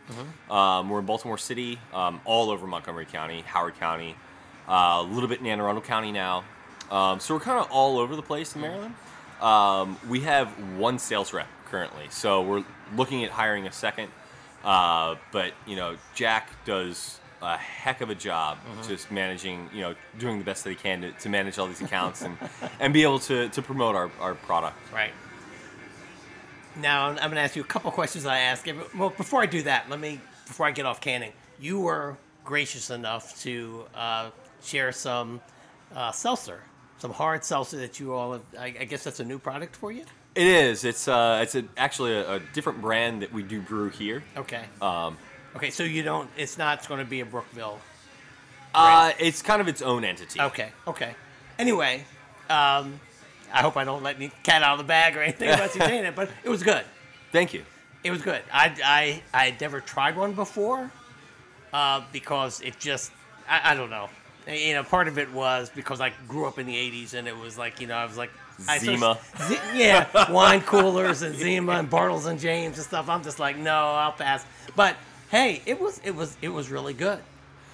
Um, 0.49 0.89
we're 0.89 0.99
in 0.99 1.05
Baltimore 1.05 1.37
City, 1.37 1.79
um, 1.93 2.21
all 2.23 2.49
over 2.49 2.65
Montgomery 2.65 3.05
County, 3.05 3.41
Howard 3.41 3.77
County, 3.77 4.15
uh, 4.69 4.99
a 4.99 5.03
little 5.03 5.27
bit 5.27 5.41
in 5.41 5.45
Anne 5.45 5.59
Arundel 5.59 5.83
County 5.83 6.11
now. 6.11 6.43
Um, 6.91 7.19
so 7.19 7.33
we're 7.33 7.39
kind 7.39 7.59
of 7.59 7.69
all 7.71 7.97
over 7.97 8.15
the 8.15 8.21
place 8.21 8.55
in 8.55 8.61
Maryland. 8.61 8.93
Um, 9.41 9.97
we 10.07 10.21
have 10.21 10.47
one 10.77 10.99
sales 10.99 11.33
rep 11.33 11.47
currently, 11.65 12.05
so 12.09 12.41
we're 12.41 12.63
looking 12.95 13.23
at 13.23 13.31
hiring 13.31 13.67
a 13.67 13.71
second. 13.71 14.09
Uh, 14.63 15.15
but 15.31 15.53
you 15.65 15.75
know, 15.75 15.97
Jack 16.13 16.49
does 16.65 17.19
a 17.41 17.57
heck 17.57 18.01
of 18.01 18.09
a 18.09 18.15
job 18.15 18.57
just 18.87 19.11
managing, 19.11 19.69
you 19.73 19.81
know, 19.81 19.95
doing 20.17 20.39
the 20.39 20.43
best 20.43 20.63
that 20.63 20.71
he 20.71 20.75
can 20.75 21.01
to, 21.01 21.11
to 21.11 21.29
manage 21.29 21.59
all 21.59 21.67
these 21.67 21.81
accounts 21.81 22.23
and, 22.23 22.37
and 22.79 22.93
be 22.93 23.03
able 23.03 23.19
to, 23.19 23.49
to 23.49 23.61
promote 23.61 23.95
our, 23.95 24.09
our 24.19 24.33
product. 24.33 24.77
Right. 24.91 25.11
Now 26.77 27.07
I'm 27.07 27.15
going 27.15 27.31
to 27.31 27.41
ask 27.41 27.55
you 27.55 27.61
a 27.61 27.65
couple 27.65 27.91
questions 27.91 28.25
I 28.25 28.39
ask. 28.39 28.67
Well, 28.97 29.11
before 29.11 29.41
I 29.41 29.45
do 29.45 29.61
that, 29.63 29.89
let 29.89 29.99
me 29.99 30.19
before 30.47 30.65
I 30.65 30.71
get 30.71 30.85
off 30.85 31.01
canning, 31.01 31.31
you 31.59 31.79
were 31.79 32.17
gracious 32.43 32.89
enough 32.89 33.39
to 33.41 33.85
uh, 33.95 34.29
share 34.63 34.91
some 34.91 35.41
uh, 35.95 36.11
seltzer, 36.11 36.61
some 36.97 37.12
hard 37.12 37.43
seltzer 37.43 37.77
that 37.77 37.99
you 37.99 38.13
all 38.13 38.34
have. 38.34 38.41
I, 38.58 38.65
I 38.79 38.86
guess 38.86 39.03
that's 39.03 39.19
a 39.19 39.25
new 39.25 39.39
product 39.39 39.75
for 39.75 39.91
you. 39.91 40.03
It 40.36 40.47
is. 40.47 40.84
It's 40.84 41.08
uh, 41.08 41.39
it's 41.41 41.55
a, 41.55 41.63
actually 41.77 42.13
a, 42.13 42.36
a 42.36 42.39
different 42.53 42.81
brand 42.81 43.21
that 43.21 43.31
we 43.34 43.43
do 43.43 43.62
brew 43.62 43.89
here. 43.89 44.23
Okay. 44.36 44.65
Um, 44.81 45.17
okay, 45.55 45.69
so 45.69 45.84
you 45.84 46.03
don't. 46.03 46.29
It's 46.38 46.58
not 46.58 46.88
going 46.88 46.99
to 46.99 47.10
be 47.10 47.21
a 47.21 47.25
Brookville. 47.25 47.79
uh, 48.73 49.12
it's 49.19 49.41
kind 49.41 49.62
of 49.62 49.67
its 49.67 49.81
own 49.81 50.03
entity. 50.03 50.41
Okay. 50.41 50.69
Okay. 50.88 51.15
Anyway, 51.58 52.03
um, 52.49 52.99
I 53.53 53.62
hope 53.62 53.77
I 53.77 53.86
don't 53.86 54.03
let 54.03 54.17
any 54.17 54.29
cat 54.43 54.62
out 54.62 54.73
of 54.73 54.79
the 54.79 54.84
bag 54.84 55.15
or 55.15 55.21
anything 55.21 55.49
about 55.49 55.73
you 55.73 55.81
saying 55.81 56.03
it, 56.10 56.15
but 56.15 56.29
it 56.43 56.49
was 56.49 56.63
good. 56.63 56.84
Thank 57.31 57.53
you. 57.53 57.63
It 58.03 58.12
was 58.12 58.21
good. 58.21 58.41
I 58.51 58.75
I 58.84 59.23
I 59.34 59.45
had 59.51 59.62
never 59.62 59.79
tried 59.79 60.17
one 60.17 60.34
before, 60.34 60.91
uh, 61.71 62.01
because 62.12 62.60
it 62.62 62.77
just 62.77 63.12
I, 63.47 63.71
I 63.71 63.75
don't 63.75 63.89
know. 63.89 64.10
You 64.47 64.73
know, 64.75 64.84
part 64.84 65.08
of 65.08 65.17
it 65.17 65.31
was 65.34 65.71
because 65.73 65.99
I 66.01 66.13
grew 66.27 66.45
up 66.45 66.60
in 66.60 66.65
the 66.67 66.75
'80s, 66.75 67.13
and 67.13 67.27
it 67.27 67.36
was 67.36 67.58
like 67.58 67.81
you 67.81 67.88
know 67.88 67.95
I 67.95 68.05
was 68.05 68.17
like 68.17 68.31
I 68.67 68.77
sort 68.77 69.01
of- 69.01 69.19
Zima. 69.47 69.62
Yeah, 69.75 70.31
wine 70.31 70.62
coolers 70.62 71.21
and 71.23 71.36
Zima 71.36 71.73
and 71.73 71.89
Bartles 71.89 72.25
and 72.27 72.39
James 72.39 72.77
and 72.77 72.86
stuff. 72.86 73.10
I'm 73.10 73.23
just 73.23 73.39
like 73.39 73.58
no, 73.58 73.73
I'll 73.75 74.12
pass. 74.12 74.45
But 74.75 74.95
hey, 75.31 75.62
it 75.65 75.79
was 75.81 75.99
it 76.03 76.15
was 76.15 76.38
it 76.41 76.49
was 76.49 76.69
really 76.69 76.93
good. 76.93 77.19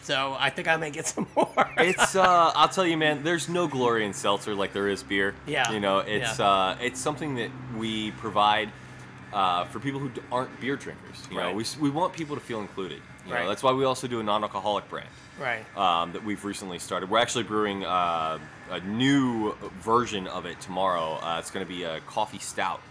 So 0.04 0.36
I 0.40 0.50
think 0.50 0.68
I 0.68 0.78
may 0.78 0.90
get 0.92 1.06
some 1.14 1.28
more. 1.36 1.70
It's 1.78 2.16
uh, 2.16 2.52
I'll 2.56 2.70
tell 2.70 2.86
you, 2.88 2.98
man. 2.98 3.22
There's 3.24 3.50
no 3.50 3.68
glory 3.68 4.06
in 4.06 4.14
seltzer 4.14 4.56
like 4.56 4.74
there 4.74 4.88
is 4.88 5.04
beer. 5.04 5.36
Yeah. 5.46 5.72
You 5.72 5.80
know, 5.80 6.00
it's 6.00 6.40
Yeah. 6.40 6.50
uh, 6.50 6.78
it's 6.82 7.00
something 7.00 7.36
that 7.36 7.52
we 7.78 8.12
provide 8.12 8.70
uh, 9.34 9.66
for 9.66 9.80
people 9.80 10.00
who 10.00 10.10
aren't 10.32 10.60
beer 10.60 10.76
drinkers. 10.78 11.28
You 11.30 11.38
know, 11.38 11.44
Right. 11.48 11.56
we, 11.56 11.66
we 11.80 11.90
want 11.90 12.14
people 12.14 12.36
to 12.36 12.42
feel 12.42 12.60
included. 12.62 13.02
You 13.28 13.34
Right. 13.34 13.44
know, 13.44 13.50
that's 13.50 13.62
why 13.62 13.72
we 13.74 13.86
also 13.86 14.08
do 14.08 14.20
a 14.20 14.24
non-alcoholic 14.24 14.90
brand. 14.90 15.08
Right. 15.42 15.78
um, 15.78 16.14
that 16.14 16.24
we've 16.24 16.44
recently 16.46 16.80
started. 16.80 17.10
We're 17.10 17.20
actually 17.20 17.44
brewing 17.44 17.84
uh, 17.84 18.40
a 18.70 18.80
new 18.82 19.54
version 19.82 20.28
of 20.28 20.46
it 20.46 20.60
tomorrow. 20.62 21.20
Uh, 21.22 21.38
it's 21.40 21.52
going 21.52 21.66
to 21.66 21.70
be 21.72 21.84
a 21.84 22.00
coffee 22.02 22.40
stout, 22.40 22.82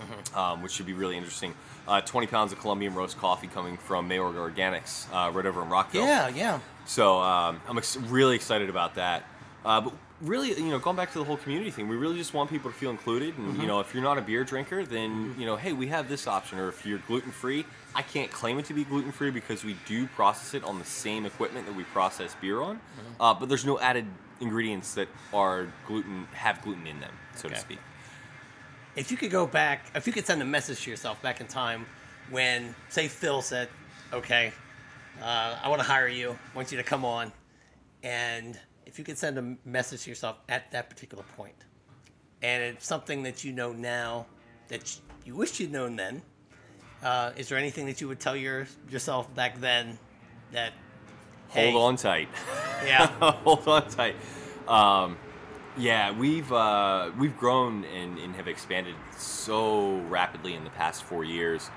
Mm-hmm. 0.00 0.38
um, 0.38 0.62
which 0.62 0.72
should 0.72 0.86
be 0.86 0.94
really 0.94 1.18
interesting. 1.18 1.52
Uh, 1.86 2.00
20 2.00 2.26
pounds 2.26 2.52
of 2.52 2.58
Colombian 2.58 2.94
roast 2.94 3.18
coffee 3.18 3.48
coming 3.48 3.76
from 3.76 4.08
Mayorga 4.08 4.50
Organics 4.50 5.06
uh, 5.12 5.30
right 5.30 5.44
over 5.44 5.60
in 5.62 5.68
Rockville. 5.68 6.06
Yeah, 6.06 6.28
yeah. 6.28 6.58
So 6.86 7.18
um, 7.20 7.60
I'm 7.68 7.76
ex- 7.76 7.98
really 7.98 8.34
excited 8.34 8.70
about 8.70 8.94
that. 8.94 9.24
Uh, 9.62 9.82
but 9.82 9.92
really, 10.20 10.48
you 10.50 10.70
know, 10.70 10.78
going 10.78 10.96
back 10.96 11.12
to 11.12 11.18
the 11.18 11.24
whole 11.24 11.36
community 11.36 11.70
thing, 11.70 11.88
we 11.88 11.96
really 11.96 12.16
just 12.16 12.34
want 12.34 12.50
people 12.50 12.70
to 12.70 12.76
feel 12.76 12.90
included. 12.90 13.36
And 13.38 13.48
Mm-hmm. 13.52 13.60
you 13.62 13.66
know, 13.66 13.80
if 13.80 13.94
you're 13.94 14.02
not 14.02 14.18
a 14.18 14.20
beer 14.22 14.44
drinker, 14.44 14.84
then 14.84 15.34
you 15.38 15.46
know, 15.46 15.56
hey, 15.56 15.72
we 15.72 15.86
have 15.88 16.08
this 16.08 16.26
option. 16.26 16.58
Or 16.58 16.68
if 16.68 16.84
you're 16.86 16.98
gluten 17.06 17.32
free, 17.32 17.64
I 17.94 18.02
can't 18.02 18.30
claim 18.30 18.58
it 18.58 18.66
to 18.66 18.74
be 18.74 18.84
gluten 18.84 19.12
free 19.12 19.30
because 19.30 19.64
we 19.64 19.76
do 19.86 20.06
process 20.08 20.54
it 20.54 20.62
on 20.64 20.78
the 20.78 20.84
same 20.84 21.26
equipment 21.26 21.66
that 21.66 21.74
we 21.74 21.84
process 21.84 22.34
beer 22.40 22.60
on. 22.60 22.76
Mm-hmm. 22.76 23.22
Uh, 23.22 23.34
but 23.34 23.48
there's 23.48 23.64
no 23.64 23.78
added 23.80 24.06
ingredients 24.40 24.94
that 24.94 25.08
are 25.34 25.68
gluten 25.86 26.26
have 26.32 26.62
gluten 26.62 26.86
in 26.86 27.00
them, 27.00 27.12
so 27.34 27.46
Okay. 27.46 27.54
to 27.56 27.60
speak. 27.60 27.78
If 28.96 29.10
you 29.10 29.16
could 29.16 29.30
go 29.30 29.46
back, 29.46 29.86
if 29.94 30.06
you 30.06 30.12
could 30.12 30.26
send 30.26 30.42
a 30.42 30.44
message 30.44 30.82
to 30.84 30.90
yourself 30.90 31.20
back 31.22 31.40
in 31.40 31.46
time 31.46 31.86
when, 32.30 32.74
say, 32.88 33.06
Phil 33.08 33.40
said, 33.42 33.68
okay, 34.12 34.52
uh, 35.22 35.56
I 35.62 35.68
want 35.68 35.80
to 35.80 35.86
hire 35.86 36.08
you, 36.08 36.30
I 36.52 36.56
want 36.56 36.70
you 36.72 36.78
to 36.78 36.82
come 36.84 37.04
on, 37.04 37.32
and 38.02 38.58
if 38.86 38.98
you 38.98 39.04
could 39.04 39.18
send 39.18 39.38
a 39.38 39.56
message 39.68 40.04
to 40.04 40.10
yourself 40.10 40.36
at 40.48 40.70
that 40.72 40.90
particular 40.90 41.24
point, 41.36 41.54
and 42.42 42.62
it's 42.62 42.86
something 42.86 43.22
that 43.22 43.44
you 43.44 43.52
know 43.52 43.72
now 43.72 44.26
that 44.68 44.98
you 45.24 45.34
wish 45.34 45.60
you'd 45.60 45.72
known 45.72 45.96
then, 45.96 46.22
uh, 47.02 47.32
is 47.36 47.48
there 47.48 47.58
anything 47.58 47.86
that 47.86 48.00
you 48.00 48.08
would 48.08 48.20
tell 48.20 48.36
your 48.36 48.66
yourself 48.90 49.32
back 49.34 49.60
then 49.60 49.98
that 50.52 50.72
hey, 51.50 51.70
Hold 51.70 51.84
on 51.84 51.96
tight. 51.96 52.28
yeah, 52.84 53.06
hold 53.06 53.66
on 53.68 53.88
tight. 53.90 54.16
Um, 54.66 55.16
yeah, 55.76 56.12
we've 56.12 56.50
uh, 56.52 57.10
we've 57.18 57.36
grown 57.36 57.84
and, 57.84 58.18
and 58.18 58.34
have 58.36 58.48
expanded 58.48 58.94
so 59.16 59.98
rapidly 60.02 60.54
in 60.54 60.64
the 60.64 60.70
past 60.70 61.02
four 61.02 61.24
years 61.24 61.70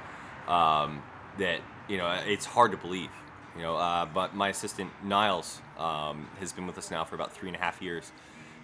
um, 0.47 1.01
that 1.38 1.60
you 1.88 1.97
know 1.97 2.10
it's 2.26 2.45
hard 2.45 2.72
to 2.72 2.78
believe. 2.78 3.10
You 3.56 3.62
know, 3.62 3.76
uh, 3.76 4.06
but 4.06 4.36
my 4.36 4.49
assistant 4.49 4.89
Niles 5.04 5.62
um, 5.78 6.28
has 6.40 6.52
been 6.52 6.68
with 6.68 6.78
us 6.78 6.92
now 6.92 7.04
for 7.04 7.16
about 7.16 7.32
three 7.32 7.50
and 7.50 7.56
a 7.56 7.60
half 7.60 7.82
years, 7.82 8.12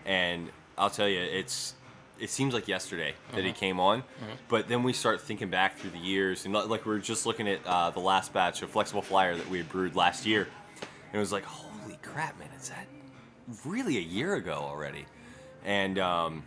and 0.05 0.49
I'll 0.77 0.89
tell 0.89 1.07
you, 1.07 1.19
it's 1.19 1.75
it 2.19 2.29
seems 2.29 2.53
like 2.53 2.67
yesterday 2.67 3.13
that 3.33 3.45
he 3.45 3.51
came 3.53 3.79
on, 3.79 4.03
but 4.49 4.67
then 4.67 4.83
we 4.83 4.91
start 4.91 5.21
thinking 5.21 5.49
back 5.49 5.77
through 5.77 5.91
the 5.91 5.99
years, 5.99 6.45
and 6.45 6.53
like 6.53 6.85
we 6.85 6.93
are 6.93 6.99
just 6.99 7.25
looking 7.25 7.47
at 7.47 7.65
uh, 7.65 7.89
the 7.91 7.99
last 7.99 8.33
batch 8.33 8.61
of 8.61 8.69
flexible 8.69 9.01
flyer 9.01 9.35
that 9.35 9.49
we 9.49 9.57
had 9.57 9.69
brewed 9.69 9.95
last 9.95 10.25
year, 10.25 10.47
and 10.81 11.15
it 11.15 11.19
was 11.19 11.31
like, 11.31 11.43
holy 11.45 11.97
crap, 12.01 12.37
man, 12.37 12.49
is 12.59 12.69
that 12.69 12.87
really 13.65 13.97
a 13.97 14.01
year 14.01 14.35
ago 14.35 14.53
already? 14.53 15.05
And 15.65 15.97
um, 15.97 16.43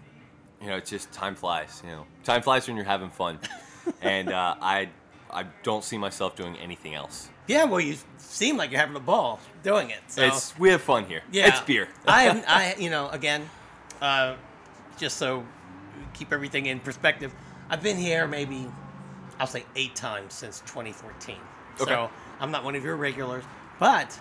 you 0.61 0.69
know, 0.69 0.77
it's 0.77 0.91
just 0.91 1.13
time 1.13 1.35
flies. 1.35 1.83
You 1.85 1.91
know, 1.91 2.07
time 2.25 2.43
flies 2.43 2.67
when 2.67 2.77
you're 2.77 2.85
having 2.85 3.11
fun, 3.11 3.39
and 4.03 4.29
uh, 4.29 4.55
I 4.61 4.91
I 5.33 5.47
don't 5.63 5.83
see 5.85 5.99
myself 5.99 6.37
doing 6.37 6.57
anything 6.57 6.95
else. 6.95 7.29
yeah. 7.47 7.65
Well, 7.65 7.81
you 7.81 7.97
seem 8.19 8.57
like 8.57 8.71
you're 8.71 8.81
having 8.81 8.97
a 8.97 9.01
ball 9.01 9.41
doing 9.63 9.91
it. 9.91 10.01
So. 10.09 10.23
It's 10.23 10.59
we 10.59 10.71
have 10.71 10.83
fun 10.83 11.07
here. 11.07 11.23
Yeah, 11.33 11.49
it's 11.49 11.61
beer. 11.61 11.89
I, 12.07 12.25
am, 12.25 12.43
I, 12.47 12.75
you 12.79 12.91
know, 12.91 13.09
again, 13.11 13.49
uh, 14.01 14.37
just 14.99 15.17
so 15.17 15.45
keep 16.15 16.33
everything 16.33 16.67
in 16.67 16.81
perspective, 16.81 17.33
I've 17.71 17.83
been 17.83 17.97
here 17.97 18.27
maybe, 18.27 18.69
I'll 19.39 19.47
say 19.47 19.65
eight 19.77 19.95
times 19.95 20.35
since 20.35 20.61
2014. 20.61 21.37
Okay. 21.81 21.91
So 21.91 22.11
I'm 22.41 22.51
not 22.51 22.65
one 22.65 22.75
of 22.75 22.85
your 22.85 22.97
regulars, 22.97 23.45
but 23.79 24.19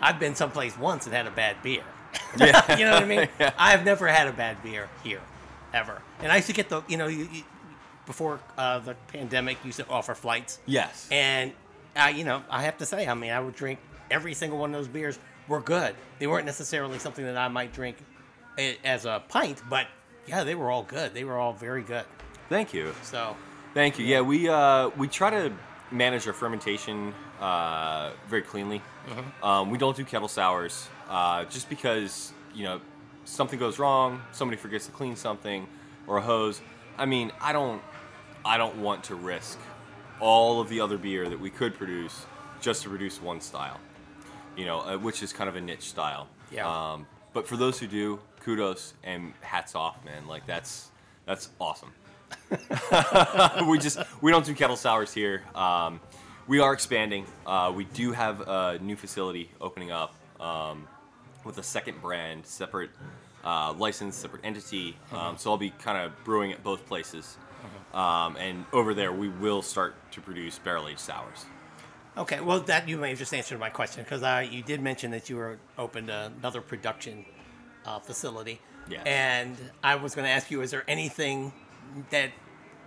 I've 0.00 0.18
been 0.18 0.34
someplace 0.34 0.76
once 0.78 1.06
and 1.06 1.14
had 1.14 1.26
a 1.26 1.30
bad 1.30 1.62
beer. 1.62 1.84
Yeah. 2.38 2.76
you 2.76 2.84
know 2.84 2.94
what 2.94 3.02
I 3.02 3.06
mean? 3.06 3.28
Yeah. 3.38 3.52
I've 3.58 3.84
never 3.84 4.06
had 4.08 4.26
a 4.28 4.32
bad 4.32 4.62
beer 4.62 4.88
here, 5.02 5.20
ever. 5.72 6.00
And 6.20 6.30
I 6.32 6.36
used 6.36 6.46
to 6.48 6.52
get 6.52 6.68
the, 6.68 6.82
you 6.88 6.96
know, 6.96 7.06
you, 7.06 7.28
you, 7.32 7.42
before 8.06 8.40
uh, 8.58 8.78
the 8.80 8.94
pandemic, 9.08 9.58
used 9.64 9.78
to 9.78 9.88
offer 9.88 10.14
flights. 10.14 10.58
yes. 10.66 11.08
And 11.10 11.52
I, 11.96 12.10
you 12.10 12.24
know, 12.24 12.42
I 12.50 12.62
have 12.62 12.78
to 12.78 12.86
say, 12.86 13.06
I 13.06 13.14
mean, 13.14 13.30
I 13.30 13.40
would 13.40 13.54
drink 13.54 13.78
every 14.10 14.34
single 14.34 14.58
one 14.58 14.74
of 14.74 14.80
those 14.80 14.88
beers. 14.88 15.18
Were 15.46 15.60
good. 15.60 15.94
They 16.18 16.26
weren't 16.26 16.46
necessarily 16.46 16.98
something 16.98 17.22
that 17.22 17.36
I 17.36 17.48
might 17.48 17.74
drink 17.74 17.98
as 18.82 19.04
a 19.04 19.22
pint, 19.28 19.60
but 19.68 19.86
yeah, 20.26 20.42
they 20.42 20.54
were 20.54 20.70
all 20.70 20.82
good. 20.82 21.12
They 21.12 21.24
were 21.24 21.36
all 21.36 21.52
very 21.52 21.82
good. 21.82 22.06
Thank 22.48 22.72
you. 22.72 22.94
So 23.02 23.36
Thank 23.74 23.98
you. 23.98 24.06
Yeah, 24.06 24.22
we 24.22 24.48
uh, 24.48 24.88
we 24.96 25.06
try 25.08 25.30
to 25.30 25.52
manage 25.90 26.26
our 26.26 26.32
fermentation 26.32 27.12
uh, 27.40 28.12
very 28.28 28.42
cleanly. 28.42 28.80
Um, 29.42 29.68
we 29.68 29.76
don't 29.76 29.96
do 29.96 30.04
kettle 30.04 30.28
sours 30.28 30.88
uh, 31.10 31.44
just 31.44 31.68
because 31.68 32.32
you 32.54 32.62
know 32.64 32.80
something 33.24 33.58
goes 33.58 33.78
wrong, 33.78 34.22
somebody 34.32 34.56
forgets 34.56 34.86
to 34.86 34.92
clean 34.92 35.16
something, 35.16 35.66
or 36.06 36.16
a 36.18 36.22
hose. 36.22 36.60
I 36.96 37.04
mean, 37.06 37.32
I 37.40 37.52
don't 37.52 37.82
I 38.44 38.56
don't 38.56 38.76
want 38.76 39.04
to 39.04 39.14
risk 39.14 39.58
all 40.20 40.60
of 40.60 40.68
the 40.68 40.80
other 40.80 40.98
beer 40.98 41.28
that 41.28 41.40
we 41.40 41.50
could 41.50 41.74
produce 41.74 42.26
just 42.60 42.82
to 42.82 42.88
produce 42.88 43.20
one 43.20 43.40
style. 43.40 43.80
You 44.56 44.66
know, 44.66 44.80
uh, 44.80 44.98
which 44.98 45.22
is 45.22 45.32
kind 45.32 45.48
of 45.48 45.56
a 45.56 45.60
niche 45.60 45.88
style. 45.88 46.28
Yeah. 46.52 46.68
Um, 46.68 47.06
but 47.32 47.48
for 47.48 47.56
those 47.56 47.78
who 47.78 47.86
do, 47.86 48.20
kudos 48.40 48.94
and 49.02 49.32
hats 49.40 49.74
off, 49.74 50.04
man. 50.04 50.26
Like 50.26 50.46
that's 50.46 50.90
that's 51.26 51.48
awesome. 51.60 51.92
we 53.68 53.78
just 53.78 53.98
we 54.20 54.30
don't 54.30 54.44
do 54.44 54.54
kettle 54.54 54.76
sours 54.76 55.12
here. 55.12 55.42
Um, 55.54 56.00
we 56.46 56.60
are 56.60 56.72
expanding. 56.72 57.26
Uh, 57.46 57.72
we 57.74 57.84
do 57.84 58.12
have 58.12 58.40
a 58.42 58.78
new 58.80 58.96
facility 58.96 59.50
opening 59.60 59.90
up 59.90 60.14
um, 60.40 60.86
with 61.44 61.58
a 61.58 61.62
second 61.62 62.00
brand, 62.02 62.44
separate 62.46 62.90
uh, 63.44 63.72
license, 63.76 64.16
separate 64.16 64.44
entity. 64.44 64.96
Um, 65.12 65.36
so 65.38 65.50
I'll 65.50 65.56
be 65.56 65.70
kind 65.70 65.98
of 65.98 66.12
brewing 66.24 66.52
at 66.52 66.62
both 66.62 66.86
places. 66.86 67.36
Um, 67.92 68.36
and 68.36 68.64
over 68.72 68.94
there, 68.94 69.12
we 69.12 69.28
will 69.28 69.62
start 69.62 69.94
to 70.12 70.20
produce 70.20 70.58
barrel 70.58 70.88
aged 70.88 71.00
sours. 71.00 71.46
okay, 72.16 72.40
well, 72.40 72.60
that 72.60 72.88
you 72.88 72.96
may 72.96 73.10
have 73.10 73.18
just 73.18 73.34
answered 73.34 73.58
my 73.60 73.70
question 73.70 74.04
because 74.04 74.22
uh, 74.22 74.44
you 74.48 74.62
did 74.62 74.80
mention 74.80 75.10
that 75.12 75.28
you 75.30 75.36
were 75.36 75.58
open 75.78 76.06
to 76.08 76.32
another 76.38 76.60
production 76.60 77.24
uh, 77.86 77.98
facility. 77.98 78.60
Yes. 78.88 79.02
And 79.06 79.56
I 79.82 79.94
was 79.96 80.14
going 80.14 80.24
to 80.26 80.30
ask 80.30 80.50
you, 80.50 80.60
is 80.62 80.70
there 80.70 80.84
anything 80.88 81.52
that 82.10 82.30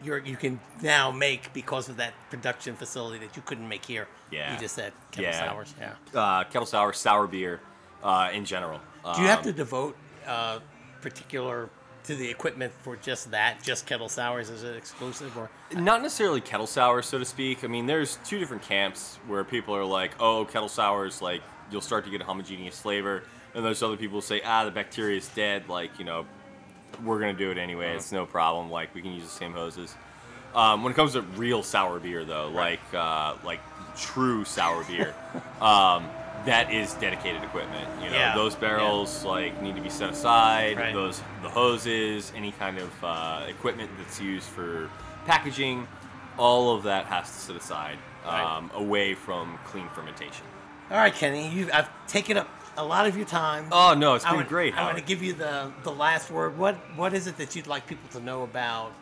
you're, 0.04 0.20
you 0.24 0.36
can 0.38 0.60
now 0.82 1.10
make 1.12 1.52
because 1.54 1.90
of 1.90 1.98
that 1.98 2.14
production 2.30 2.76
facility 2.76 3.18
that 3.26 3.36
you 3.36 3.42
couldn't 3.42 3.68
make 3.68 3.84
here? 3.86 4.08
Yeah. 4.32 4.54
You 4.54 4.60
just 4.60 4.76
said 4.76 4.94
kettle 5.12 5.32
Yeah. 5.32 5.50
sours. 5.50 5.74
Yeah. 5.80 5.96
Uh, 6.20 6.44
kettle 6.46 6.66
sour, 6.68 6.94
sour 6.94 7.28
beer 7.28 7.60
uh, 8.04 8.30
in 8.34 8.46
general. 8.46 8.80
Do 9.16 9.22
you 9.22 9.28
have 9.28 9.40
Um, 9.40 9.46
to 9.46 9.54
devote 9.54 9.98
uh, 10.28 10.60
particular 11.02 11.70
to 12.08 12.16
the 12.16 12.30
equipment 12.30 12.74
for 12.82 12.96
just 12.96 13.32
that, 13.32 13.62
just 13.62 13.86
kettle 13.86 14.10
sours? 14.10 14.50
Is 14.50 14.64
it 14.64 14.76
exclusive 14.76 15.38
or? 15.38 15.50
Not 15.74 16.02
necessarily 16.02 16.42
kettle 16.42 16.68
sour, 16.68 17.02
so 17.02 17.20
to 17.20 17.26
speak. 17.26 17.64
I 17.64 17.68
mean, 17.68 17.86
there's 17.86 18.18
two 18.26 18.40
different 18.40 18.64
camps 18.64 19.20
where 19.28 19.44
people 19.44 19.76
are 19.76 19.86
like, 19.86 20.12
"Oh, 20.20 20.46
kettle 20.46 20.70
sours, 20.70 21.22
like 21.22 21.42
you'll 21.70 21.82
start 21.82 22.06
to 22.06 22.12
get 22.12 22.22
a 22.22 22.24
homogeneous 22.24 22.80
flavor," 22.80 23.24
and 23.54 23.66
there's 23.66 23.84
other 23.84 23.98
people 23.98 24.18
who 24.18 24.26
say, 24.26 24.42
"Ah, 24.46 24.64
the 24.66 24.72
bacteria 24.72 25.18
is 25.18 25.28
dead. 25.30 25.70
Like, 25.70 26.00
you 26.00 26.06
know, 26.06 26.26
we're 27.04 27.20
gonna 27.20 27.34
do 27.34 27.52
it 27.52 27.58
anyway. 27.58 27.96
It's 27.96 28.12
no 28.12 28.26
problem. 28.26 28.72
Like, 28.72 28.96
we 28.96 29.02
can 29.02 29.12
use 29.14 29.24
the 29.24 29.30
same 29.30 29.54
hoses." 29.54 29.96
Um, 30.56 30.84
when 30.84 30.92
it 30.92 30.96
comes 30.96 31.14
to 31.14 31.22
real 31.22 31.62
sour 31.62 32.00
beer, 32.00 32.26
though, 32.26 32.50
like 32.50 32.80
uh, 32.94 33.36
like 33.44 33.60
true 33.96 34.46
sour 34.46 34.84
beer, 34.86 35.14
um, 35.62 36.08
that 36.48 36.74
is 36.74 36.94
dedicated 36.96 37.44
equipment. 37.44 37.88
You 38.02 38.10
know, 38.10 38.16
Yeah, 38.18 38.34
those 38.36 38.56
barrels 38.56 39.24
like 39.24 39.62
need 39.62 39.76
to 39.76 39.82
be 39.82 39.90
set 39.90 40.10
aside. 40.10 40.78
Right. 40.78 40.94
Those 40.94 41.22
the 41.44 41.50
hoses, 41.50 42.32
any 42.36 42.52
kind 42.54 42.78
of 42.80 42.92
uh, 43.04 43.44
equipment 43.48 43.92
that's 43.98 44.20
used 44.20 44.48
for 44.48 44.90
packaging, 45.26 45.88
all 46.38 46.74
of 46.76 46.84
that 46.84 47.06
has 47.06 47.30
to 47.32 47.38
sit 47.40 47.56
aside, 47.56 47.98
Right. 48.26 48.42
um, 48.42 48.72
away 48.74 49.14
from 49.14 49.60
clean 49.66 49.88
fermentation. 49.90 50.46
All 50.90 50.98
right, 50.98 51.14
Kenny, 51.14 51.50
you 51.50 51.70
I've 51.74 51.90
taken 52.08 52.38
up 52.38 52.48
a 52.78 52.84
lot 52.84 53.08
of 53.08 53.18
your 53.18 53.26
time. 53.26 53.68
Oh 53.72 53.94
no, 53.94 54.16
it's 54.16 54.24
been 54.24 54.36
gonna- 54.36 54.46
great. 54.48 54.74
I'm 54.78 54.86
going 54.86 54.96
to 54.96 55.02
give 55.08 55.22
you 55.22 55.34
the 55.34 55.72
the 55.84 55.92
last 55.92 56.32
word. 56.32 56.58
What 56.58 56.76
what 56.96 57.14
is 57.14 57.28
it 57.28 57.38
that 57.38 57.56
you'd 57.56 57.68
like 57.68 57.88
people 57.88 58.08
to 58.18 58.22
know 58.26 58.44
about 58.44 58.94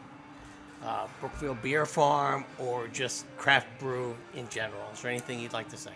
uh, 0.84 1.08
Brookville 1.20 1.58
Beer 1.62 1.86
Farm 1.86 2.44
or 2.58 2.88
just 2.88 3.26
craft 3.38 3.68
brew 3.80 4.16
in 4.34 4.50
general? 4.50 4.82
Is 4.94 5.02
there 5.02 5.12
anything 5.12 5.40
you'd 5.40 5.54
like 5.54 5.70
to 5.70 5.78
say? 5.78 5.92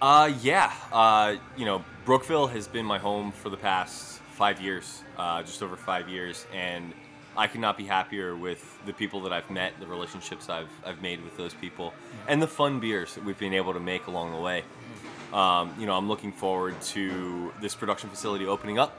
Uh, 0.00 0.32
yeah. 0.42 0.72
Uh, 0.92 1.36
you 1.56 1.64
know, 1.64 1.84
Brookville 2.04 2.46
has 2.46 2.68
been 2.68 2.86
my 2.86 2.98
home 2.98 3.32
for 3.32 3.50
the 3.50 3.56
past 3.56 4.20
five 4.30 4.60
years, 4.60 5.02
uh, 5.16 5.42
just 5.42 5.62
over 5.62 5.76
five 5.76 6.08
years, 6.08 6.46
and 6.54 6.94
I 7.36 7.48
could 7.48 7.60
not 7.60 7.76
be 7.76 7.84
happier 7.84 8.36
with 8.36 8.78
the 8.86 8.92
people 8.92 9.20
that 9.22 9.32
I've 9.32 9.50
met, 9.50 9.72
the 9.80 9.86
relationships 9.86 10.48
I've, 10.48 10.70
I've 10.86 11.02
made 11.02 11.22
with 11.24 11.36
those 11.36 11.52
people, 11.52 11.92
and 12.28 12.40
the 12.40 12.46
fun 12.46 12.78
beers 12.78 13.14
that 13.16 13.24
we've 13.24 13.38
been 13.38 13.54
able 13.54 13.72
to 13.72 13.80
make 13.80 14.06
along 14.06 14.32
the 14.32 14.40
way. 14.40 14.62
Um, 15.32 15.74
you 15.78 15.86
know, 15.86 15.94
I'm 15.94 16.06
looking 16.06 16.30
forward 16.30 16.80
to 16.82 17.52
this 17.60 17.74
production 17.74 18.08
facility 18.08 18.46
opening 18.46 18.78
up 18.78 18.96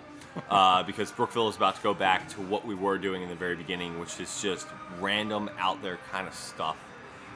uh, 0.49 0.83
because 0.87 1.11
Brookville 1.11 1.47
is 1.47 1.55
about 1.55 1.77
to 1.77 1.81
go 1.81 1.93
back 1.93 2.27
to 2.29 2.41
what 2.41 2.65
we 2.65 2.75
were 2.75 2.97
doing 2.97 3.23
in 3.23 3.29
the 3.29 3.35
very 3.35 3.55
beginning, 3.55 3.99
which 3.99 4.19
is 4.19 4.41
just 4.41 4.67
random, 4.99 5.49
out 5.57 5.81
there 5.81 5.97
kind 6.11 6.27
of 6.27 6.33
stuff 6.33 6.75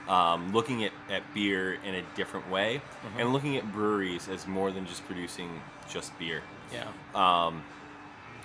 um, 0.07 0.51
looking 0.53 0.83
at, 0.83 0.91
at 1.09 1.21
beer 1.33 1.75
in 1.85 1.95
a 1.95 2.01
different 2.15 2.49
way 2.49 2.81
and 3.17 3.31
looking 3.33 3.55
at 3.57 3.71
breweries 3.71 4.27
as 4.27 4.45
more 4.47 4.71
than 4.71 4.85
just 4.85 5.05
producing 5.05 5.61
just 5.89 6.17
beer. 6.19 6.41
Yeah. 6.71 7.51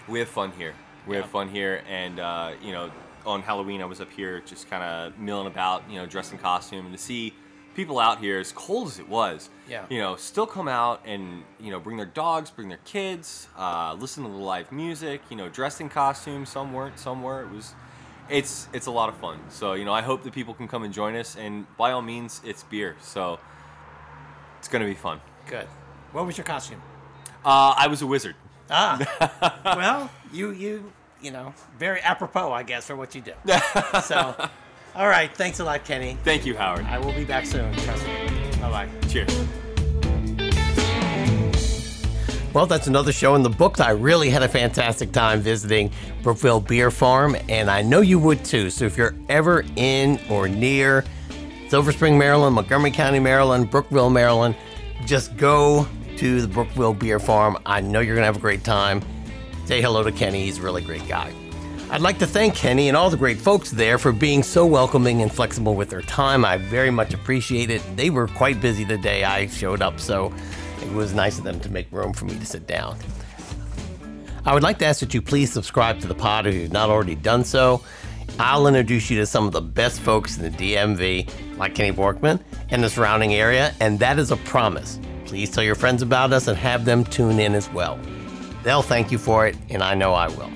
We 0.08 0.18
have 0.20 0.28
fun 0.28 0.52
here. 0.52 0.74
We 1.06 1.16
Yeah. 1.16 1.22
have 1.22 1.30
fun 1.30 1.48
here, 1.48 1.82
and 1.88 2.18
uh, 2.20 2.52
you 2.62 2.72
know, 2.72 2.90
on 3.26 3.42
Halloween 3.42 3.82
I 3.82 3.84
was 3.84 4.00
up 4.00 4.10
here 4.10 4.40
just 4.40 4.70
kind 4.70 4.82
of 4.82 5.18
milling 5.18 5.46
about, 5.46 5.82
you 5.90 5.96
know, 5.98 6.06
dressed 6.06 6.32
in 6.32 6.38
costume, 6.38 6.86
and 6.86 6.94
to 6.96 7.02
see 7.02 7.34
people 7.74 7.98
out 7.98 8.18
here, 8.18 8.38
as 8.40 8.50
cold 8.52 8.88
as 8.88 8.98
it 8.98 9.08
was, 9.08 9.50
Yeah. 9.68 9.84
you 9.88 10.00
know, 10.00 10.16
still 10.16 10.46
come 10.46 10.66
out 10.68 11.00
and 11.04 11.44
you 11.60 11.70
know 11.70 11.78
bring 11.78 11.96
their 11.96 12.06
dogs, 12.06 12.50
bring 12.50 12.68
their 12.68 12.80
kids, 12.84 13.48
uh, 13.56 13.94
listen 13.98 14.24
to 14.24 14.30
the 14.30 14.36
live 14.36 14.72
music. 14.72 15.20
You 15.30 15.36
know, 15.36 15.48
dressed 15.48 15.80
in 15.80 15.88
costume. 15.88 16.46
Some 16.46 16.72
weren't. 16.72 16.98
Some 16.98 17.22
were. 17.22 17.42
It 17.42 17.50
was. 17.50 17.74
It's 18.30 18.68
it's 18.72 18.86
a 18.86 18.90
lot 18.90 19.08
of 19.08 19.16
fun. 19.16 19.38
So 19.48 19.74
you 19.74 19.84
know, 19.84 19.92
I 19.92 20.02
hope 20.02 20.22
that 20.24 20.32
people 20.32 20.54
can 20.54 20.68
come 20.68 20.82
and 20.82 20.92
join 20.92 21.16
us. 21.16 21.36
And 21.36 21.66
by 21.76 21.92
all 21.92 22.02
means, 22.02 22.40
it's 22.44 22.62
beer. 22.64 22.96
So 23.00 23.38
it's 24.58 24.68
gonna 24.68 24.84
be 24.84 24.94
fun. 24.94 25.20
Good. 25.46 25.66
What 26.12 26.26
was 26.26 26.36
your 26.36 26.44
costume? 26.44 26.82
Uh, 27.44 27.74
I 27.76 27.86
was 27.86 28.02
a 28.02 28.06
wizard. 28.06 28.36
Ah. 28.70 29.62
well, 29.64 30.10
you 30.32 30.50
you 30.50 30.92
you 31.20 31.30
know 31.30 31.54
very 31.78 32.00
apropos, 32.00 32.52
I 32.52 32.62
guess, 32.62 32.86
for 32.86 32.96
what 32.96 33.14
you 33.14 33.22
do. 33.22 33.32
so, 34.02 34.34
all 34.94 35.08
right. 35.08 35.34
Thanks 35.34 35.60
a 35.60 35.64
lot, 35.64 35.84
Kenny. 35.84 36.18
Thank 36.24 36.44
you, 36.44 36.54
Howard. 36.56 36.84
I 36.86 36.98
will 36.98 37.12
be 37.12 37.24
back 37.24 37.46
soon. 37.46 37.72
Trust 37.74 38.06
me. 38.06 38.28
Bye 38.60 38.70
bye. 38.70 39.08
Cheers. 39.08 39.67
Well, 42.58 42.66
that's 42.66 42.88
another 42.88 43.12
show 43.12 43.36
in 43.36 43.44
the 43.44 43.50
books. 43.50 43.78
I 43.78 43.90
really 43.90 44.30
had 44.30 44.42
a 44.42 44.48
fantastic 44.48 45.12
time 45.12 45.40
visiting 45.40 45.92
Brookville 46.24 46.58
Beer 46.58 46.90
Farm, 46.90 47.36
and 47.48 47.70
I 47.70 47.82
know 47.82 48.00
you 48.00 48.18
would 48.18 48.44
too. 48.44 48.68
So 48.68 48.84
if 48.84 48.98
you're 48.98 49.14
ever 49.28 49.64
in 49.76 50.18
or 50.28 50.48
near 50.48 51.04
Silver 51.68 51.92
Spring, 51.92 52.18
Maryland, 52.18 52.56
Montgomery 52.56 52.90
County, 52.90 53.20
Maryland, 53.20 53.70
Brookville, 53.70 54.10
Maryland, 54.10 54.56
just 55.06 55.36
go 55.36 55.86
to 56.16 56.40
the 56.40 56.48
Brookville 56.48 56.94
Beer 56.94 57.20
Farm. 57.20 57.56
I 57.64 57.80
know 57.80 58.00
you're 58.00 58.16
going 58.16 58.22
to 58.22 58.26
have 58.26 58.38
a 58.38 58.40
great 58.40 58.64
time. 58.64 59.02
Say 59.66 59.80
hello 59.80 60.02
to 60.02 60.10
Kenny, 60.10 60.42
he's 60.46 60.58
a 60.58 60.62
really 60.62 60.82
great 60.82 61.06
guy. 61.06 61.32
I'd 61.90 62.00
like 62.00 62.18
to 62.18 62.26
thank 62.26 62.56
Kenny 62.56 62.88
and 62.88 62.96
all 62.96 63.08
the 63.08 63.16
great 63.16 63.38
folks 63.38 63.70
there 63.70 63.98
for 63.98 64.10
being 64.10 64.42
so 64.42 64.66
welcoming 64.66 65.22
and 65.22 65.32
flexible 65.32 65.76
with 65.76 65.90
their 65.90 66.02
time. 66.02 66.44
I 66.44 66.56
very 66.56 66.90
much 66.90 67.14
appreciate 67.14 67.70
it. 67.70 67.82
They 67.94 68.10
were 68.10 68.26
quite 68.26 68.60
busy 68.60 68.82
the 68.82 68.98
day 68.98 69.22
I 69.22 69.46
showed 69.46 69.80
up, 69.80 70.00
so 70.00 70.34
it 70.88 70.94
was 70.94 71.12
nice 71.12 71.38
of 71.38 71.44
them 71.44 71.60
to 71.60 71.70
make 71.70 71.90
room 71.92 72.12
for 72.12 72.24
me 72.24 72.38
to 72.38 72.46
sit 72.46 72.66
down. 72.66 72.96
I 74.44 74.54
would 74.54 74.62
like 74.62 74.78
to 74.78 74.86
ask 74.86 75.00
that 75.00 75.12
you 75.12 75.20
please 75.20 75.52
subscribe 75.52 76.00
to 76.00 76.06
the 76.06 76.14
pod 76.14 76.46
if 76.46 76.54
you've 76.54 76.72
not 76.72 76.88
already 76.88 77.14
done 77.14 77.44
so. 77.44 77.82
I'll 78.38 78.66
introduce 78.66 79.10
you 79.10 79.18
to 79.18 79.26
some 79.26 79.46
of 79.46 79.52
the 79.52 79.60
best 79.60 80.00
folks 80.00 80.38
in 80.38 80.44
the 80.44 80.50
DMV, 80.50 81.58
like 81.58 81.74
Kenny 81.74 81.92
Borkman 81.92 82.40
and 82.70 82.82
the 82.82 82.88
surrounding 82.88 83.34
area, 83.34 83.74
and 83.80 83.98
that 83.98 84.18
is 84.18 84.30
a 84.30 84.36
promise. 84.36 84.98
Please 85.26 85.50
tell 85.50 85.64
your 85.64 85.74
friends 85.74 86.00
about 86.02 86.32
us 86.32 86.48
and 86.48 86.56
have 86.56 86.84
them 86.84 87.04
tune 87.04 87.38
in 87.38 87.54
as 87.54 87.70
well. 87.72 87.98
They'll 88.62 88.82
thank 88.82 89.12
you 89.12 89.18
for 89.18 89.46
it, 89.46 89.56
and 89.68 89.82
I 89.82 89.94
know 89.94 90.14
I 90.14 90.28
will. 90.28 90.50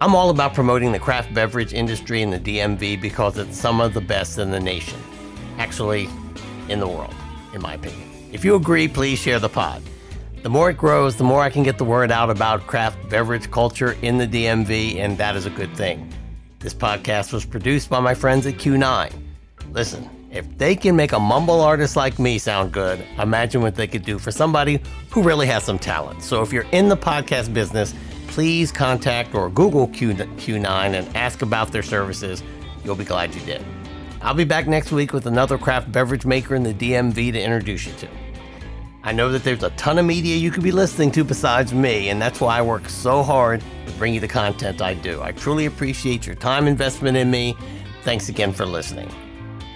I'm 0.00 0.14
all 0.14 0.30
about 0.30 0.54
promoting 0.54 0.92
the 0.92 0.98
craft 0.98 1.32
beverage 1.32 1.72
industry 1.72 2.22
in 2.22 2.30
the 2.30 2.40
DMV 2.40 3.00
because 3.00 3.38
it's 3.38 3.56
some 3.56 3.80
of 3.80 3.94
the 3.94 4.00
best 4.00 4.38
in 4.38 4.50
the 4.50 4.60
nation. 4.60 4.98
Actually, 5.58 6.08
in 6.68 6.80
the 6.80 6.88
world, 6.88 7.14
in 7.54 7.62
my 7.62 7.74
opinion. 7.74 8.15
If 8.32 8.44
you 8.44 8.54
agree, 8.54 8.88
please 8.88 9.18
share 9.18 9.38
the 9.38 9.48
pod. 9.48 9.82
The 10.42 10.50
more 10.50 10.70
it 10.70 10.76
grows, 10.76 11.16
the 11.16 11.24
more 11.24 11.42
I 11.42 11.50
can 11.50 11.62
get 11.62 11.78
the 11.78 11.84
word 11.84 12.10
out 12.10 12.30
about 12.30 12.66
craft 12.66 13.08
beverage 13.08 13.50
culture 13.50 13.96
in 14.02 14.18
the 14.18 14.26
DMV, 14.26 14.96
and 14.96 15.16
that 15.18 15.36
is 15.36 15.46
a 15.46 15.50
good 15.50 15.74
thing. 15.76 16.12
This 16.60 16.74
podcast 16.74 17.32
was 17.32 17.44
produced 17.44 17.90
by 17.90 18.00
my 18.00 18.14
friends 18.14 18.46
at 18.46 18.54
Q9. 18.54 19.12
Listen, 19.72 20.08
if 20.30 20.46
they 20.58 20.76
can 20.76 20.96
make 20.96 21.12
a 21.12 21.18
mumble 21.18 21.60
artist 21.60 21.96
like 21.96 22.18
me 22.18 22.38
sound 22.38 22.72
good, 22.72 23.04
imagine 23.18 23.62
what 23.62 23.74
they 23.74 23.86
could 23.86 24.04
do 24.04 24.18
for 24.18 24.30
somebody 24.30 24.80
who 25.10 25.22
really 25.22 25.46
has 25.46 25.64
some 25.64 25.78
talent. 25.78 26.22
So 26.22 26.42
if 26.42 26.52
you're 26.52 26.66
in 26.72 26.88
the 26.88 26.96
podcast 26.96 27.54
business, 27.54 27.94
please 28.28 28.70
contact 28.70 29.34
or 29.34 29.48
Google 29.48 29.88
Q- 29.88 30.14
Q9 30.14 30.66
and 30.66 31.16
ask 31.16 31.42
about 31.42 31.72
their 31.72 31.82
services. 31.82 32.42
You'll 32.84 32.96
be 32.96 33.04
glad 33.04 33.34
you 33.34 33.40
did. 33.42 33.64
I'll 34.26 34.34
be 34.34 34.42
back 34.42 34.66
next 34.66 34.90
week 34.90 35.12
with 35.12 35.26
another 35.26 35.56
craft 35.56 35.92
beverage 35.92 36.26
maker 36.26 36.56
in 36.56 36.64
the 36.64 36.74
DMV 36.74 37.32
to 37.32 37.40
introduce 37.40 37.86
you 37.86 37.92
to. 37.92 38.08
I 39.04 39.12
know 39.12 39.30
that 39.30 39.44
there's 39.44 39.62
a 39.62 39.70
ton 39.70 40.00
of 40.00 40.04
media 40.04 40.34
you 40.34 40.50
could 40.50 40.64
be 40.64 40.72
listening 40.72 41.12
to 41.12 41.22
besides 41.22 41.72
me, 41.72 42.08
and 42.08 42.20
that's 42.20 42.40
why 42.40 42.58
I 42.58 42.62
work 42.62 42.88
so 42.88 43.22
hard 43.22 43.62
to 43.86 43.92
bring 43.92 44.14
you 44.14 44.18
the 44.18 44.26
content 44.26 44.82
I 44.82 44.94
do. 44.94 45.22
I 45.22 45.30
truly 45.30 45.66
appreciate 45.66 46.26
your 46.26 46.34
time 46.34 46.66
investment 46.66 47.16
in 47.16 47.30
me. 47.30 47.56
Thanks 48.02 48.28
again 48.28 48.52
for 48.52 48.66
listening. 48.66 49.08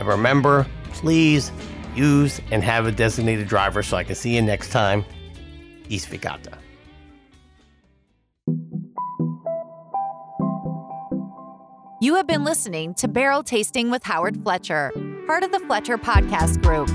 And 0.00 0.08
remember, 0.08 0.66
please 0.94 1.52
use 1.94 2.40
and 2.50 2.64
have 2.64 2.86
a 2.86 2.92
designated 2.92 3.46
driver 3.46 3.84
so 3.84 3.98
I 3.98 4.02
can 4.02 4.16
see 4.16 4.34
you 4.34 4.42
next 4.42 4.70
time. 4.70 5.04
East 5.88 6.08
You 12.02 12.14
have 12.14 12.26
been 12.26 12.44
listening 12.44 12.94
to 12.94 13.08
Barrel 13.08 13.42
Tasting 13.42 13.90
with 13.90 14.02
Howard 14.04 14.42
Fletcher, 14.42 14.90
part 15.26 15.42
of 15.42 15.52
the 15.52 15.58
Fletcher 15.58 15.98
Podcast 15.98 16.62
Group. 16.62 16.88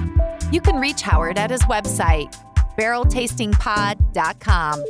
You 0.51 0.59
can 0.59 0.77
reach 0.77 1.03
Howard 1.03 1.37
at 1.37 1.51
his 1.51 1.61
website, 1.65 2.35
barreltastingpod.com. 2.75 4.85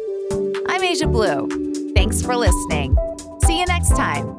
I'm 0.70 0.84
Asia 0.86 1.08
Blue. 1.08 1.94
Thanks 1.94 2.22
for 2.22 2.38
listening. 2.38 2.96
See 3.44 3.60
you 3.60 3.66
next 3.66 3.90
time. 3.90 4.38